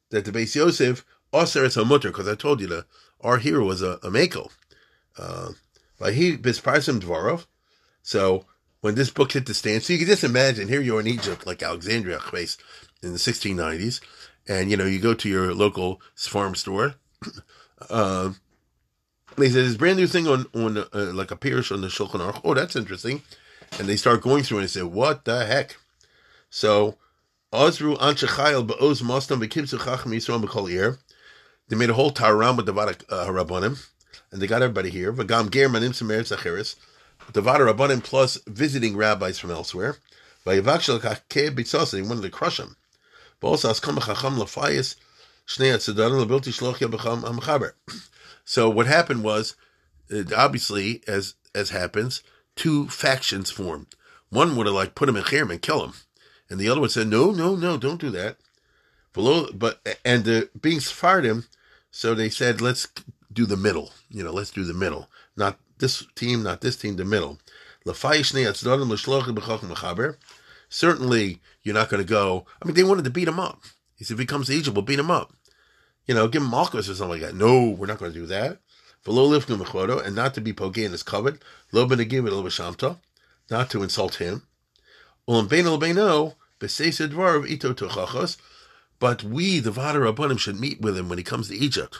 [0.09, 2.85] that the Beis Yosef, Osir is a mutter, because I told you that
[3.21, 4.49] our hero was a, a Mako.
[5.17, 5.49] Uh,
[5.99, 7.45] but he, Bisparsim Dvarov.
[8.01, 8.45] So
[8.81, 9.83] when this book hit the stand.
[9.83, 12.19] So you can just imagine, here you are in Egypt, like Alexandria
[13.01, 14.01] in the 1690s,
[14.47, 16.95] and you know, you go to your local farm store.
[17.89, 18.33] Uh,
[19.37, 22.41] they said this brand new thing on on uh, like a on the Shulchan Aruch.
[22.43, 23.21] Oh, that's interesting.
[23.79, 25.77] And they start going through and they say, "What the heck?"
[26.49, 26.97] So,
[27.53, 30.97] Mostam Chacham
[31.67, 33.87] They made a whole taram with the Varak uh, Rabbanim,
[34.31, 35.13] and they got everybody here.
[35.13, 36.75] V'gam Ger Manim Samer Zachiris
[37.33, 39.97] the Vada Rabbanim plus visiting rabbis from elsewhere.
[40.45, 42.75] They wanted to crush him.
[48.45, 49.55] So what happened was,
[50.35, 52.23] obviously, as as happens,
[52.55, 53.87] two factions formed.
[54.29, 55.93] One would have like put him in Kharim and kill him,
[56.49, 58.37] and the other one said, "No, no, no, don't do that."
[59.13, 61.45] Below, but and uh, being Sephardim,
[61.91, 62.87] so they said, "Let's
[63.31, 66.95] do the middle." You know, let's do the middle, not this team, not this team,
[66.95, 67.39] the middle.
[70.69, 72.45] Certainly, you're not going to go.
[72.61, 73.61] I mean, they wanted to beat him up.
[73.95, 75.33] He said, if he comes to Egypt, we'll beat him up.
[76.07, 77.35] You know, give him Malchus or something like that.
[77.35, 78.59] No, we're not going to do that.
[79.05, 81.41] And not to be pogain is covered.
[81.73, 81.89] Not
[83.69, 84.43] to insult him.
[88.99, 91.97] But we, the Vada Rabbanim, should meet with him when he comes to Egypt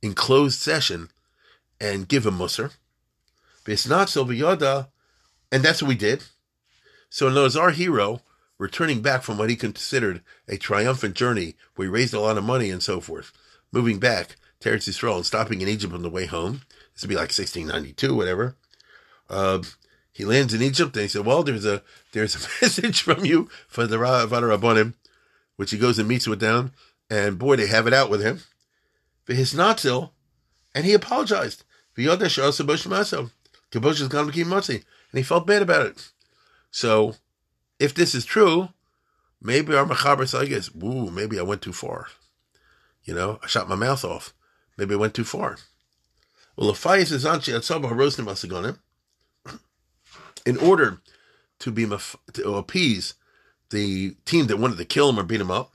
[0.00, 1.10] in closed session
[1.80, 2.72] and give him Musar.
[3.66, 4.08] It's not
[5.52, 6.24] and that's what we did.
[7.10, 8.22] So in other our hero,
[8.62, 12.44] returning back from what he considered a triumphant journey, where he raised a lot of
[12.44, 13.32] money and so forth,
[13.72, 16.62] moving back to Eretz Yisrael and stopping in Egypt on the way home.
[16.94, 18.54] This would be like 1692, whatever.
[19.28, 19.62] Uh,
[20.12, 21.82] he lands in Egypt and he said, "Well, there's a
[22.12, 24.94] there's a message from you for the Vada Rabbanim,
[25.56, 26.72] which he goes and meets with them,
[27.10, 28.42] and boy, they have it out with him.
[29.24, 30.10] For his natzil,
[30.74, 31.64] and he apologized.
[31.96, 34.70] Kibush is.
[34.70, 36.10] And he felt bad about it.
[36.70, 37.16] So,
[37.82, 38.68] if this is true,
[39.40, 42.06] maybe our Machaber Saigas, ooh, maybe I went too far.
[43.02, 44.32] You know, I shot my mouth off.
[44.78, 45.58] Maybe I went too far.
[46.56, 48.78] Well, if Fayas is Anchi Atzaba Harosnim Asagonim,
[50.46, 51.00] in order
[51.58, 51.84] to be
[52.32, 53.14] to appease
[53.70, 55.72] the team that wanted to kill him or beat him up,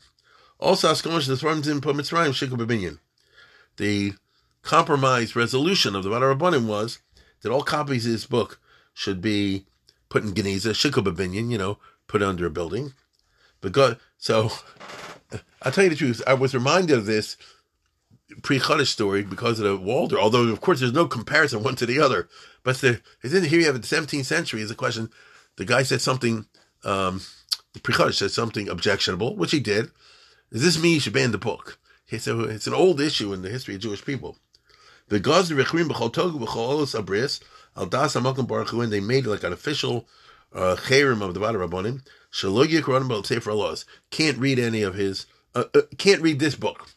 [0.60, 3.00] also Askamosh the Thrones in Mitzrayim Shikababinyan.
[3.76, 4.14] the
[4.62, 7.00] compromise resolution of the Rabbanim was
[7.42, 8.60] that all copies of this book
[8.94, 9.66] should be
[10.10, 12.94] put in Geniza, Shikababinyan, you know, put under a building.
[13.62, 14.52] But God, so
[15.62, 17.38] I'll tell you the truth, I was reminded of this
[18.44, 21.86] Pri Chadash story because of the Walder, although of course there's no comparison one to
[21.86, 22.28] the other.
[22.64, 25.10] But the, here you have the 17th century is a question.
[25.56, 26.46] The guy said something,
[26.84, 27.22] um,
[27.74, 29.92] the Pri Chadash said something objectionable, which he did.
[30.52, 31.78] Does this mean you should ban the book?
[32.06, 34.38] He said it's an old issue in the history of Jewish people.
[35.10, 37.42] The Gaz Rechrim B'chol Togu B'chol Abris
[37.76, 40.08] Al Das Hamakom Baruch and they made like an official
[40.54, 42.06] uh, of the Vada Rabbonim.
[42.32, 45.26] Shalogik Ranbal Sefer Laws can't read any of his.
[45.56, 46.90] Uh, uh, can't read this book.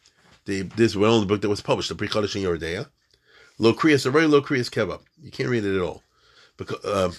[0.45, 2.87] The this well known book that was published, the Pri Chadash in Yoreh De'ah.
[3.57, 4.99] Lo Kriyas, a very low Kriyas Keva.
[5.21, 6.03] You can't read it at all.
[6.57, 7.11] Because uh,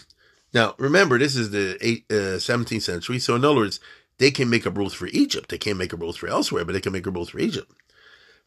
[0.52, 3.80] now remember, this is the eight, uh, 17th century, so in other words,
[4.18, 5.48] they can make up rules for Egypt.
[5.48, 7.70] They can't make up rules for elsewhere, but they can make up rules for Egypt.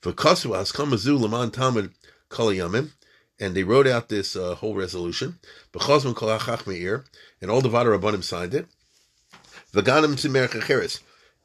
[0.01, 1.93] For Kasuas, Kamazu, Laman Talmud,
[2.29, 2.91] Kalayamim,
[3.39, 5.39] and they wrote out this uh, whole resolution.
[5.73, 5.81] And
[7.51, 8.67] all the Vada Rabbanim signed it.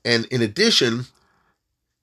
[0.04, 1.06] And in addition,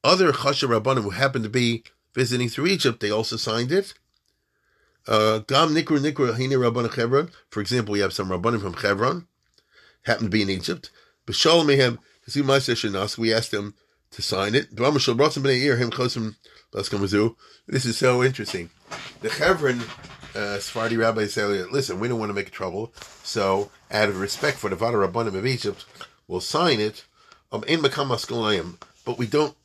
[0.04, 1.84] other Chasha Rabbanim who happened to be
[2.14, 3.94] visiting through Egypt, they also signed it.
[5.08, 5.40] Uh.
[7.50, 9.28] For example, we have some Rabbanim from Chevron,
[10.04, 10.90] happened to be in Egypt.
[11.28, 11.34] We
[13.34, 13.74] asked them
[14.12, 14.68] to sign it.
[16.72, 18.70] This is so interesting.
[19.22, 19.82] The Chevron
[20.36, 24.70] uh, Sephardi rabbis listen, we don't want to make trouble, so out of respect for
[24.70, 25.86] the Vada Rabbanim of Egypt,
[26.28, 27.06] we'll sign it,
[27.52, 29.56] um, in but we don't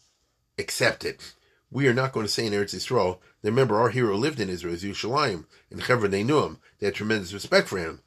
[0.58, 1.34] accept it.
[1.70, 3.18] We are not going to say in Eretz Yisrael.
[3.42, 5.46] Remember, our hero lived in Israel, Yerushalayim.
[5.70, 6.58] In Hebron, they knew him.
[6.78, 8.00] They had tremendous respect for him,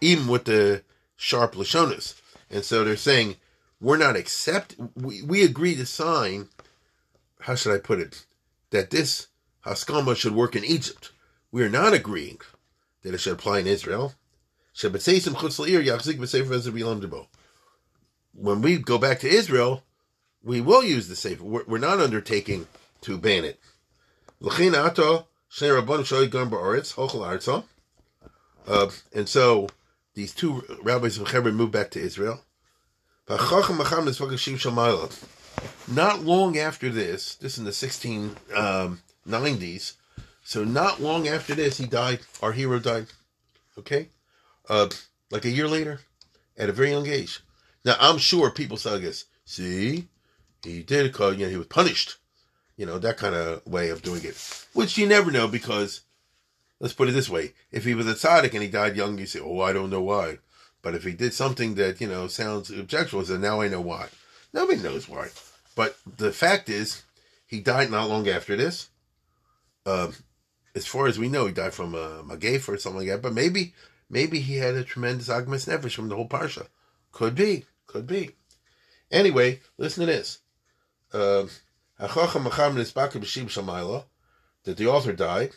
[0.00, 0.82] even with the
[1.16, 2.20] sharp Lashonas.
[2.50, 3.36] And so they're saying,
[3.80, 4.76] we're not accept.
[4.94, 6.48] We, we agree to sign.
[7.40, 8.24] How should I put it?
[8.70, 9.28] That this
[9.64, 11.12] Haskama should work in Egypt.
[11.50, 12.40] We are not agreeing
[13.02, 14.14] that it should apply in Israel.
[18.32, 19.82] When we go back to Israel,
[20.42, 21.40] we will use the safe.
[21.40, 22.66] We're not undertaking
[23.02, 23.58] to ban it.
[28.66, 29.68] Uh, and so
[30.14, 32.40] these two rabbis of Hebron moved back to Israel.
[35.88, 39.94] Not long after this, this in the 1690s,
[40.44, 42.20] so not long after this, he died.
[42.40, 43.06] Our hero died.
[43.76, 44.10] Okay?
[44.68, 44.88] Uh,
[45.30, 46.00] like a year later,
[46.56, 47.40] at a very young age.
[47.84, 49.26] Now, I'm sure people say this.
[49.44, 50.08] See?
[50.62, 52.16] He did because, you know, he was punished.
[52.76, 54.36] You know, that kind of way of doing it.
[54.72, 56.02] Which you never know because,
[56.78, 57.52] let's put it this way.
[57.72, 60.02] If he was a tzaddik and he died young, you say, oh, I don't know
[60.02, 60.38] why.
[60.82, 64.08] But if he did something that, you know, sounds objectionable, then now I know why.
[64.52, 65.28] Nobody knows why.
[65.76, 67.04] But the fact is,
[67.46, 68.88] he died not long after this.
[69.84, 70.10] Uh,
[70.74, 73.22] as far as we know, he died from a magaf or something like that.
[73.22, 73.74] But maybe,
[74.10, 76.66] maybe he had a tremendous agmas nefesh from the whole parsha.
[77.12, 78.32] Could be, could be.
[79.12, 80.40] Anyway, listen to this.
[81.12, 81.46] Uh,
[81.98, 82.10] that
[84.64, 85.50] the author died.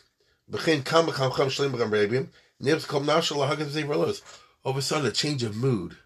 [4.62, 5.96] All of a sudden, a change of mood.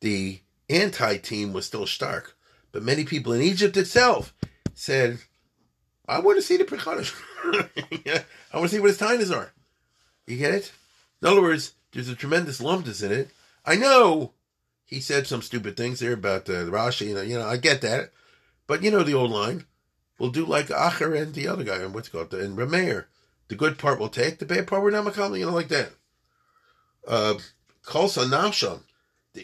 [0.00, 2.35] The anti team was still stark,
[2.76, 4.34] but many people in Egypt itself
[4.74, 5.18] said,
[6.06, 7.22] I want to see the
[8.04, 8.22] yeah,
[8.52, 9.50] I want to see what his tines are.
[10.26, 10.72] You get it?
[11.22, 13.30] In other words, there's a tremendous lumpness in it.
[13.64, 14.32] I know
[14.84, 17.06] he said some stupid things there about uh, Rashi.
[17.06, 18.10] You know, you know, I get that.
[18.66, 19.64] But you know the old line.
[20.18, 23.06] We'll do like Acher and the other guy, and what's called, and Rameir.
[23.48, 25.92] The good part we'll take, the bad part we're not makamah, you know, like that.
[27.08, 27.36] Uh,
[27.86, 28.80] Kolsa Nafsham,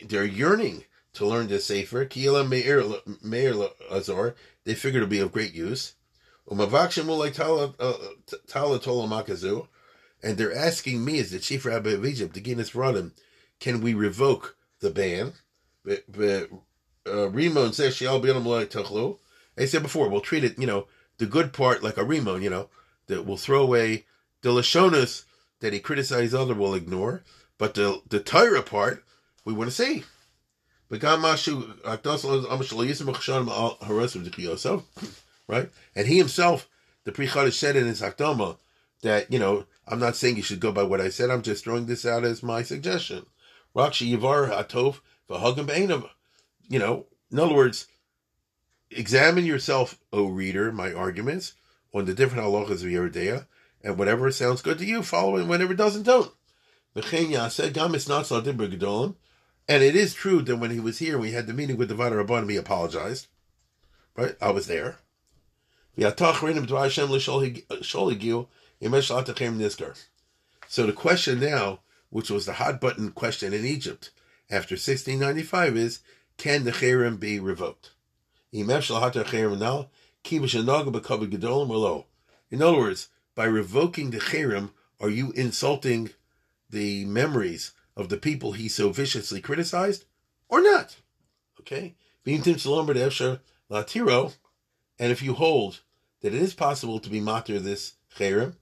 [0.07, 0.85] they're yearning
[1.15, 2.07] to learn this Sefer.
[2.07, 2.83] Kiyala Meir,
[3.91, 4.35] Azor,
[4.65, 5.95] they figure it'll be of great use.
[8.81, 9.67] Tolamakazu,
[10.23, 13.13] and they're asking me as the chief rabbi of Egypt, the Ginas Veradim,
[13.61, 15.33] can we revoke the ban?
[15.87, 18.01] Uh, Rimon says.
[19.59, 20.87] I said before, we'll treat it, you know,
[21.19, 22.69] the good part like a Rimon, you know,
[23.07, 24.07] that we'll throw away
[24.43, 25.25] the Lashonas
[25.61, 27.23] that he criticized other will ignore,
[27.59, 29.05] but the the Torah part
[29.45, 30.05] we want to see.
[35.49, 35.71] Right?
[35.97, 36.69] And he himself,
[37.05, 38.59] the Chodesh said in his Hakdama
[39.01, 41.65] that, you know, I'm not saying you should go by what I said, I'm just
[41.65, 43.25] throwing this out as my suggestion.
[43.75, 45.01] Rakshi Yivar Hatov
[45.31, 46.11] Vahagam
[46.69, 47.87] You know, in other words,
[48.91, 51.55] examine yourself, O reader, my arguments
[51.95, 53.47] on the different halachas of Yoreh De'ah,
[53.83, 56.31] and whatever sounds good to you, follow it, whenever it doesn't, don't.
[59.69, 61.95] And it is true that when he was here, we had the meeting with the
[61.95, 63.29] Vada Rabban, he apologized.
[64.17, 64.37] Right?
[64.41, 64.99] I was there.
[70.69, 71.81] So the question now,
[72.11, 74.11] which was the hot button question in Egypt
[74.51, 76.01] after 1695, is
[76.37, 77.93] can the cherem be revoked?
[78.51, 78.71] In
[82.63, 84.71] other words, by revoking the cherem,
[85.01, 86.11] are you insulting
[86.69, 90.05] the memories of the people he so viciously criticized,
[90.49, 90.97] or not?
[91.61, 91.95] Okay?
[92.25, 92.47] And
[95.11, 95.81] if you hold
[96.21, 98.55] that it is possible to be matter this cherem,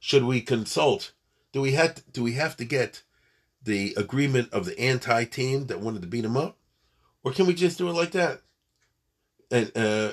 [0.00, 1.12] should we consult?
[1.52, 3.02] Do we have do we have to get
[3.62, 6.58] the agreement of the anti team that wanted to beat him up,
[7.22, 8.40] or can we just do it like that?
[9.50, 10.12] And uh,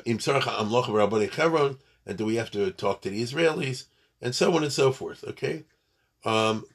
[2.05, 3.85] and do we have to talk to the Israelis
[4.21, 5.23] and so on and so forth?
[5.23, 5.65] Okay.
[6.25, 6.65] Um,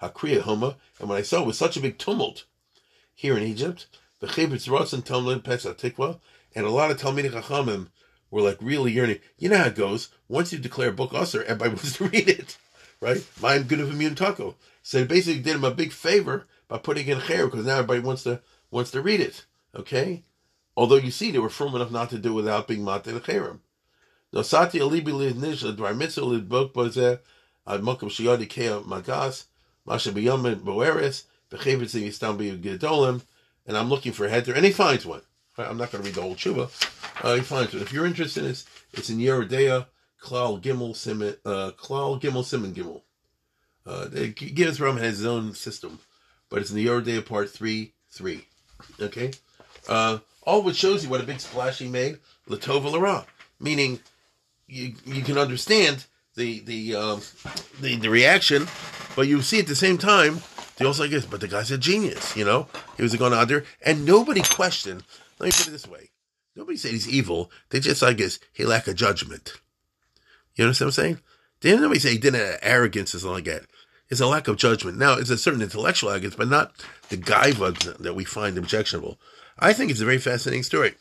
[0.00, 2.44] and when I saw it was such a big tumult
[3.14, 3.86] here in Egypt,
[4.20, 6.18] the Chibitz Rotzen Talmud Pesach Tikva,
[6.54, 7.88] and a lot of Talmud Chachamim
[8.30, 9.18] were like really yearning.
[9.38, 10.08] You know how it goes.
[10.28, 12.56] Once you declare a book usher, everybody wants to read it,
[13.00, 13.24] right?
[13.40, 14.56] Mind good of immune taco.
[14.82, 18.00] So they basically did him a big favor by putting in Cher because now everybody
[18.00, 18.40] wants to
[18.70, 19.44] wants to read it.
[19.74, 20.24] Okay,
[20.76, 23.60] although you see they were firm enough not to do without being matir cherem.
[24.32, 27.18] Nosati alibi lidnish ledvar mitzvah lidbok bozeh
[27.66, 29.44] ad mokum shiyadi kea magas
[29.86, 33.22] masha biyomin boeres bechevetz yistam gedolim
[33.66, 35.22] and I'm looking for a header and he finds one.
[35.58, 36.70] I'm not going to read the whole tshuva.
[37.22, 37.82] Uh, he finds one.
[37.82, 39.86] If you're interested, it's it's in Yoreh De'ah
[40.22, 43.02] Klal Gimel Simon uh, Klal Gimel Simon Gimel.
[43.84, 45.98] Uh, Gibbs Rum has his own system,
[46.48, 48.46] but it's in the Yoreh De'ah Part Three Three.
[49.00, 49.32] Okay,
[49.88, 52.18] uh, all which shows you what a big splash he made.
[52.48, 53.26] Latova Lara,
[53.60, 54.00] meaning
[54.66, 57.20] you you can understand the the um,
[57.80, 58.66] the the reaction,
[59.14, 60.40] but you see at the same time
[60.76, 61.26] the also like this.
[61.26, 62.66] But the guy's a genius, you know.
[62.96, 65.04] He was going out there, and nobody questioned.
[65.38, 66.10] Let me put it this way:
[66.56, 67.50] nobody said he's evil.
[67.70, 69.60] They just, I guess, he lack a judgment.
[70.54, 71.20] You understand what I'm saying?
[71.60, 73.66] Didn't nobody say he didn't have arrogance or something like that.
[74.10, 74.98] It's a lack of judgment.
[74.98, 76.74] Now, it's a certain intellectual arrogance, but not
[77.08, 79.18] the gaiva that we find objectionable.
[79.62, 80.94] I think it's a very fascinating story.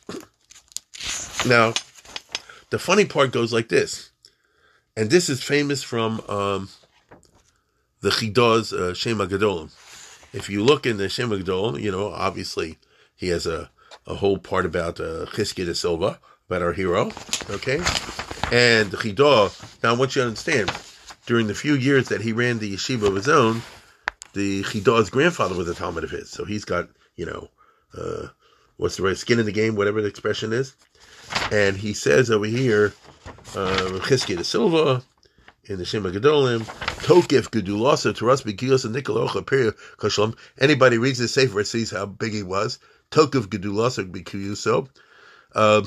[1.47, 1.73] now,
[2.69, 4.11] the funny part goes like this,
[4.95, 6.69] and this is famous from um,
[8.01, 9.71] the Chida's uh, Shem HaGedolim.
[10.31, 12.77] If you look in the Shem HaGedolim, you know, obviously
[13.15, 13.71] he has a,
[14.05, 17.07] a whole part about uh, de Silva, about our hero,
[17.49, 17.77] okay?
[18.51, 20.71] And the Chidah, now I want you to understand,
[21.25, 23.63] during the few years that he ran the yeshiva of his own,
[24.33, 26.29] the Chidah's grandfather was a Talmud of his.
[26.29, 27.49] So he's got, you know,
[27.97, 28.27] uh,
[28.81, 30.75] what's the right skin in the game, whatever the expression is.
[31.51, 32.93] And he says over here,
[33.53, 35.03] Chizkiah de Silva,
[35.65, 36.61] in the Shem HaGedolim,
[37.05, 40.35] Tokif Gedulasa Taras Bikios and Nikolocha Period Koshalom.
[40.59, 42.79] Anybody reads this safer sees how big he was.
[43.11, 44.89] Tokif Gedulasa Bikiyuso.
[45.53, 45.81] Uh,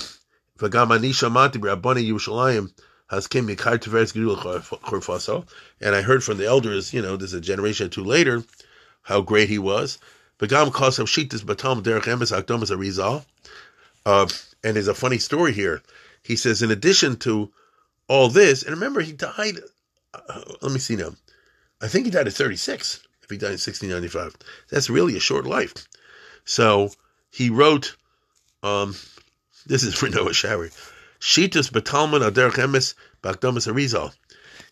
[0.61, 2.71] Vagam Shamati Rabbani Yerushalayim
[3.11, 5.49] has came Mikar Tiveres Gedul Chorfaso.
[5.81, 8.45] And I heard from the elders, you know, there's a generation or two later,
[9.03, 9.99] how great he was.
[10.47, 13.25] Vagam Kosav Shitas Batam Derech Emes Akdomas Arizal.
[14.05, 14.29] Uh,
[14.63, 15.83] and there's a funny story here.
[16.23, 17.51] He says, in addition to
[18.09, 19.59] all this, and remember, he died.
[20.13, 21.15] Uh, let me see now.
[21.81, 23.01] I think he died at 36.
[23.23, 24.37] If he died in 1695,
[24.69, 25.73] that's really a short life.
[26.45, 26.91] So
[27.31, 27.97] he wrote.
[28.63, 28.95] Um,
[29.67, 30.73] this is for Noah Showery.
[31.21, 34.13] Shitas Batalman Aderech Emes Bakdamas Arizal.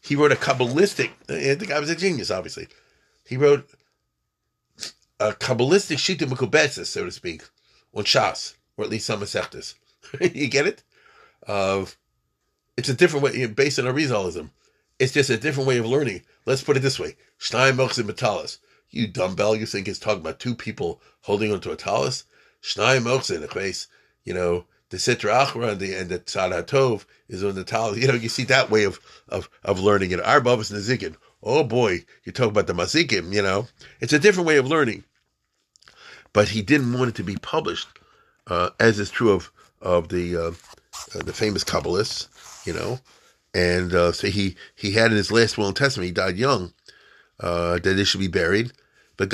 [0.02, 2.68] He wrote a Kabbalistic, and the guy was a genius, obviously.
[3.26, 3.68] He wrote
[5.22, 7.42] a Kabbalistic Shita Mekubetzes, so to speak,
[7.94, 9.74] on Shas, or at least some Masechtas.
[10.20, 10.82] you get it?
[11.46, 11.84] Uh,
[12.76, 14.50] it's a different way, based on Arizalism.
[14.98, 16.22] It's just a different way of learning.
[16.46, 17.16] Let's put it this way.
[17.38, 18.58] Stein Mochzim Metalis.
[18.90, 22.24] You dumbbell, you think it's talking about two people holding onto a talus?
[22.60, 23.88] Stein Mochzim, face,
[24.24, 27.98] you know, the Sitra Achra and the, and the Tzad HaTov is on the talus.
[28.00, 30.20] You know, you see that way of, of, of learning it.
[30.20, 31.16] Our Babas Nazikin.
[31.42, 33.66] Oh boy, you talk about the Mazikim, you know.
[34.00, 35.04] It's a different way of learning.
[36.32, 37.88] But he didn't want it to be published,
[38.46, 40.52] uh, as is true of, of the, uh,
[41.14, 42.28] uh, the famous Kabbalists
[42.66, 42.98] you know.
[43.54, 46.72] And uh, so he, he had in his last will and testament, he died young,
[47.40, 48.72] uh, that they should be buried.
[49.16, 49.30] But.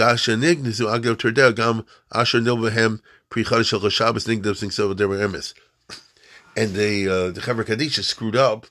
[6.56, 8.66] And they, uh, the Chevra Kadisha screwed up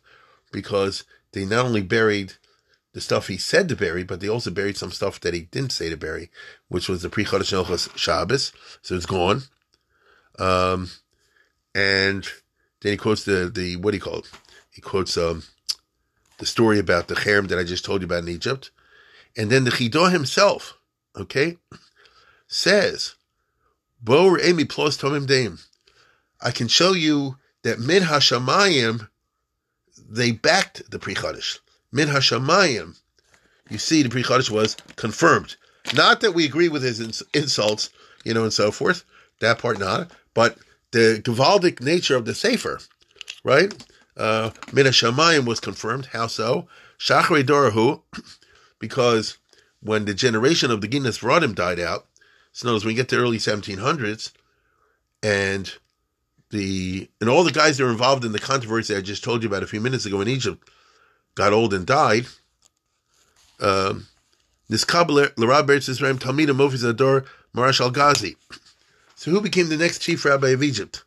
[0.52, 2.34] because they not only buried
[2.98, 5.72] the stuff he said to bury, but they also buried some stuff that he didn't
[5.72, 6.32] say to bury,
[6.68, 8.52] which was the Pri Chadash Shabbos.
[8.82, 9.44] So it's gone.
[10.40, 10.90] Um,
[11.76, 12.28] and
[12.82, 14.32] then he quotes the, the, what do you call it?
[14.72, 15.44] he quotes um,
[16.40, 18.72] the story about the cherem that I just told you about in Egypt.
[19.38, 20.80] And then the Chidah himself,
[21.16, 21.58] okay,
[22.48, 23.14] says
[24.02, 25.60] Bo plus Tomim Dame.
[26.42, 29.08] I can show you that Min Hashamayim,
[30.10, 31.60] they backed the Pri Chadash.
[31.92, 32.98] Min Hashamayim,
[33.70, 35.56] you see, the Pri Chadash was confirmed.
[35.94, 37.90] Not that we agree with his ins- insults,
[38.24, 39.04] you know, and so forth.
[39.40, 40.58] That part not, but
[40.92, 42.80] the Gavaldic nature of the Sefer,
[43.44, 43.74] right?
[44.16, 46.08] Uh, Hashamayim was confirmed.
[46.08, 46.68] How so?
[46.98, 48.02] Shachri Dorahu,
[48.80, 49.38] because
[49.82, 52.08] when the generation of the Ginas Veradim died out,
[52.52, 54.32] so notice you get to early 1700s,
[55.22, 55.72] and
[56.50, 59.50] the and all the guys that are involved in the controversy I just told you
[59.50, 60.68] about a few minutes ago in Egypt
[61.38, 62.26] got old and died.
[63.60, 64.08] Um,
[64.68, 65.30] this Kabbalah
[67.56, 68.36] Marash Ghazi.
[69.16, 71.04] So who became the next chief rabbi of Egypt?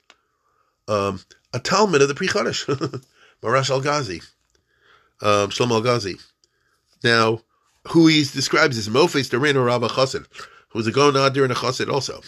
[0.89, 1.21] Um,
[1.53, 2.65] a Talmud of the Pri Chadash,
[3.43, 4.23] Marash Algazi,
[5.21, 6.21] um, Shlomo Algazi.
[7.05, 7.41] Now,
[7.89, 10.27] who he describes as Mofis Darin or Rabbi Chassid,
[10.71, 12.21] who was a Gaon Adir and a Chassid also.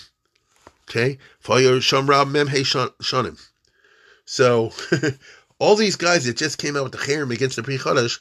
[0.88, 3.40] Okay, Fire Shamrab Mem Shanim.
[4.24, 4.72] So,
[5.62, 8.18] all these guys that just came out with the Cherem against the Pri Chadash,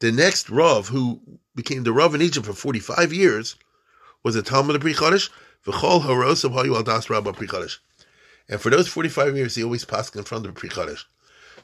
[0.00, 1.20] the next Rav who
[1.54, 3.54] became the Rav in Egypt for 45 years
[4.24, 5.30] was a Talmud of Pri Chadash,
[5.64, 7.78] V'chol Haros of Hayu Al Das Rabba Pri Chadash.
[8.48, 11.04] And for those 45 years, he always passed in front of the Pri Chadash.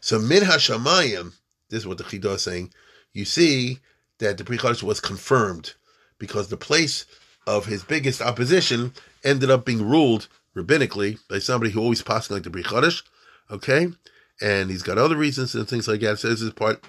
[0.01, 1.33] So, Min HaShamayim,
[1.69, 2.73] this is what the Chidah is saying,
[3.13, 3.81] you see
[4.19, 5.75] that the Pri Chadash was confirmed
[6.21, 7.07] because the place
[7.45, 8.93] of his biggest opposition
[9.25, 13.03] ended up being ruled rabbinically by somebody who always passed like the Pri Chadash,
[13.51, 13.89] okay?
[14.41, 16.19] And he's got other reasons and things like that.
[16.19, 16.85] So this is part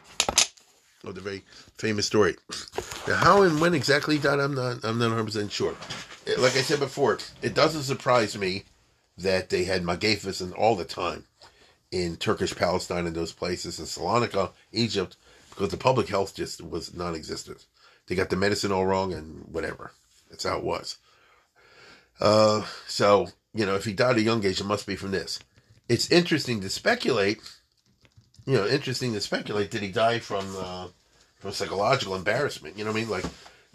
[1.03, 1.43] of the very
[1.77, 2.35] famous story.
[3.07, 5.75] Now, how and when exactly he died, I'm not, I'm not 100 percent sure.
[6.37, 8.63] Like I said before, it doesn't surprise me
[9.17, 11.23] that they had Magafis and all the time
[11.91, 15.15] in Turkish Palestine and those places in Salonika, Egypt,
[15.49, 17.65] because the public health just was non-existent.
[18.07, 19.91] They got the medicine all wrong and whatever.
[20.29, 20.97] That's how it was.
[22.19, 25.11] Uh, so you know, if he died at a young age, it must be from
[25.11, 25.39] this.
[25.89, 27.39] It's interesting to speculate.
[28.45, 29.71] You know, interesting to speculate.
[29.71, 30.87] Did he die from uh,
[31.39, 32.77] from psychological embarrassment?
[32.77, 33.09] You know what I mean?
[33.09, 33.25] Like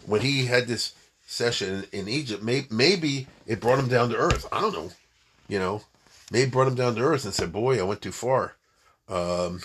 [0.05, 0.93] when he had this
[1.25, 4.47] session in Egypt, may, maybe it brought him down to earth.
[4.51, 4.91] I don't know.
[5.47, 5.83] You know,
[6.31, 8.55] maybe brought him down to earth and said, "Boy, I went too far."
[9.07, 9.61] Um,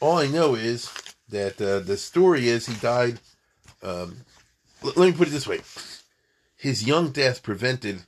[0.00, 0.90] all I know is
[1.28, 3.20] that uh, the story is he died.
[3.82, 4.24] Um,
[4.82, 5.60] l- let me put it this way:
[6.56, 8.02] his young death prevented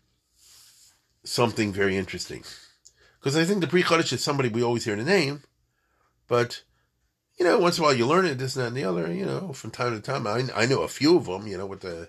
[1.25, 2.45] something very interesting,
[3.23, 5.45] because I think the Pri Chadash is somebody we always hear the name,
[6.27, 6.63] but
[7.39, 9.13] you know, once in a while you learn it, this and that and the other.
[9.13, 11.47] You know, from time to time, I I know a few of them.
[11.47, 12.09] You know, with the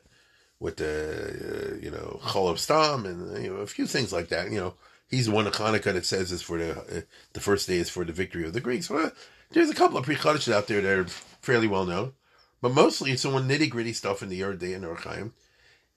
[0.59, 4.49] with the uh, you know Chol Stam and you know a few things like that.
[4.49, 4.73] You know,
[5.07, 7.01] he's the one of Hanukkah that says is for the uh,
[7.33, 8.89] the first day is for the victory of the Greeks.
[8.89, 9.11] Well,
[9.51, 12.13] there's a couple of Pri Chadash out there that are fairly well known,
[12.59, 15.33] but mostly it's one nitty gritty stuff in the Yoreh De'ah and Orach Chaim.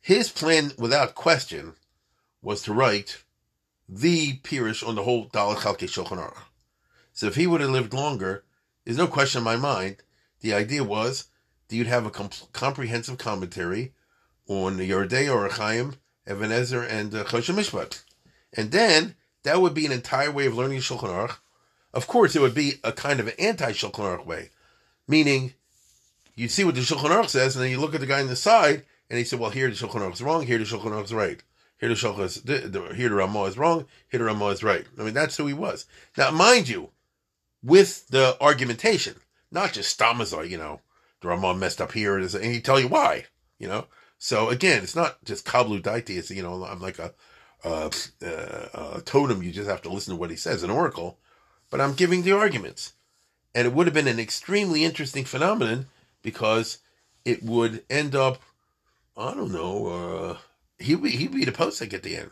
[0.01, 1.73] His plan, without question,
[2.43, 3.25] was to write
[3.89, 6.43] the Pirish on the whole Dalet Chalkei Shulchan Aruch.
[7.13, 8.45] So if he would have lived longer,
[8.85, 9.97] there's no question in my mind.
[10.41, 11.29] The idea was
[11.69, 13.93] that you'd have a comp- comprehensive commentary
[14.49, 15.97] on the Yoreh De'ah or Chaim,
[16.31, 18.03] Even Ezer, and uh, Mishpat.
[18.53, 21.37] And then that would be an entire way of learning Shulchan Aruch.
[21.93, 24.51] Of course, it would be a kind of an anti-Shulchan Aruch way,
[25.09, 25.55] meaning
[26.35, 28.27] you see what the Shulchan Aruch says, and then you look at the guy on
[28.27, 30.47] the side, and he said, "Well, here the Shulchan Aruch is wrong.
[30.47, 31.43] Here the Shulchan Aruch is right.
[31.79, 33.87] Here the, the, here Ramah is wrong.
[34.11, 35.87] Here the Ramah is right." I mean, that's who he was.
[36.17, 36.91] Now, mind you,
[37.63, 39.17] with the argumentation,
[39.51, 40.81] not just Stamazar, you know,
[41.21, 43.27] the Ramah messed up here, and he tell you why,
[43.59, 43.87] you know.
[44.19, 46.17] So again, it's not just kablu daiti.
[46.17, 47.13] It's you know, I'm like a,
[47.65, 47.91] uh,
[48.25, 49.43] uh, a totem.
[49.43, 51.19] You just have to listen to what he says, an oracle.
[51.71, 52.95] But I'm giving the arguments,
[53.55, 55.87] and it would have been an extremely interesting phenomenon
[56.23, 56.79] because
[57.25, 58.41] it would end up,
[59.17, 60.37] I don't know, uh,
[60.79, 62.31] he he'd be the posek at the end.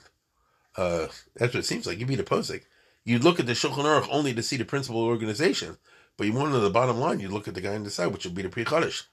[0.77, 1.07] Uh,
[1.37, 1.99] that's what it seems like.
[1.99, 2.63] He'd be the posek.
[3.05, 5.77] You'd look at the Shulchan Aruch only to see the principal organization,
[6.17, 7.21] but you want to know the bottom line.
[7.21, 9.05] You'd look at the guy on the side, which would be the Pri Chadash.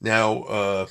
[0.00, 0.86] Now, uh,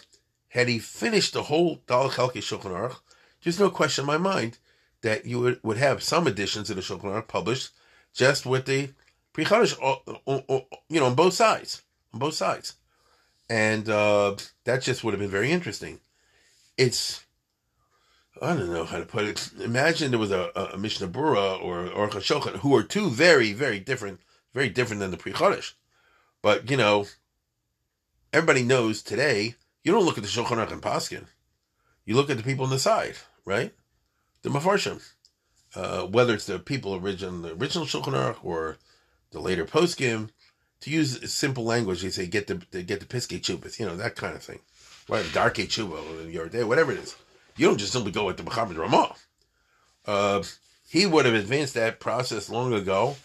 [0.49, 2.99] had he finished the whole Dal Chalke Shulchan Aruch,
[3.43, 4.57] there's no question in my mind
[5.01, 7.71] that you would, would have some additions to the Shulchan Aruch published
[8.13, 8.89] just with the
[9.33, 9.77] Pri Chadash,
[10.89, 11.81] you know, on both sides,
[12.13, 12.75] on both sides,
[13.49, 15.99] and uh, that just would have been very interesting.
[16.77, 17.25] It's
[18.41, 19.51] I don't know how to put it.
[19.63, 23.79] Imagine there was a, a Mishnah Berurah or or Shulchan who are two very very
[23.79, 24.19] different,
[24.53, 25.73] very different than the Pri Chadash,
[26.41, 27.05] but you know,
[28.33, 31.25] everybody knows today you don't look at the Shulchan Aruch and Paskin.
[32.03, 33.15] You look at the people on the side,
[33.45, 33.73] right?
[34.41, 35.01] The Mefarshim.
[35.73, 38.77] Uh, whether it's the people origin, the original Shulchan Aruch or
[39.29, 40.29] the later Poskim,
[40.81, 44.15] to use simple language, they say get the get the Piskei Chubas, you know, that
[44.15, 44.59] kind of thing.
[45.07, 45.25] Right?
[45.25, 47.15] Darkei Chuba or day, whatever it is.
[47.57, 49.15] You don't just simply go with the Muhammad Ramah.
[50.05, 50.43] Uh,
[50.87, 53.15] he would have advanced that process long ago,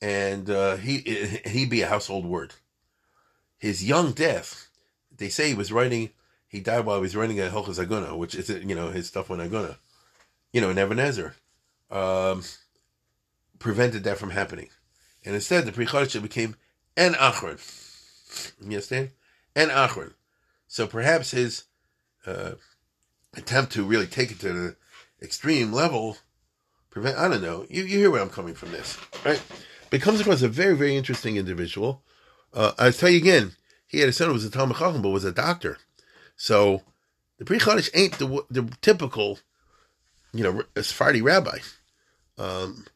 [0.00, 0.98] and uh, he
[1.46, 2.54] he'd be a household word.
[3.58, 4.68] His young death,
[5.16, 6.10] they say he was writing.
[6.48, 9.30] He died while he was writing a Hilchas Aguna, which is you know his stuff
[9.30, 9.76] on Aguna,
[10.52, 11.34] you know in Ebenezer,
[11.90, 12.42] um,
[13.58, 14.70] prevented that from happening,
[15.24, 16.56] and instead the Pri Chadasha became
[16.96, 17.60] an Achron.
[18.60, 19.10] You understand?
[19.54, 20.14] An Achron.
[20.66, 21.64] So perhaps his
[22.26, 22.52] uh,
[23.36, 24.76] attempt to really take it to the
[25.22, 26.16] extreme level
[26.90, 27.18] prevent.
[27.18, 27.66] I don't know.
[27.68, 29.42] You you hear where I'm coming from this, right?
[29.90, 32.02] But comes across a very very interesting individual.
[32.52, 33.52] Uh, I'll tell you again.
[33.86, 35.78] He had a son who was a Talmid Chacham, but was a doctor.
[36.36, 36.82] So
[37.38, 39.38] the Pri Chadash ain't the the typical,
[40.32, 41.58] you know, Sephardi rabbi.
[42.38, 42.86] Um,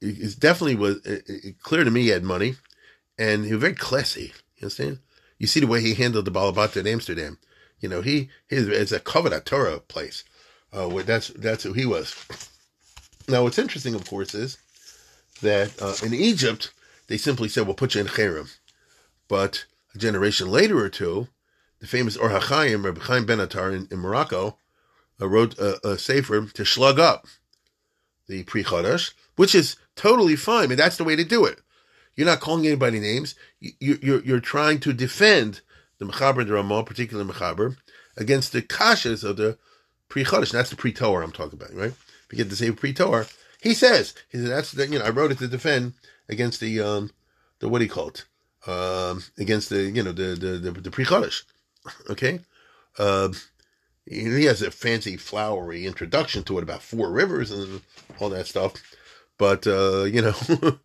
[0.00, 2.56] it, it definitely was it, it, clear to me he had money,
[3.18, 4.32] and he was very classy.
[4.56, 5.00] You understand?
[5.38, 7.38] You see the way he handled the Balabata in Amsterdam.
[7.80, 10.24] You know, he his it's a Kavod Torah place.
[10.70, 12.14] Uh, where that's that's who he was.
[13.26, 14.58] Now, what's interesting, of course, is
[15.40, 16.72] that uh, in Egypt
[17.06, 18.54] they simply said, "We'll put you in cherem,"
[19.28, 19.64] but
[19.94, 21.28] a generation later or two,
[21.80, 24.58] the famous Or HaChaim, Rabbi Chaim Benatar in, in Morocco,
[25.20, 27.26] uh, wrote a, a sefer to slug up
[28.26, 30.68] the Pri Chadash, which is totally fine.
[30.68, 31.60] Mean, that's the way to do it.
[32.14, 33.34] You're not calling anybody names.
[33.60, 35.60] You, you're, you're trying to defend
[35.98, 37.76] the Mechaber and the Ramah, particularly Mechaber,
[38.16, 39.58] against the kashas of the
[40.08, 40.52] Pri Chadash.
[40.52, 41.92] That's the Pri Torah I'm talking about, right?
[41.92, 43.26] If you get to say Pri Torah,
[43.60, 45.94] he says, he said, that's the, you know, I wrote it to defend
[46.28, 47.10] against the, um,
[47.58, 48.24] the, what do you call it?
[48.66, 51.42] Um, against the, you know, the, the, the, the Pri Chadash.
[52.10, 52.40] Okay?
[52.98, 53.30] Uh,
[54.06, 57.80] he has a fancy flowery introduction to it about four rivers and
[58.18, 58.74] all that stuff.
[59.36, 60.34] But, uh, you know,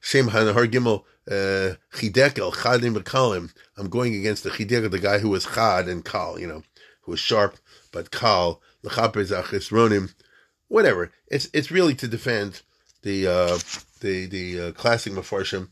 [0.00, 3.52] Shem Har Gimel, uh, Chidekel, Chadim Kalim.
[3.76, 6.62] I'm going against the Chidekel, the guy who was Chad and Kal, you know,
[7.02, 7.56] who was sharp,
[7.92, 10.14] but Kal, L'chapezach Ronim,
[10.68, 11.12] whatever.
[11.28, 12.62] It's, it's really to defend
[13.02, 13.58] the, uh,
[14.00, 15.68] the, the, uh, classic Mefarshim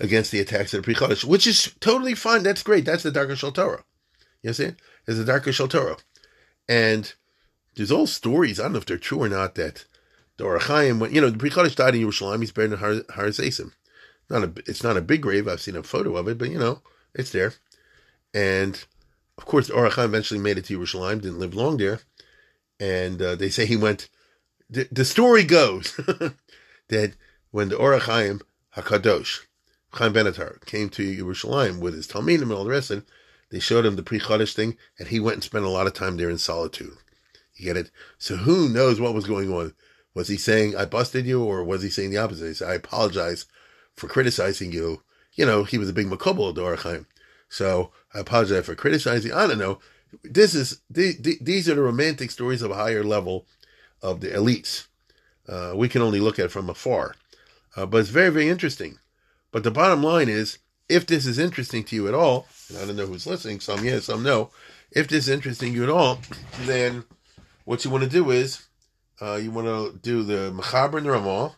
[0.00, 2.42] against the attacks of the Pri which is totally fine.
[2.42, 2.84] That's great.
[2.84, 3.84] That's the Darker Shal Torah.
[4.42, 4.72] You see?
[5.06, 5.96] It's the Darker Shal Torah.
[6.68, 7.12] And
[7.74, 9.86] there's all stories, I don't know if they're true or not, that
[10.38, 13.30] the Or HaChaim, you know, the Pri died in Yerushalayim, he's buried in Har, Har.
[14.30, 16.58] Not a, it's not a big grave, I've seen a photo of it, but you
[16.58, 16.80] know,
[17.14, 17.54] it's there.
[18.32, 18.82] And
[19.36, 22.00] of course, the Or eventually made it to Yerushalayim, didn't live long there.
[22.80, 24.08] And uh, they say he went,
[24.70, 25.94] the, the story goes
[26.88, 27.14] that
[27.50, 28.42] when the Or HaChaim
[28.76, 29.46] HaKadosh,
[29.92, 33.04] Chaim Benatar came to Yerushalayim with his Talmidim and all the rest of it.
[33.50, 36.18] They showed him the pre thing, and he went and spent a lot of time
[36.18, 36.98] there in solitude.
[37.54, 37.90] You get it?
[38.18, 39.74] So who knows what was going on?
[40.18, 42.48] Was he saying, I busted you, or was he saying the opposite?
[42.48, 43.46] He said, I apologize
[43.94, 45.04] for criticizing you.
[45.34, 47.06] You know, he was a big mekubal of Chaim.
[47.48, 49.32] So I apologize for criticizing.
[49.32, 49.78] I don't know.
[50.24, 53.46] This is these are the romantic stories of a higher level
[54.02, 54.88] of the elites.
[55.48, 57.14] Uh, we can only look at it from afar,
[57.76, 58.98] uh, but it's very very interesting.
[59.52, 60.58] But the bottom line is,
[60.88, 63.84] if this is interesting to you at all, and I don't know who's listening, some
[63.84, 64.50] yes, some no.
[64.90, 66.18] If this is interesting to you at all,
[66.62, 67.04] then
[67.64, 68.67] what you want to do is
[69.20, 71.56] uh, you want to do the Mechaber and Ramah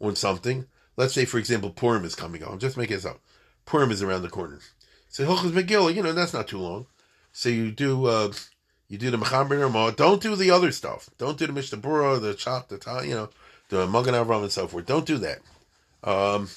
[0.00, 0.66] on something.
[0.96, 2.58] Let's say, for example, Purim is coming on.
[2.58, 3.20] Just make it up.
[3.66, 4.60] Purim is around the corner.
[5.08, 6.86] So Hilchas Megillah, you know, that's not too long.
[7.32, 8.32] So you do uh,
[8.88, 9.92] you do the Mechaber and Ramah.
[9.92, 11.10] Don't do the other stuff.
[11.18, 13.28] Don't do the Mishnah Berurah, the Chop, the Ta, you know,
[13.68, 14.86] the Magen Avram and so forth.
[14.86, 15.40] Don't do that.
[16.02, 16.48] Um,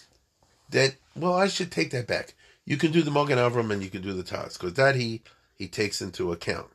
[0.70, 2.36] that well, I should take that back.
[2.66, 5.22] You can do the Magen Avram and you can do the Taz because that he
[5.58, 6.68] he takes into account.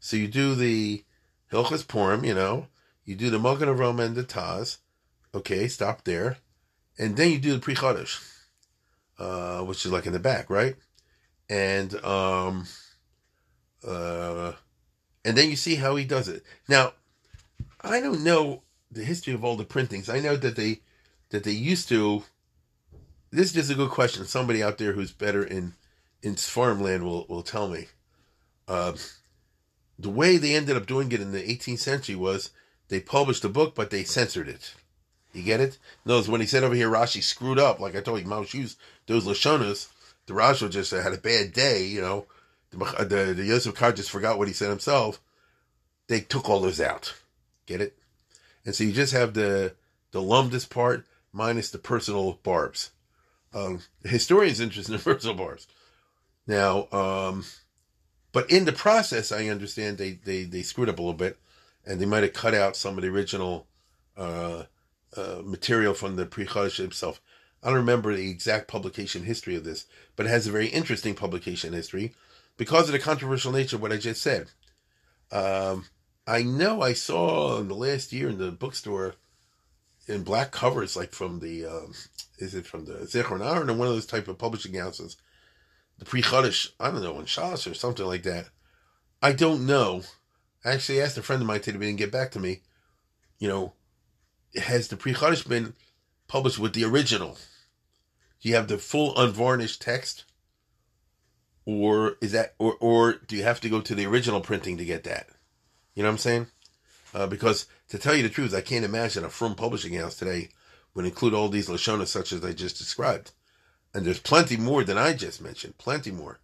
[0.00, 1.04] So you do the
[1.52, 2.66] Hilchas Purim, you know,
[3.04, 4.78] you do the Magen Avram and the Taz.
[5.34, 6.38] Okay, stop there,
[6.98, 8.22] and then you do the Pri Chadash,
[9.18, 10.76] uh, which is like in the back, right?
[11.48, 12.66] And um,
[13.86, 14.52] uh,
[15.24, 16.42] and then you see how he does it.
[16.68, 16.92] Now,
[17.80, 20.08] I don't know the history of all the printings.
[20.08, 20.80] I know that they
[21.30, 22.24] that they used to
[23.32, 24.26] this is just a good question.
[24.26, 25.72] Somebody out there who's better in
[26.22, 27.86] in farmland will will tell me.
[28.68, 28.92] Uh,
[29.98, 32.50] the way they ended up doing it in the 18th century was
[32.92, 34.74] they published a book, but they censored it.
[35.32, 35.78] You get it?
[36.04, 38.78] Notice when he said over here Rashi screwed up, like I told you, Mouse used
[39.06, 39.88] those Lashonas,
[40.26, 42.26] the Rashi just had a bad day, you know.
[42.70, 45.22] The, the, the Yosef Karo just forgot what he said himself.
[46.08, 47.14] They took all those out.
[47.64, 47.96] Get it?
[48.66, 49.72] And so you just have the
[50.10, 52.90] the lumdus part minus the personal barbs.
[53.54, 55.66] Um, historians interest in personal bars.
[56.46, 57.46] Now, um,
[58.32, 61.38] but in the process, I understand they, they, they screwed up a little bit,
[61.86, 63.66] and they might have cut out some of the original
[64.16, 64.64] uh,
[65.16, 67.20] uh, material from the Pri Chadash himself.
[67.62, 69.86] I don't remember the exact publication history of this,
[70.16, 72.14] but it has a very interesting publication history
[72.56, 74.48] because of the controversial nature of what I just said.
[75.30, 75.86] Um,
[76.26, 79.14] I know I saw in the last year in the bookstore
[80.06, 81.94] in black covers, like from the um,
[82.38, 85.16] is it from the Zichron Aaron or one of those type of publishing houses,
[85.98, 88.48] the Pri Chadash, I don't know, in Shas or something like that.
[89.22, 90.02] I don't know.
[90.64, 92.60] I actually asked a friend of mine today, didn't get back to me.
[93.38, 93.72] You know,
[94.54, 95.74] has the Pri Chadash been
[96.28, 97.36] published with the original?
[98.40, 100.24] Do you have the full unvarnished text?
[101.64, 104.84] Or is that, or, or do you have to go to the original printing to
[104.84, 105.28] get that?
[105.94, 106.46] You know what I'm saying?
[107.14, 110.48] Uh, because to tell you the truth, I can't imagine a firm publishing house today
[110.94, 113.32] would include all these Lashonas such as I just described.
[113.94, 116.40] And there's plenty more than I just mentioned, plenty more.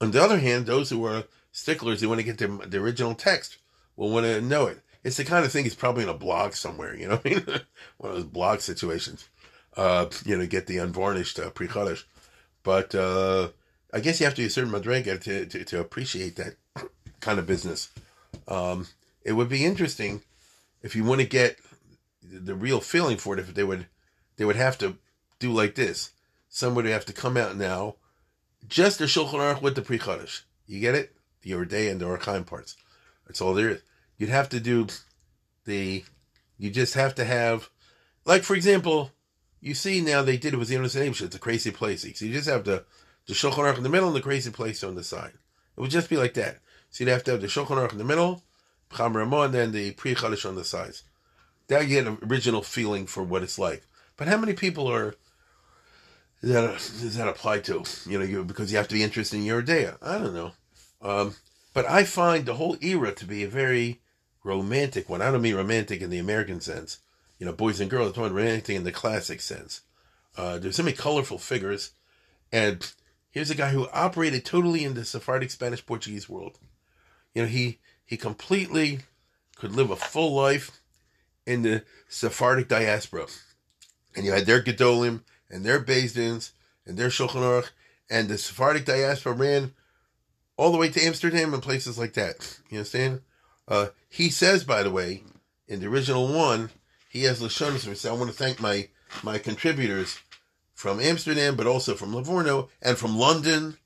[0.00, 1.24] On the other hand, those who are
[1.56, 3.56] sticklers, they want to get the, original text,
[3.96, 4.78] will want to know it.
[5.02, 7.44] It's the kind of thing it's probably in a blog somewhere, you know I mean?
[7.96, 9.26] One of those blog situations.
[9.74, 11.68] Uh, you know, get the unvarnished uh, pre
[12.62, 13.48] But uh,
[13.92, 16.56] I guess you have to be a certain madrega to, to, to appreciate that
[17.20, 17.90] kind of business.
[18.48, 18.86] Um,
[19.22, 20.22] it would be interesting
[20.82, 21.56] if you want to get
[22.22, 23.40] the real feeling for it.
[23.40, 23.86] If they would,
[24.36, 24.98] they would have to
[25.38, 26.10] do like this.
[26.50, 27.96] Somebody would have to come out now,
[28.68, 30.00] just the Shulchan Aruch with the pre
[30.66, 31.15] You get it?
[31.46, 32.76] The Yoreh De'ah and the Orach Chaim parts.
[33.26, 33.82] That's all there is.
[34.18, 34.88] You'd have to do
[35.64, 36.04] the.
[36.58, 37.68] You just have to have,
[38.24, 39.12] like for example,
[39.60, 41.12] you see now they did it with the Name.
[41.12, 42.02] It's a crazy place.
[42.02, 42.84] So you just have the
[43.26, 45.34] the Shulchan Aruch in the middle and the crazy place on the side.
[45.76, 46.58] It would just be like that.
[46.90, 48.42] So you'd have to have the Shulchan Aruch in the middle,
[48.96, 51.04] Cham and then the Pri Chadash on the sides.
[51.68, 53.86] That you get an original feeling for what it's like.
[54.16, 55.14] But how many people are
[56.42, 57.84] that does that apply to?
[58.06, 59.90] You know, you because you have to be interested in your day.
[60.00, 60.52] I don't know.
[61.02, 61.36] Um,
[61.74, 64.00] but I find the whole era to be a very
[64.44, 65.22] romantic one.
[65.22, 66.98] I don't mean romantic in the American sense.
[67.38, 68.16] You know, boys and girls.
[68.16, 69.82] I mean romantic in the classic sense.
[70.36, 71.92] Uh, there's so many colorful figures,
[72.52, 72.92] and
[73.36, 76.58] Here's a guy who operated totally in the Sephardic Spanish Portuguese world.
[77.34, 79.00] You know, he he completely
[79.56, 80.80] could live a full life
[81.44, 83.26] in the Sephardic diaspora.
[84.14, 85.20] And you had their Gedolim
[85.50, 86.52] and their Bezdins
[86.86, 87.68] and their Shulchan Aruch,
[88.08, 89.74] and the Sephardic diaspora ran
[90.56, 92.58] all the way to Amsterdam and places like that.
[92.70, 93.20] You understand?
[93.68, 95.22] Uh, he says, by the way,
[95.68, 96.70] in the original one,
[97.08, 98.88] he has Lashonis, and says, I want to thank my
[99.22, 100.18] my contributors
[100.74, 103.78] from Amsterdam, but also from Livorno and from London